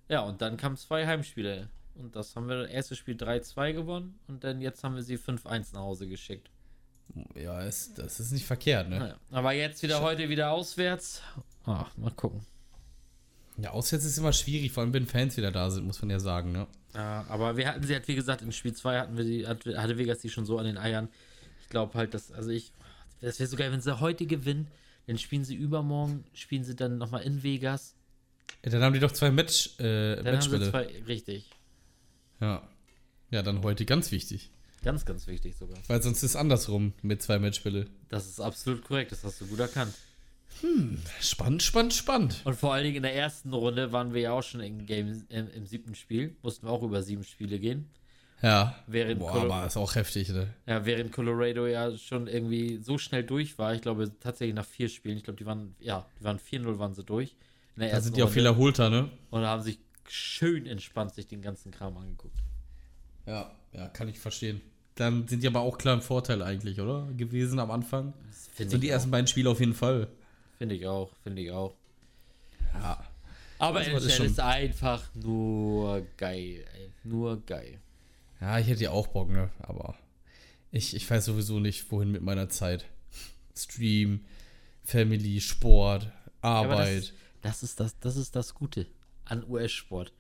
Ja, 0.08 0.20
und 0.20 0.40
dann 0.40 0.56
kamen 0.56 0.76
zwei 0.76 1.06
Heimspiele. 1.06 1.68
Und 1.94 2.14
das 2.14 2.36
haben 2.36 2.48
wir, 2.48 2.68
erstes 2.68 2.96
Spiel 2.96 3.16
3-2 3.16 3.72
gewonnen 3.72 4.18
und 4.28 4.44
dann 4.44 4.60
jetzt 4.60 4.84
haben 4.84 4.94
wir 4.94 5.02
sie 5.02 5.18
5-1 5.18 5.74
nach 5.74 5.80
Hause 5.80 6.06
geschickt. 6.06 6.48
Ja, 7.34 7.60
ist, 7.62 7.98
das 7.98 8.20
ist 8.20 8.30
nicht 8.30 8.46
verkehrt, 8.46 8.88
ne? 8.88 8.98
Naja, 9.00 9.16
aber 9.32 9.52
jetzt 9.52 9.82
wieder 9.82 10.00
heute 10.00 10.28
wieder 10.28 10.52
auswärts. 10.52 11.22
Ah, 11.64 11.86
mal 11.96 12.12
gucken. 12.12 12.42
Ja, 13.56 13.70
auswärts 13.70 14.04
ist 14.04 14.16
immer 14.18 14.32
schwierig, 14.32 14.70
vor 14.70 14.84
allem 14.84 14.92
wenn 14.92 15.06
Fans 15.06 15.36
wieder 15.36 15.50
da 15.50 15.70
sind, 15.70 15.84
muss 15.86 16.00
man 16.00 16.10
ja 16.10 16.20
sagen, 16.20 16.52
ne? 16.52 16.68
Ja, 16.94 17.26
aber 17.28 17.56
wir 17.56 17.66
hatten 17.66 17.82
sie 17.82 17.94
halt, 17.94 18.06
wie 18.06 18.14
gesagt, 18.14 18.42
in 18.42 18.52
Spiel 18.52 18.74
2 18.74 19.00
hatten 19.00 19.16
wir 19.16 19.24
die, 19.24 19.46
hat- 19.48 19.66
hatte 19.66 19.98
Vegas 19.98 20.20
die 20.20 20.30
schon 20.30 20.46
so 20.46 20.58
an 20.58 20.66
den 20.66 20.78
Eiern. 20.78 21.08
Ich 21.62 21.68
glaube 21.68 21.94
halt, 21.98 22.14
dass, 22.14 22.30
also 22.30 22.50
ich, 22.50 22.72
das 23.20 23.38
wäre 23.38 23.48
so 23.48 23.56
geil, 23.56 23.72
wenn 23.72 23.80
sie 23.80 23.98
heute 24.00 24.26
gewinnen, 24.26 24.68
dann 25.06 25.18
spielen 25.18 25.44
sie 25.44 25.54
übermorgen, 25.54 26.24
spielen 26.34 26.64
sie 26.64 26.76
dann 26.76 26.98
nochmal 26.98 27.22
in 27.22 27.42
Vegas. 27.42 27.94
Ja, 28.64 28.70
dann 28.70 28.82
haben 28.82 28.92
die 28.94 29.00
doch 29.00 29.12
zwei 29.12 29.30
Match, 29.30 29.78
äh, 29.78 30.16
Dann 30.16 30.26
haben 30.26 30.40
sie 30.42 30.50
Matchspiele. 30.50 30.70
zwei, 30.70 30.86
richtig. 31.06 31.50
Ja. 32.40 32.68
Ja, 33.30 33.42
dann 33.42 33.62
heute 33.62 33.84
ganz 33.84 34.10
wichtig. 34.10 34.50
Ganz, 34.82 35.04
ganz 35.04 35.26
wichtig 35.26 35.56
sogar. 35.56 35.76
Weil 35.88 36.02
sonst 36.02 36.18
ist 36.18 36.30
es 36.30 36.36
andersrum 36.36 36.92
mit 37.02 37.20
zwei 37.22 37.38
Matchspiele. 37.38 37.86
Das 38.08 38.26
ist 38.26 38.40
absolut 38.40 38.84
korrekt, 38.84 39.12
das 39.12 39.24
hast 39.24 39.40
du 39.40 39.46
gut 39.46 39.58
erkannt. 39.58 39.92
Spannend, 41.20 41.62
spannend, 41.62 41.94
spannend. 41.94 42.40
Und 42.44 42.54
vor 42.56 42.72
allen 42.74 42.84
Dingen 42.84 42.96
in 42.96 43.02
der 43.02 43.14
ersten 43.14 43.52
Runde 43.52 43.92
waren 43.92 44.14
wir 44.14 44.22
ja 44.22 44.32
auch 44.32 44.42
schon 44.42 44.60
im 44.60 44.86
Game, 44.86 45.24
im, 45.28 45.50
im 45.50 45.66
siebten 45.66 45.94
Spiel, 45.94 46.36
mussten 46.42 46.66
wir 46.66 46.70
auch 46.70 46.82
über 46.82 47.02
sieben 47.02 47.22
Spiele 47.24 47.58
gehen. 47.58 47.88
Ja. 48.42 48.76
Während 48.86 49.18
Boah, 49.20 49.32
Colo- 49.32 49.52
aber 49.52 49.66
ist 49.66 49.76
auch 49.76 49.94
heftig, 49.94 50.28
ne? 50.28 50.48
Ja, 50.66 50.84
während 50.86 51.12
Colorado 51.12 51.66
ja 51.66 51.96
schon 51.96 52.28
irgendwie 52.28 52.78
so 52.78 52.96
schnell 52.98 53.24
durch 53.24 53.58
war, 53.58 53.74
ich 53.74 53.82
glaube 53.82 54.12
tatsächlich 54.20 54.54
nach 54.54 54.64
vier 54.66 54.88
Spielen, 54.88 55.16
ich 55.16 55.24
glaube, 55.24 55.38
die 55.38 55.46
waren, 55.46 55.74
ja, 55.80 56.06
die 56.20 56.24
waren 56.24 56.38
4-0 56.38 56.78
waren 56.78 56.94
sie 56.94 57.02
durch. 57.04 57.34
Da 57.76 58.00
sind 58.00 58.16
die 58.16 58.22
auch 58.22 58.30
viel 58.30 58.46
erholter, 58.46 58.90
ne? 58.90 59.08
Und 59.30 59.42
haben 59.42 59.62
sich 59.62 59.78
schön 60.08 60.66
entspannt 60.66 61.14
sich 61.14 61.26
den 61.26 61.42
ganzen 61.42 61.70
Kram 61.70 61.96
angeguckt. 61.96 62.38
Ja, 63.26 63.50
ja, 63.72 63.88
kann 63.88 64.08
ich 64.08 64.18
verstehen. 64.18 64.60
Dann 64.94 65.28
sind 65.28 65.42
die 65.42 65.46
aber 65.46 65.60
auch 65.60 65.78
klar 65.78 65.94
im 65.94 66.02
Vorteil 66.02 66.42
eigentlich, 66.42 66.80
oder? 66.80 67.06
Gewesen 67.16 67.60
am 67.60 67.70
Anfang. 67.70 68.14
So 68.66 68.78
die 68.78 68.88
auch. 68.88 68.94
ersten 68.94 69.10
beiden 69.12 69.26
Spiele 69.28 69.50
auf 69.50 69.60
jeden 69.60 69.74
Fall. 69.74 70.08
Finde 70.58 70.74
ich 70.74 70.86
auch, 70.86 71.12
finde 71.22 71.42
ich 71.42 71.50
auch. 71.52 71.74
Ja. 72.74 73.04
Aber 73.60 73.78
Also, 73.78 73.90
NHL 73.92 74.06
ist 74.06 74.18
ist, 74.20 74.40
einfach 74.40 75.02
nur 75.14 76.04
geil, 76.16 76.64
ey. 76.74 76.90
Nur 77.04 77.40
geil. 77.44 77.78
Ja, 78.40 78.58
ich 78.58 78.66
hätte 78.68 78.84
ja 78.84 78.90
auch 78.90 79.08
Bock, 79.08 79.30
ne? 79.30 79.50
Aber 79.58 79.96
ich, 80.70 80.94
ich 80.94 81.08
weiß 81.10 81.24
sowieso 81.24 81.60
nicht, 81.60 81.90
wohin 81.90 82.10
mit 82.12 82.22
meiner 82.22 82.48
Zeit. 82.48 82.84
Stream, 83.56 84.24
Family, 84.84 85.40
Sport, 85.40 86.10
Arbeit. 86.40 87.12
das, 87.42 87.60
das, 87.60 87.62
ist 87.62 87.80
das, 87.80 87.98
das 87.98 88.16
ist 88.16 88.36
das 88.36 88.54
Gute 88.54 88.86
an 89.24 89.44
US-Sport. 89.48 90.12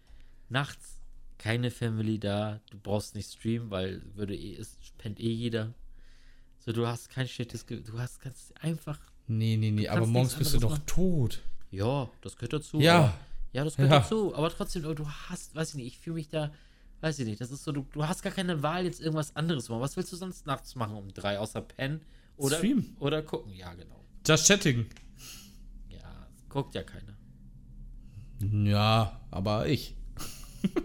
Nachts 0.48 0.98
keine 1.38 1.70
Family 1.70 2.18
da, 2.18 2.60
du 2.70 2.78
brauchst 2.78 3.14
nicht 3.14 3.32
streamen, 3.32 3.70
weil 3.70 4.02
würde 4.14 4.34
eh, 4.36 4.56
es 4.56 4.76
pennt 4.98 5.20
eh 5.20 5.30
jeder. 5.30 5.72
So, 6.58 6.72
du 6.72 6.86
hast 6.86 7.10
kein 7.10 7.28
schlechtes 7.28 7.64
du 7.64 7.98
hast 7.98 8.20
ganz 8.20 8.52
einfach. 8.60 8.98
nee, 9.28 9.56
nee, 9.56 9.70
nee, 9.70 9.88
aber 9.88 10.06
morgens 10.06 10.34
bist 10.34 10.54
du 10.54 10.58
doch 10.58 10.78
tot. 10.84 11.40
Ja, 11.70 12.10
das 12.22 12.36
gehört 12.36 12.54
dazu. 12.54 12.80
Ja. 12.80 12.98
Aber, 12.98 13.20
ja, 13.52 13.64
das 13.64 13.76
gehört 13.76 13.92
Ja. 13.92 14.00
dazu. 14.00 14.34
Aber 14.34 14.50
trotzdem, 14.50 14.82
du 14.82 15.08
hast, 15.08 15.54
weiß 15.54 15.70
ich 15.70 15.74
nicht, 15.76 15.86
ich 15.86 15.98
fühle 15.98 16.14
mich 16.14 16.28
da, 16.28 16.52
weiß 17.00 17.18
ich 17.20 17.26
nicht, 17.26 17.40
das 17.40 17.50
ist 17.50 17.64
so, 17.64 17.72
du, 17.72 17.86
du 17.92 18.06
hast 18.06 18.22
gar 18.22 18.32
keine 18.32 18.62
Wahl, 18.62 18.84
jetzt 18.84 19.00
irgendwas 19.00 19.34
anderes 19.36 19.66
zu 19.66 19.72
machen. 19.72 19.82
Was 19.82 19.96
willst 19.96 20.12
du 20.12 20.16
sonst 20.16 20.46
nachts 20.46 20.74
machen 20.74 20.96
um 20.96 21.12
drei, 21.12 21.38
außer 21.38 21.60
pennen? 21.60 22.00
Oder, 22.36 22.58
Streamen. 22.58 22.96
oder 23.00 23.22
gucken? 23.22 23.52
Ja, 23.54 23.72
genau. 23.74 24.04
Just 24.26 24.46
chatting. 24.46 24.86
Ja, 25.88 26.26
guckt 26.48 26.74
ja 26.74 26.82
keiner. 26.82 27.16
Ja, 28.40 29.20
aber 29.30 29.66
ich. 29.66 29.96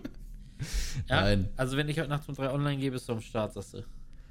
Ja, 1.09 1.21
Nein. 1.21 1.49
also 1.57 1.75
wenn 1.75 1.89
ich 1.89 1.99
heute 1.99 2.07
Nacht 2.07 2.29
um 2.29 2.35
drei 2.35 2.49
online 2.49 2.77
gehe, 2.77 2.91
bist 2.91 3.09
du 3.09 3.13
am 3.13 3.19
Start, 3.21 3.53
sagst 3.53 3.73
du. 3.73 3.83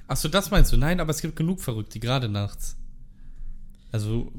Achso, 0.07 0.29
das 0.29 0.51
meinst 0.51 0.73
du? 0.73 0.79
Nein, 0.79 1.01
aber 1.01 1.11
es 1.11 1.21
gibt 1.21 1.37
genug 1.37 1.61
Verrückte, 1.61 2.01
gerade 2.01 2.29
nachts. 2.29 2.79
Also, 3.91 4.33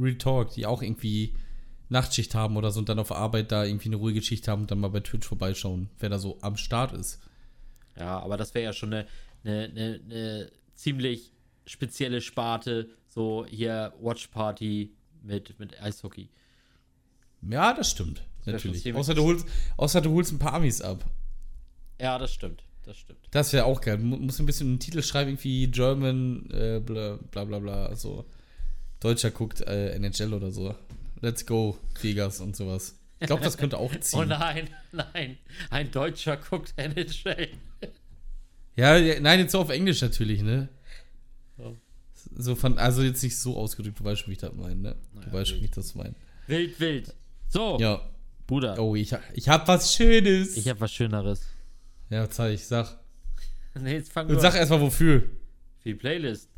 Real 0.00 0.16
Talk, 0.16 0.52
die 0.54 0.66
auch 0.66 0.82
irgendwie 0.82 1.34
Nachtschicht 1.92 2.34
haben 2.34 2.56
oder 2.56 2.70
so 2.72 2.80
und 2.80 2.88
dann 2.88 2.98
auf 2.98 3.12
Arbeit 3.12 3.52
da 3.52 3.64
irgendwie 3.64 3.88
eine 3.88 3.96
ruhige 3.96 4.22
Schicht 4.22 4.48
haben 4.48 4.62
und 4.62 4.70
dann 4.70 4.80
mal 4.80 4.88
bei 4.88 5.00
Twitch 5.00 5.26
vorbeischauen, 5.26 5.88
wer 6.00 6.08
da 6.08 6.18
so 6.18 6.38
am 6.40 6.56
Start 6.56 6.92
ist. 6.92 7.20
Ja, 7.98 8.18
aber 8.20 8.36
das 8.36 8.54
wäre 8.54 8.64
ja 8.64 8.72
schon 8.72 8.92
eine, 8.92 9.06
eine, 9.44 9.64
eine, 9.64 10.00
eine 10.04 10.50
ziemlich 10.74 11.32
spezielle 11.66 12.20
Sparte, 12.20 12.88
so 13.08 13.46
hier 13.48 13.92
Watch 14.00 14.26
Party 14.28 14.92
mit, 15.22 15.58
mit 15.60 15.80
Eishockey. 15.80 16.28
Ja, 17.48 17.74
das 17.74 17.90
stimmt. 17.90 18.22
schon 18.44 18.52
Natürlich. 18.52 18.94
Außer 18.94 19.14
du, 19.14 19.24
holst, 19.24 19.46
außer 19.76 20.00
du 20.00 20.12
holst 20.14 20.32
ein 20.32 20.38
paar 20.38 20.54
Amis 20.54 20.80
ab. 20.80 21.04
Ja, 22.00 22.18
das 22.18 22.32
stimmt. 22.32 22.64
Das 22.84 22.96
stimmt. 22.96 23.20
Das 23.30 23.52
wäre 23.52 23.64
auch 23.66 23.80
geil. 23.80 23.98
Du 23.98 24.04
mu- 24.04 24.16
musst 24.16 24.40
ein 24.40 24.46
bisschen 24.46 24.68
einen 24.68 24.80
Titel 24.80 25.02
schreiben, 25.02 25.30
irgendwie 25.30 25.68
German, 25.68 26.50
äh, 26.50 26.80
bla, 26.84 27.18
bla 27.30 27.44
bla 27.44 27.58
bla, 27.60 27.94
so. 27.94 28.24
Deutscher 28.98 29.30
guckt 29.30 29.60
äh, 29.60 29.94
NHL 29.94 30.32
oder 30.34 30.50
so. 30.50 30.74
Let's 31.22 31.46
go, 31.46 31.78
Vegas 32.02 32.40
und 32.40 32.54
sowas. 32.56 32.98
Ich 33.20 33.26
glaube, 33.28 33.42
das 33.44 33.56
könnte 33.56 33.78
auch 33.78 33.94
ziehen. 34.00 34.18
Oh 34.18 34.24
nein, 34.24 34.68
nein. 34.90 35.38
Ein 35.70 35.90
Deutscher 35.92 36.36
guckt 36.36 36.74
NHL. 36.76 37.48
Ja, 38.76 38.96
ja, 38.96 39.20
nein, 39.20 39.38
jetzt 39.40 39.52
so 39.52 39.60
auf 39.60 39.70
Englisch 39.70 40.00
natürlich, 40.02 40.42
ne? 40.42 40.68
Oh. 41.58 41.76
So 42.36 42.54
von, 42.56 42.78
also 42.78 43.02
jetzt 43.02 43.22
nicht 43.22 43.38
so 43.38 43.56
ausgedrückt, 43.56 44.00
du 44.00 44.04
weißt 44.04 44.26
wie 44.28 44.32
ich 44.32 44.38
das 44.38 44.52
meine, 44.54 44.74
ne? 44.76 44.96
Du 45.14 45.20
Naja, 45.20 45.32
weißt 45.32 45.50
schon, 45.50 45.58
wie 45.58 45.62
wild. 45.62 45.70
ich 45.70 45.74
das 45.76 45.94
meine. 45.94 46.14
Wild, 46.46 46.80
wild. 46.80 47.14
So, 47.48 47.78
Ja. 47.80 48.08
Bruder, 48.46 48.76
Oh, 48.80 48.96
ich, 48.96 49.14
ich 49.34 49.48
hab 49.48 49.68
was 49.68 49.94
Schönes. 49.94 50.56
ich 50.56 50.68
habe 50.68 50.80
was 50.80 50.92
Schöneres. 50.92 51.42
ja, 52.10 52.28
zeig 52.28 52.58
sag. 52.60 52.98
Nee, 53.80 53.94
jetzt 53.94 54.12
fang 54.12 54.26
Und 54.26 54.34
du 54.34 54.40
sag 54.40 54.54
erstmal 54.54 54.80
wofür. 54.80 55.20
Für 55.78 55.88
die 55.88 55.94
Playlist. 55.94 56.50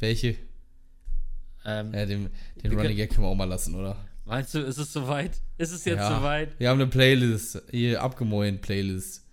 Welche? 0.00 0.36
Ähm, 1.64 1.94
Ja, 1.94 2.06
den, 2.06 2.30
den 2.62 2.70
Running 2.72 2.78
können- 2.78 2.96
Gag 2.96 3.10
können 3.10 3.22
wir 3.22 3.28
auch 3.30 3.34
mal 3.34 3.44
lassen, 3.44 3.74
oder? 3.74 3.96
Meinst 4.24 4.54
du, 4.54 4.60
ist 4.60 4.78
es 4.78 4.92
soweit? 4.92 5.32
Ist 5.58 5.72
es 5.72 5.84
jetzt 5.84 5.98
ja. 5.98 6.16
soweit? 6.16 6.58
Wir 6.58 6.68
haben 6.70 6.80
eine 6.80 6.88
Playlist. 6.90 7.60
Hier, 7.70 8.00
abgemoint 8.02 8.62
Playlist. 8.62 9.24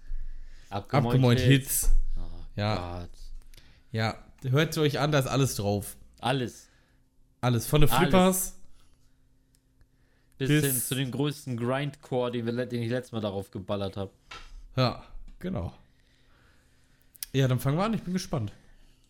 Abgemoint 0.69 1.39
Hits. 1.39 1.91
Oh, 2.17 2.21
Ja. 2.55 2.99
Gott. 3.01 3.09
Ja, 3.91 4.15
hört 4.49 4.77
euch 4.77 4.99
an, 4.99 5.11
da 5.11 5.19
ist 5.19 5.27
alles 5.27 5.55
drauf. 5.55 5.95
Alles. 6.19 6.67
Alles. 7.41 7.65
Von 7.67 7.81
den. 7.81 7.89
Flippers. 7.89 8.55
Bis, 10.37 10.47
Bis- 10.49 10.65
hin 10.65 10.75
zu 10.75 10.95
dem 10.95 11.11
größten 11.11 11.57
Grindcore, 11.57 12.31
den, 12.31 12.45
wir, 12.45 12.65
den 12.65 12.81
ich 12.81 12.89
letztes 12.89 13.11
Mal 13.11 13.21
darauf 13.21 13.51
geballert 13.51 13.97
habe. 13.97 14.11
Ja, 14.75 15.03
genau. 15.39 15.73
Ja, 17.33 17.47
dann 17.47 17.59
fangen 17.59 17.77
wir 17.77 17.83
an. 17.83 17.93
Ich 17.93 18.01
bin 18.03 18.13
gespannt. 18.13 18.51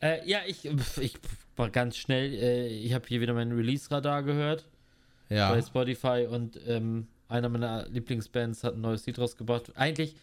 Äh, 0.02 0.28
ja, 0.30 0.39
ich, 0.47 0.66
ich 1.00 1.14
war 1.56 1.70
ganz 1.70 1.97
schnell. 1.97 2.34
Äh, 2.34 2.68
ich 2.68 2.93
habe 2.93 3.06
hier 3.08 3.22
wieder 3.22 3.34
meinen 3.34 3.52
Release-Radar 3.52 4.24
gehört 4.24 4.66
Ja. 5.30 5.50
bei 5.52 5.62
Spotify 5.62 6.28
und 6.30 6.60
ähm, 6.68 7.08
einer 7.28 7.50
meiner 7.50 7.88
Lieblingsbands 7.89 8.64
hat 8.64 8.76
ein 8.76 8.82
neues 8.82 9.06
Lied 9.06 9.20
rausgebracht. 9.20 9.76
Eigentlich, 9.76 10.16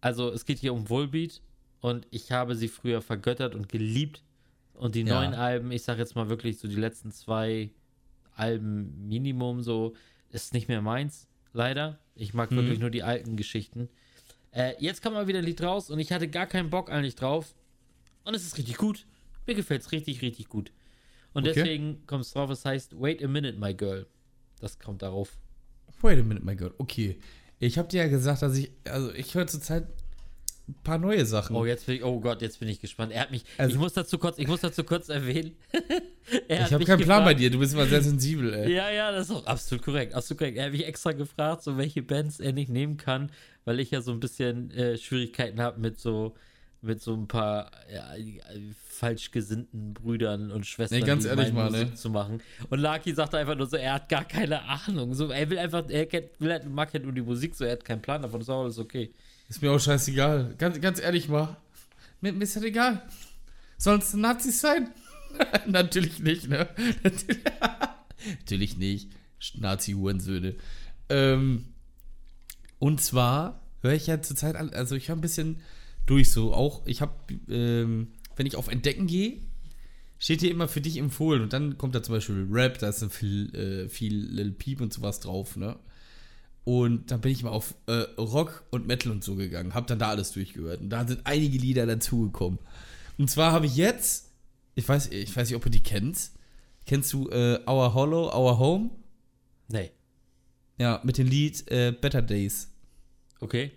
also 0.00 0.30
es 0.30 0.44
geht 0.44 0.58
hier 0.58 0.74
um 0.74 0.88
Volbeat 0.90 1.40
und 1.80 2.06
ich 2.10 2.32
habe 2.32 2.54
sie 2.56 2.68
früher 2.68 3.00
vergöttert 3.00 3.54
und 3.54 3.68
geliebt. 3.68 4.22
Und 4.74 4.94
die 4.94 5.02
Ja. 5.02 5.14
neuen 5.20 5.34
Alben, 5.34 5.70
ich 5.72 5.82
sage 5.84 6.00
jetzt 6.00 6.14
mal 6.16 6.28
wirklich 6.28 6.58
so 6.58 6.68
die 6.68 6.74
letzten 6.76 7.10
zwei 7.12 7.70
Alben 8.34 9.08
Minimum, 9.08 9.62
so 9.62 9.94
ist 10.30 10.52
nicht 10.52 10.68
mehr 10.68 10.82
meins, 10.82 11.26
leider. 11.54 11.98
Ich 12.14 12.34
mag 12.34 12.50
Mhm. 12.50 12.56
wirklich 12.56 12.78
nur 12.80 12.90
die 12.90 13.02
alten 13.02 13.36
Geschichten. 13.36 13.88
Äh, 14.52 14.74
jetzt 14.78 15.00
kam 15.02 15.14
mal 15.14 15.26
wieder 15.28 15.38
ein 15.38 15.44
Lied 15.44 15.62
raus 15.62 15.88
und 15.90 15.98
ich 15.98 16.12
hatte 16.12 16.28
gar 16.28 16.46
keinen 16.46 16.68
Bock 16.70 16.90
eigentlich 16.90 17.14
drauf. 17.14 17.54
Und 18.26 18.34
es 18.34 18.44
ist 18.44 18.58
richtig 18.58 18.76
gut. 18.76 19.06
Mir 19.46 19.54
gefällt 19.54 19.82
es 19.82 19.92
richtig, 19.92 20.20
richtig 20.20 20.48
gut. 20.48 20.72
Und 21.32 21.46
Okay. 21.46 21.54
deswegen 21.54 22.04
kommt 22.06 22.24
es 22.24 22.32
drauf, 22.32 22.50
es 22.50 22.64
heißt 22.64 23.00
Wait 23.00 23.22
a 23.22 23.28
Minute, 23.28 23.58
my 23.58 23.72
girl. 23.74 24.06
Das 24.60 24.78
kommt 24.78 25.02
darauf. 25.02 25.38
Wait 26.02 26.18
a 26.18 26.22
minute, 26.22 26.44
my 26.44 26.56
God. 26.56 26.74
Okay. 26.78 27.18
Ich 27.58 27.78
hab 27.78 27.88
dir 27.88 28.02
ja 28.02 28.08
gesagt, 28.08 28.42
dass 28.42 28.56
ich, 28.56 28.70
also 28.84 29.12
ich 29.14 29.34
höre 29.34 29.46
zurzeit 29.46 29.86
ein 30.68 30.74
paar 30.82 30.98
neue 30.98 31.24
Sachen. 31.24 31.54
Oh, 31.54 31.64
jetzt 31.64 31.86
bin 31.86 31.96
ich, 31.96 32.04
oh 32.04 32.20
Gott, 32.20 32.42
jetzt 32.42 32.58
bin 32.58 32.68
ich 32.68 32.80
gespannt. 32.80 33.12
Er 33.12 33.20
hat 33.22 33.30
mich, 33.30 33.44
Also- 33.56 33.74
ich 33.74 33.78
muss 33.78 33.92
dazu 33.92 34.18
kurz, 34.18 34.38
ich 34.38 34.48
muss 34.48 34.60
dazu 34.60 34.82
kurz 34.82 35.08
erwähnen. 35.08 35.54
er 36.48 36.66
ich 36.66 36.72
habe 36.72 36.84
keinen 36.84 37.02
Plan 37.02 37.24
bei 37.24 37.34
dir. 37.34 37.50
Du 37.50 37.58
bist 37.58 37.72
immer 37.74 37.86
sehr 37.86 38.02
sensibel, 38.02 38.52
ey. 38.52 38.72
Ja, 38.74 38.90
ja, 38.90 39.12
das 39.12 39.30
ist 39.30 39.36
auch 39.36 39.46
absolut 39.46 39.84
korrekt, 39.84 40.14
absolut 40.14 40.38
korrekt. 40.38 40.58
Er 40.58 40.64
hat 40.64 40.72
mich 40.72 40.84
extra 40.84 41.12
gefragt, 41.12 41.62
so 41.62 41.76
welche 41.76 42.02
Bands 42.02 42.40
er 42.40 42.52
nicht 42.52 42.68
nehmen 42.68 42.96
kann, 42.96 43.30
weil 43.64 43.78
ich 43.78 43.90
ja 43.92 44.00
so 44.00 44.10
ein 44.12 44.20
bisschen 44.20 44.70
äh, 44.72 44.98
Schwierigkeiten 44.98 45.60
habe 45.60 45.80
mit 45.80 46.00
so 46.00 46.34
mit 46.86 47.02
so 47.02 47.14
ein 47.14 47.28
paar 47.28 47.70
ja, 47.92 48.14
äh, 48.14 48.30
falsch 48.88 49.30
gesinnten 49.30 49.92
Brüdern 49.94 50.50
und 50.50 50.66
Schwestern, 50.66 51.00
Nee, 51.00 51.06
ganz 51.06 51.24
ehrlich 51.24 51.52
mal, 51.52 51.70
ne? 51.70 51.80
Musik 51.80 51.98
zu 51.98 52.10
machen. 52.10 52.40
Und 52.70 52.78
Lucky 52.78 53.14
sagt 53.14 53.34
einfach 53.34 53.56
nur 53.56 53.66
so, 53.66 53.76
er 53.76 53.94
hat 53.94 54.08
gar 54.08 54.24
keine 54.24 54.62
Ahnung. 54.62 55.14
So, 55.14 55.30
er 55.30 55.50
will 55.50 55.58
einfach, 55.58 55.88
er 55.88 56.06
kennt, 56.06 56.30
will 56.38 56.52
halt, 56.52 56.68
mag 56.68 56.92
halt 56.92 57.04
nur 57.04 57.12
die 57.12 57.22
Musik, 57.22 57.54
so 57.54 57.64
er 57.64 57.72
hat 57.72 57.84
keinen 57.84 58.02
Plan 58.02 58.22
davon, 58.22 58.40
ist 58.40 58.48
auch 58.48 58.62
alles 58.62 58.78
okay. 58.78 59.12
Ist 59.48 59.62
mir 59.62 59.70
auch 59.70 59.78
scheißegal. 59.78 60.54
Ganz, 60.58 60.80
ganz 60.80 61.00
ehrlich 61.00 61.28
mal. 61.28 61.56
Mir, 62.20 62.32
mir 62.32 62.44
ist 62.44 62.56
das 62.56 62.62
egal. 62.62 63.02
Sollen 63.78 64.00
es 64.00 64.14
Nazis 64.14 64.60
sein? 64.60 64.88
Natürlich 65.66 66.20
nicht, 66.20 66.48
ne? 66.48 66.68
Natürlich 68.38 68.76
nicht. 68.76 69.10
Nazi-Hurensöhne. 69.54 70.54
Ähm, 71.08 71.66
und 72.78 73.00
zwar 73.00 73.60
höre 73.82 73.92
ich 73.92 74.06
ja 74.06 74.20
zurzeit 74.20 74.56
an, 74.56 74.70
also 74.70 74.96
ich 74.96 75.08
höre 75.08 75.16
ein 75.16 75.20
bisschen 75.20 75.60
durch 76.06 76.30
so. 76.30 76.54
Auch, 76.54 76.86
ich 76.86 77.00
habe, 77.00 77.12
ähm, 77.48 78.08
wenn 78.36 78.46
ich 78.46 78.56
auf 78.56 78.68
Entdecken 78.68 79.06
gehe, 79.06 79.38
steht 80.18 80.40
hier 80.40 80.50
immer 80.50 80.68
für 80.68 80.80
dich 80.80 80.96
empfohlen. 80.96 81.42
Und 81.42 81.52
dann 81.52 81.78
kommt 81.78 81.94
da 81.94 82.02
zum 82.02 82.14
Beispiel 82.14 82.46
Rap, 82.50 82.78
da 82.78 82.88
ist 82.88 83.02
dann 83.02 83.10
viel, 83.10 83.54
äh, 83.54 83.88
viel 83.88 84.14
Lil 84.14 84.52
Peep 84.52 84.80
und 84.80 84.92
sowas 84.92 85.20
drauf, 85.20 85.56
ne? 85.56 85.78
Und 86.64 87.12
dann 87.12 87.20
bin 87.20 87.30
ich 87.30 87.44
mal 87.44 87.50
auf 87.50 87.76
äh, 87.86 87.92
Rock 88.18 88.64
und 88.70 88.88
Metal 88.88 89.12
und 89.12 89.22
so 89.22 89.36
gegangen, 89.36 89.72
hab 89.72 89.86
dann 89.86 90.00
da 90.00 90.08
alles 90.08 90.32
durchgehört. 90.32 90.80
Und 90.80 90.90
da 90.90 91.06
sind 91.06 91.20
einige 91.24 91.58
Lieder 91.58 91.86
dazugekommen. 91.86 92.58
Und 93.18 93.30
zwar 93.30 93.52
habe 93.52 93.66
ich 93.66 93.76
jetzt, 93.76 94.32
ich 94.74 94.88
weiß, 94.88 95.12
ich 95.12 95.36
weiß 95.36 95.48
nicht, 95.48 95.56
ob 95.56 95.62
du 95.62 95.70
die 95.70 95.82
kennst. 95.82 96.34
Kennst 96.84 97.12
du 97.12 97.28
äh, 97.28 97.60
Our 97.68 97.94
Hollow, 97.94 98.34
Our 98.34 98.58
Home? 98.58 98.90
Nee. 99.68 99.92
Ja, 100.78 101.00
mit 101.04 101.18
dem 101.18 101.28
Lied 101.28 101.70
äh, 101.70 101.92
Better 101.92 102.22
Days. 102.22 102.68
Okay? 103.38 103.70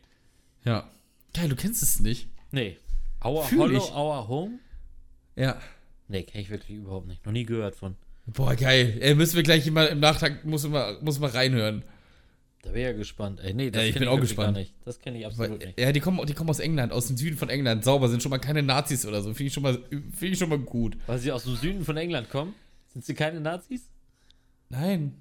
Ja. 0.66 0.90
Geil, 1.34 1.50
du 1.50 1.56
kennst 1.56 1.84
es 1.84 2.00
nicht. 2.00 2.28
Nee. 2.52 2.78
Our 3.24 3.44
Fühl 3.44 3.60
Hollow, 3.60 3.78
ich. 3.78 3.92
Our 3.94 4.28
Home? 4.28 4.60
Ja. 5.36 5.60
Nee, 6.08 6.24
kenne 6.24 6.42
ich 6.44 6.50
wirklich 6.50 6.78
überhaupt 6.78 7.08
nicht. 7.08 7.26
Noch 7.26 7.32
nie 7.34 7.46
gehört 7.46 7.76
von. 7.76 7.96
Boah, 8.26 8.56
geil. 8.56 8.98
Ey, 9.00 9.16
müssen 9.16 9.36
wir 9.36 9.44
gleich 9.44 9.70
mal 9.72 9.88
im 9.88 10.00
Nachtrag, 10.00 10.46
muss 10.46 10.68
mal, 10.68 10.98
muss 11.02 11.20
mal 11.20 11.30
reinhören. 11.30 11.84
Da 12.62 12.74
ich 12.74 12.82
ja 12.82 12.92
gespannt. 12.92 13.40
Ey, 13.42 13.54
nee, 13.54 13.72
das 13.72 13.84
Ja, 13.84 13.88
ich 13.90 13.94
bin 13.96 14.08
auch 14.08 14.14
wirklich 14.18 14.32
gespannt. 14.32 14.56
Gar 14.56 14.60
nicht. 14.62 14.74
Das 14.84 15.00
kenne 15.00 15.18
ich 15.20 15.26
absolut 15.26 15.60
Weil, 15.62 15.68
nicht. 15.68 15.80
ja, 15.80 15.92
die 15.92 16.00
kommen, 16.02 16.26
die 16.26 16.34
kommen 16.34 16.50
aus 16.50 16.60
England, 16.60 16.92
aus 16.92 17.08
dem 17.08 17.16
Süden 17.16 17.38
von 17.38 17.50
England. 17.50 17.84
Sauber, 17.86 18.10
sind 18.10 18.22
schon 18.22 18.32
mal 18.32 18.38
keine 18.40 18.62
Nazis 18.64 19.06
oder 19.06 19.22
so. 19.22 19.34
Finde 19.34 19.48
ich, 19.48 19.54
schon 19.54 19.64
mal- 19.64 19.82
finde 19.90 20.28
ich 20.28 20.38
schon 20.38 20.50
mal 20.50 20.60
gut. 20.60 20.98
Weil 21.08 21.20
sie 21.20 21.32
aus 21.32 21.44
dem 21.46 21.56
Süden 21.56 21.86
von 21.86 21.96
England 21.96 22.30
kommen? 22.30 22.54
Sind 22.88 23.06
sie 23.06 23.14
keine 23.14 23.40
Nazis? 23.40 23.90
Nein. 24.70 25.16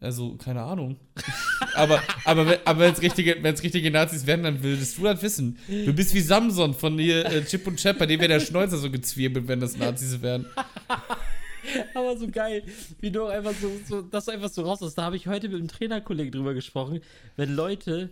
Also, 0.00 0.36
keine 0.36 0.62
Ahnung. 0.62 0.96
aber 1.74 2.00
aber, 2.24 2.46
wenn- 2.46 2.58
aber 2.64 2.80
wenn 2.80 2.92
es 2.92 3.02
richtige, 3.02 3.36
wenn's 3.42 3.62
richtige 3.62 3.90
Nazis 3.90 4.26
wären, 4.26 4.44
dann 4.44 4.62
würdest 4.62 4.96
du 4.98 5.02
das 5.04 5.20
wissen. 5.22 5.58
Du 5.66 5.92
bist 5.92 6.14
wie 6.14 6.20
Samson 6.20 6.72
von 6.74 6.96
hier 6.98 7.24
äh, 7.26 7.44
Chip 7.44 7.66
und 7.66 7.76
Chap, 7.80 7.98
bei 7.98 8.06
dem 8.06 8.20
wäre 8.20 8.28
der 8.28 8.40
Schnäuzer 8.40 8.76
so 8.76 8.90
gezwirbelt, 8.90 9.48
wenn 9.48 9.58
das 9.60 9.76
Nazis 9.76 10.22
wären. 10.22 10.46
Aber 11.94 12.16
so 12.16 12.28
geil, 12.28 12.62
wie 13.00 13.10
du 13.10 13.26
einfach 13.26 13.52
so, 13.60 13.70
so 13.86 14.02
dass 14.02 14.24
du 14.26 14.30
einfach 14.32 14.48
so 14.48 14.62
raus 14.62 14.80
hast. 14.80 14.94
Da 14.94 15.02
habe 15.02 15.16
ich 15.16 15.26
heute 15.26 15.48
mit 15.48 15.58
einem 15.58 15.68
Trainerkollegen 15.68 16.32
drüber 16.32 16.54
gesprochen. 16.54 17.00
Wenn 17.36 17.54
Leute, 17.54 18.10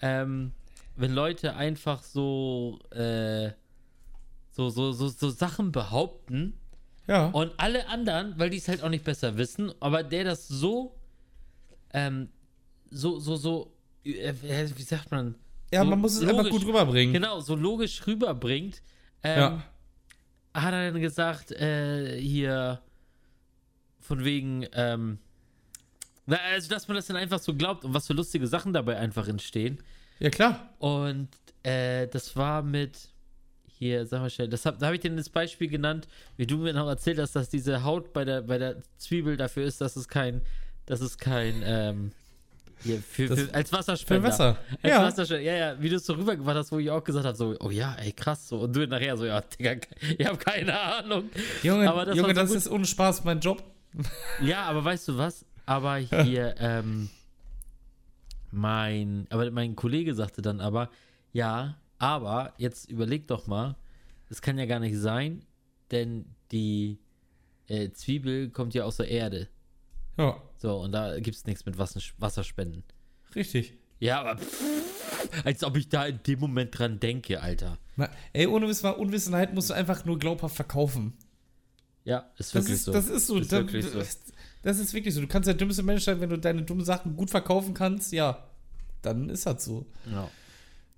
ähm, 0.00 0.52
wenn 0.96 1.12
Leute 1.12 1.54
einfach 1.54 2.02
so, 2.02 2.80
äh, 2.90 3.50
so, 4.50 4.70
so, 4.70 4.90
so, 4.92 5.08
so 5.08 5.30
Sachen 5.30 5.70
behaupten 5.70 6.54
Ja. 7.06 7.26
und 7.26 7.52
alle 7.58 7.88
anderen, 7.88 8.34
weil 8.38 8.50
die 8.50 8.56
es 8.56 8.66
halt 8.66 8.82
auch 8.82 8.88
nicht 8.88 9.04
besser 9.04 9.36
wissen, 9.36 9.70
aber 9.80 10.02
der 10.02 10.24
das 10.24 10.48
so, 10.48 10.95
ähm, 11.96 12.28
so, 12.90 13.18
so, 13.18 13.34
so, 13.36 13.72
äh, 14.04 14.32
wie 14.76 14.82
sagt 14.82 15.10
man? 15.10 15.34
ja, 15.72 15.82
so 15.82 15.90
man 15.90 15.98
muss 16.00 16.14
es 16.14 16.20
einfach 16.22 16.44
logisch- 16.44 16.52
gut 16.52 16.66
rüberbringen. 16.66 17.12
Genau, 17.12 17.40
so 17.40 17.56
logisch 17.56 18.06
rüberbringt. 18.06 18.82
Ähm, 19.24 19.38
Ja. 19.40 19.62
Hat 20.54 20.72
er 20.72 20.92
dann 20.92 21.00
gesagt, 21.02 21.50
äh, 21.52 22.18
hier 22.20 22.80
von 24.00 24.24
wegen, 24.24 24.66
ähm, 24.72 25.18
also 26.26 26.68
dass 26.70 26.88
man 26.88 26.96
das 26.96 27.06
dann 27.06 27.16
einfach 27.16 27.38
so 27.40 27.54
glaubt 27.54 27.84
und 27.84 27.92
was 27.94 28.06
für 28.06 28.14
lustige 28.14 28.46
Sachen 28.46 28.72
dabei 28.72 28.96
einfach 28.96 29.28
entstehen. 29.28 29.78
Ja, 30.18 30.30
klar. 30.30 30.70
Und 30.78 31.28
äh, 31.62 32.06
das 32.08 32.36
war 32.36 32.62
mit, 32.62 33.08
hier, 33.66 34.06
sag 34.06 34.20
mal 34.20 34.30
schnell, 34.30 34.48
das 34.48 34.64
hab, 34.64 34.78
da 34.78 34.86
habe 34.86 34.96
ich 34.96 35.02
dir 35.02 35.14
das 35.14 35.28
Beispiel 35.28 35.68
genannt, 35.68 36.08
wie 36.36 36.46
du 36.46 36.56
mir 36.58 36.72
noch 36.72 36.88
erzählt 36.88 37.18
hast, 37.18 37.36
dass 37.36 37.50
diese 37.50 37.82
Haut 37.84 38.12
bei 38.14 38.24
der, 38.24 38.42
bei 38.42 38.56
der 38.58 38.76
Zwiebel 38.96 39.36
dafür 39.36 39.64
ist, 39.64 39.80
dass 39.82 39.94
es 39.96 40.08
kein, 40.08 40.40
dass 40.86 41.00
es 41.00 41.18
kein, 41.18 41.62
ähm, 41.64 42.12
hier, 42.82 43.00
für, 43.00 43.26
Das- 43.26 43.40
für, 43.40 43.54
als 43.54 43.72
Wasserspender. 43.72 44.22
Für 44.22 44.28
Wasser. 44.32 44.58
Als 44.82 44.92
Ja. 44.92 45.02
Wasserspender. 45.02 45.42
Ja, 45.42 45.54
ja, 45.54 45.82
wie 45.82 45.88
du 45.88 45.96
es 45.96 46.06
so 46.06 46.12
rübergebracht 46.14 46.56
hast, 46.56 46.72
wo 46.72 46.78
ich 46.78 46.90
auch 46.90 47.02
gesagt 47.02 47.24
habe, 47.26 47.36
so, 47.36 47.56
oh 47.60 47.70
ja, 47.70 47.94
ey, 47.94 48.12
krass, 48.12 48.48
so. 48.48 48.60
Und 48.60 48.74
du 48.76 48.86
nachher 48.86 49.16
so, 49.16 49.24
ja, 49.24 49.40
Digga, 49.40 49.76
ich 50.18 50.26
habe 50.26 50.38
keine 50.38 50.78
Ahnung. 50.78 51.30
Junge, 51.62 51.88
Aber 51.90 52.04
das 52.04 52.16
Junge 52.16 52.28
so 52.28 52.34
das 52.34 52.48
gut. 52.48 52.56
ist 52.58 52.70
ohne 52.70 52.84
Spaß 52.86 53.24
mein 53.24 53.40
Job. 53.40 53.62
Ja, 54.42 54.64
aber 54.64 54.84
weißt 54.84 55.08
du 55.08 55.16
was? 55.18 55.44
Aber 55.64 55.96
hier, 55.96 56.54
ähm, 56.60 57.08
mein, 58.50 59.26
aber 59.30 59.50
mein 59.50 59.74
Kollege 59.76 60.14
sagte 60.14 60.42
dann 60.42 60.60
aber, 60.60 60.90
ja, 61.32 61.76
aber 61.98 62.52
jetzt 62.58 62.90
überleg 62.90 63.26
doch 63.26 63.46
mal, 63.46 63.74
es 64.28 64.42
kann 64.42 64.58
ja 64.58 64.66
gar 64.66 64.80
nicht 64.80 64.96
sein, 64.98 65.44
denn 65.90 66.26
die 66.52 66.98
äh, 67.68 67.90
Zwiebel 67.90 68.50
kommt 68.50 68.74
ja 68.74 68.84
aus 68.84 68.96
der 68.98 69.08
Erde. 69.08 69.48
Ja, 70.18 70.40
So, 70.66 70.78
und 70.80 70.90
da 70.90 71.20
gibt 71.20 71.36
es 71.36 71.46
nichts 71.46 71.64
mit 71.64 71.78
Wasser, 71.78 72.00
Wasserspenden. 72.18 72.82
richtig. 73.36 73.74
Ja, 74.00 74.20
aber 74.20 74.36
pff, 74.40 75.44
als 75.44 75.62
ob 75.62 75.76
ich 75.76 75.88
da 75.88 76.06
in 76.06 76.18
dem 76.26 76.40
Moment 76.40 76.76
dran 76.76 76.98
denke, 76.98 77.40
Alter. 77.40 77.78
Ma- 77.94 78.10
Ey, 78.32 78.48
ohne 78.48 78.66
Wissen, 78.66 78.92
Unwissenheit 78.92 79.54
musst 79.54 79.70
du 79.70 79.74
einfach 79.74 80.04
nur 80.04 80.18
glaubhaft 80.18 80.56
verkaufen. 80.56 81.12
Ja, 82.04 82.28
ist 82.36 82.52
Das 82.52 82.54
wirklich 82.54 82.74
ist, 82.74 82.84
so. 82.84 82.92
das 82.92 83.06
ist 83.08 83.28
so. 83.28 83.38
Ist 83.38 83.52
da, 83.52 83.58
wirklich 83.58 83.84
so. 83.86 83.96
Das, 83.96 84.18
Das 84.62 84.78
ist 84.80 84.92
wirklich 84.92 85.14
so. 85.14 85.20
Du 85.20 85.28
kannst 85.28 85.46
der 85.46 85.54
dümmste 85.54 85.84
Mensch 85.84 86.02
sein, 86.02 86.20
wenn 86.20 86.30
du 86.30 86.36
deine 86.36 86.62
dummen 86.62 86.84
Sachen 86.84 87.14
gut 87.16 87.30
verkaufen 87.30 87.72
kannst, 87.72 88.12
ja. 88.12 88.44
Dann 89.02 89.28
ist 89.28 89.46
das 89.46 89.64
so. 89.64 89.86
Ja. 90.10 90.28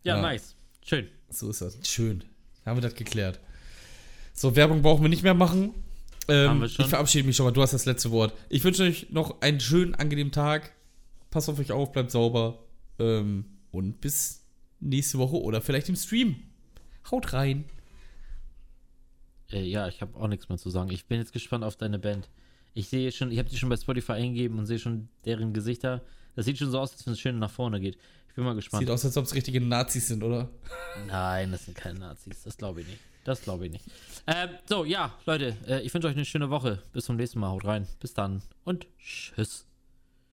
Ja, 0.03 0.17
Ja. 0.17 0.23
nice. 0.23 0.55
Schön. 0.83 1.09
So 1.29 1.51
ist 1.51 1.61
das. 1.61 1.79
Schön. 1.87 2.25
Haben 2.65 2.79
wir 2.79 2.83
das 2.83 2.95
geklärt. 2.95 3.39
So, 4.33 4.57
Werbung 4.57 4.81
brauchen 4.81 5.03
wir 5.03 5.11
nicht 5.11 5.23
mehr 5.25 5.35
machen. 5.35 5.75
Ähm. 6.29 6.63
Ich 6.65 6.77
verabschiede 6.77 7.27
mich 7.27 7.37
schon 7.37 7.47
mal. 7.47 7.53
Du 7.53 7.63
hast 7.63 7.73
das 7.73 7.87
letzte 7.87 8.11
Wort. 8.11 8.35
Ich 8.49 8.63
wünsche 8.65 8.85
euch 8.85 9.11
noch 9.11 9.41
einen 9.41 9.61
schönen, 9.61 9.95
angenehmen 9.95 10.33
Tag. 10.33 10.73
Passt 11.31 11.49
auf 11.49 11.59
euch 11.59 11.73
auf, 11.73 11.93
bleibt 11.93 12.11
sauber. 12.11 12.65
Ähm, 12.99 13.45
und 13.71 14.01
bis 14.01 14.45
nächste 14.81 15.19
Woche 15.19 15.37
oder 15.37 15.61
vielleicht 15.61 15.89
im 15.89 15.97
Stream. 15.97 16.37
Haut 17.11 17.33
rein. 17.33 17.65
Äh, 19.51 19.65
ja, 19.65 19.89
ich 19.89 20.01
habe 20.01 20.19
auch 20.19 20.29
nichts 20.29 20.49
mehr 20.49 20.59
zu 20.59 20.71
sagen. 20.71 20.91
Ich 20.91 21.07
bin 21.07 21.19
jetzt 21.19 21.33
gespannt 21.33 21.65
auf 21.65 21.77
deine 21.77 21.99
Band. 21.99 22.29
Ich 22.75 22.89
sehe 22.89 23.11
schon, 23.13 23.33
ich 23.33 23.39
habe 23.39 23.49
die 23.49 23.57
schon 23.57 23.69
bei 23.69 23.77
Spotify 23.77 24.13
eingegeben 24.13 24.59
und 24.59 24.67
sehe 24.67 24.79
schon 24.79 25.09
deren 25.25 25.53
Gesichter. 25.53 26.03
Das 26.37 26.45
sieht 26.45 26.59
schon 26.59 26.71
so 26.71 26.79
aus, 26.79 26.93
als 26.93 27.07
wenn 27.07 27.15
es 27.15 27.21
schön 27.21 27.39
nach 27.39 27.51
vorne 27.51 27.81
geht. 27.81 27.99
Ich 28.29 28.35
bin 28.35 28.45
mal 28.45 28.55
gespannt. 28.55 28.83
Sieht 28.83 28.91
aus, 28.91 29.05
als 29.05 29.17
ob 29.17 29.25
es 29.25 29.35
richtige 29.35 29.61
Nazis 29.61 30.09
sind, 30.09 30.23
oder? 30.23 30.49
Nein, 31.09 31.51
das 31.51 31.65
sind 31.65 31.77
keine 31.77 31.99
Nazis. 31.99 32.45
Das 32.45 32.57
glaube 32.57 32.83
ich 32.83 32.87
nicht. 32.87 33.01
Das 33.29 33.43
glaube 33.43 33.67
ich 33.67 33.73
nicht. 33.73 33.85
Ähm, 34.27 34.49
so, 34.65 34.87
ja, 34.87 35.13
Leute, 35.27 35.55
äh, 35.67 35.83
ich 35.83 35.93
wünsche 35.93 36.09
euch 36.09 36.17
eine 36.17 36.25
schöne 36.25 36.49
Woche. 36.49 36.83
Bis 36.95 37.05
zum 37.05 37.17
nächsten 37.17 37.41
Mal. 37.41 37.51
Haut 37.51 37.67
rein. 37.67 37.87
Bis 38.01 38.15
dann 38.15 38.41
und 38.65 38.87
tschüss. 38.99 39.68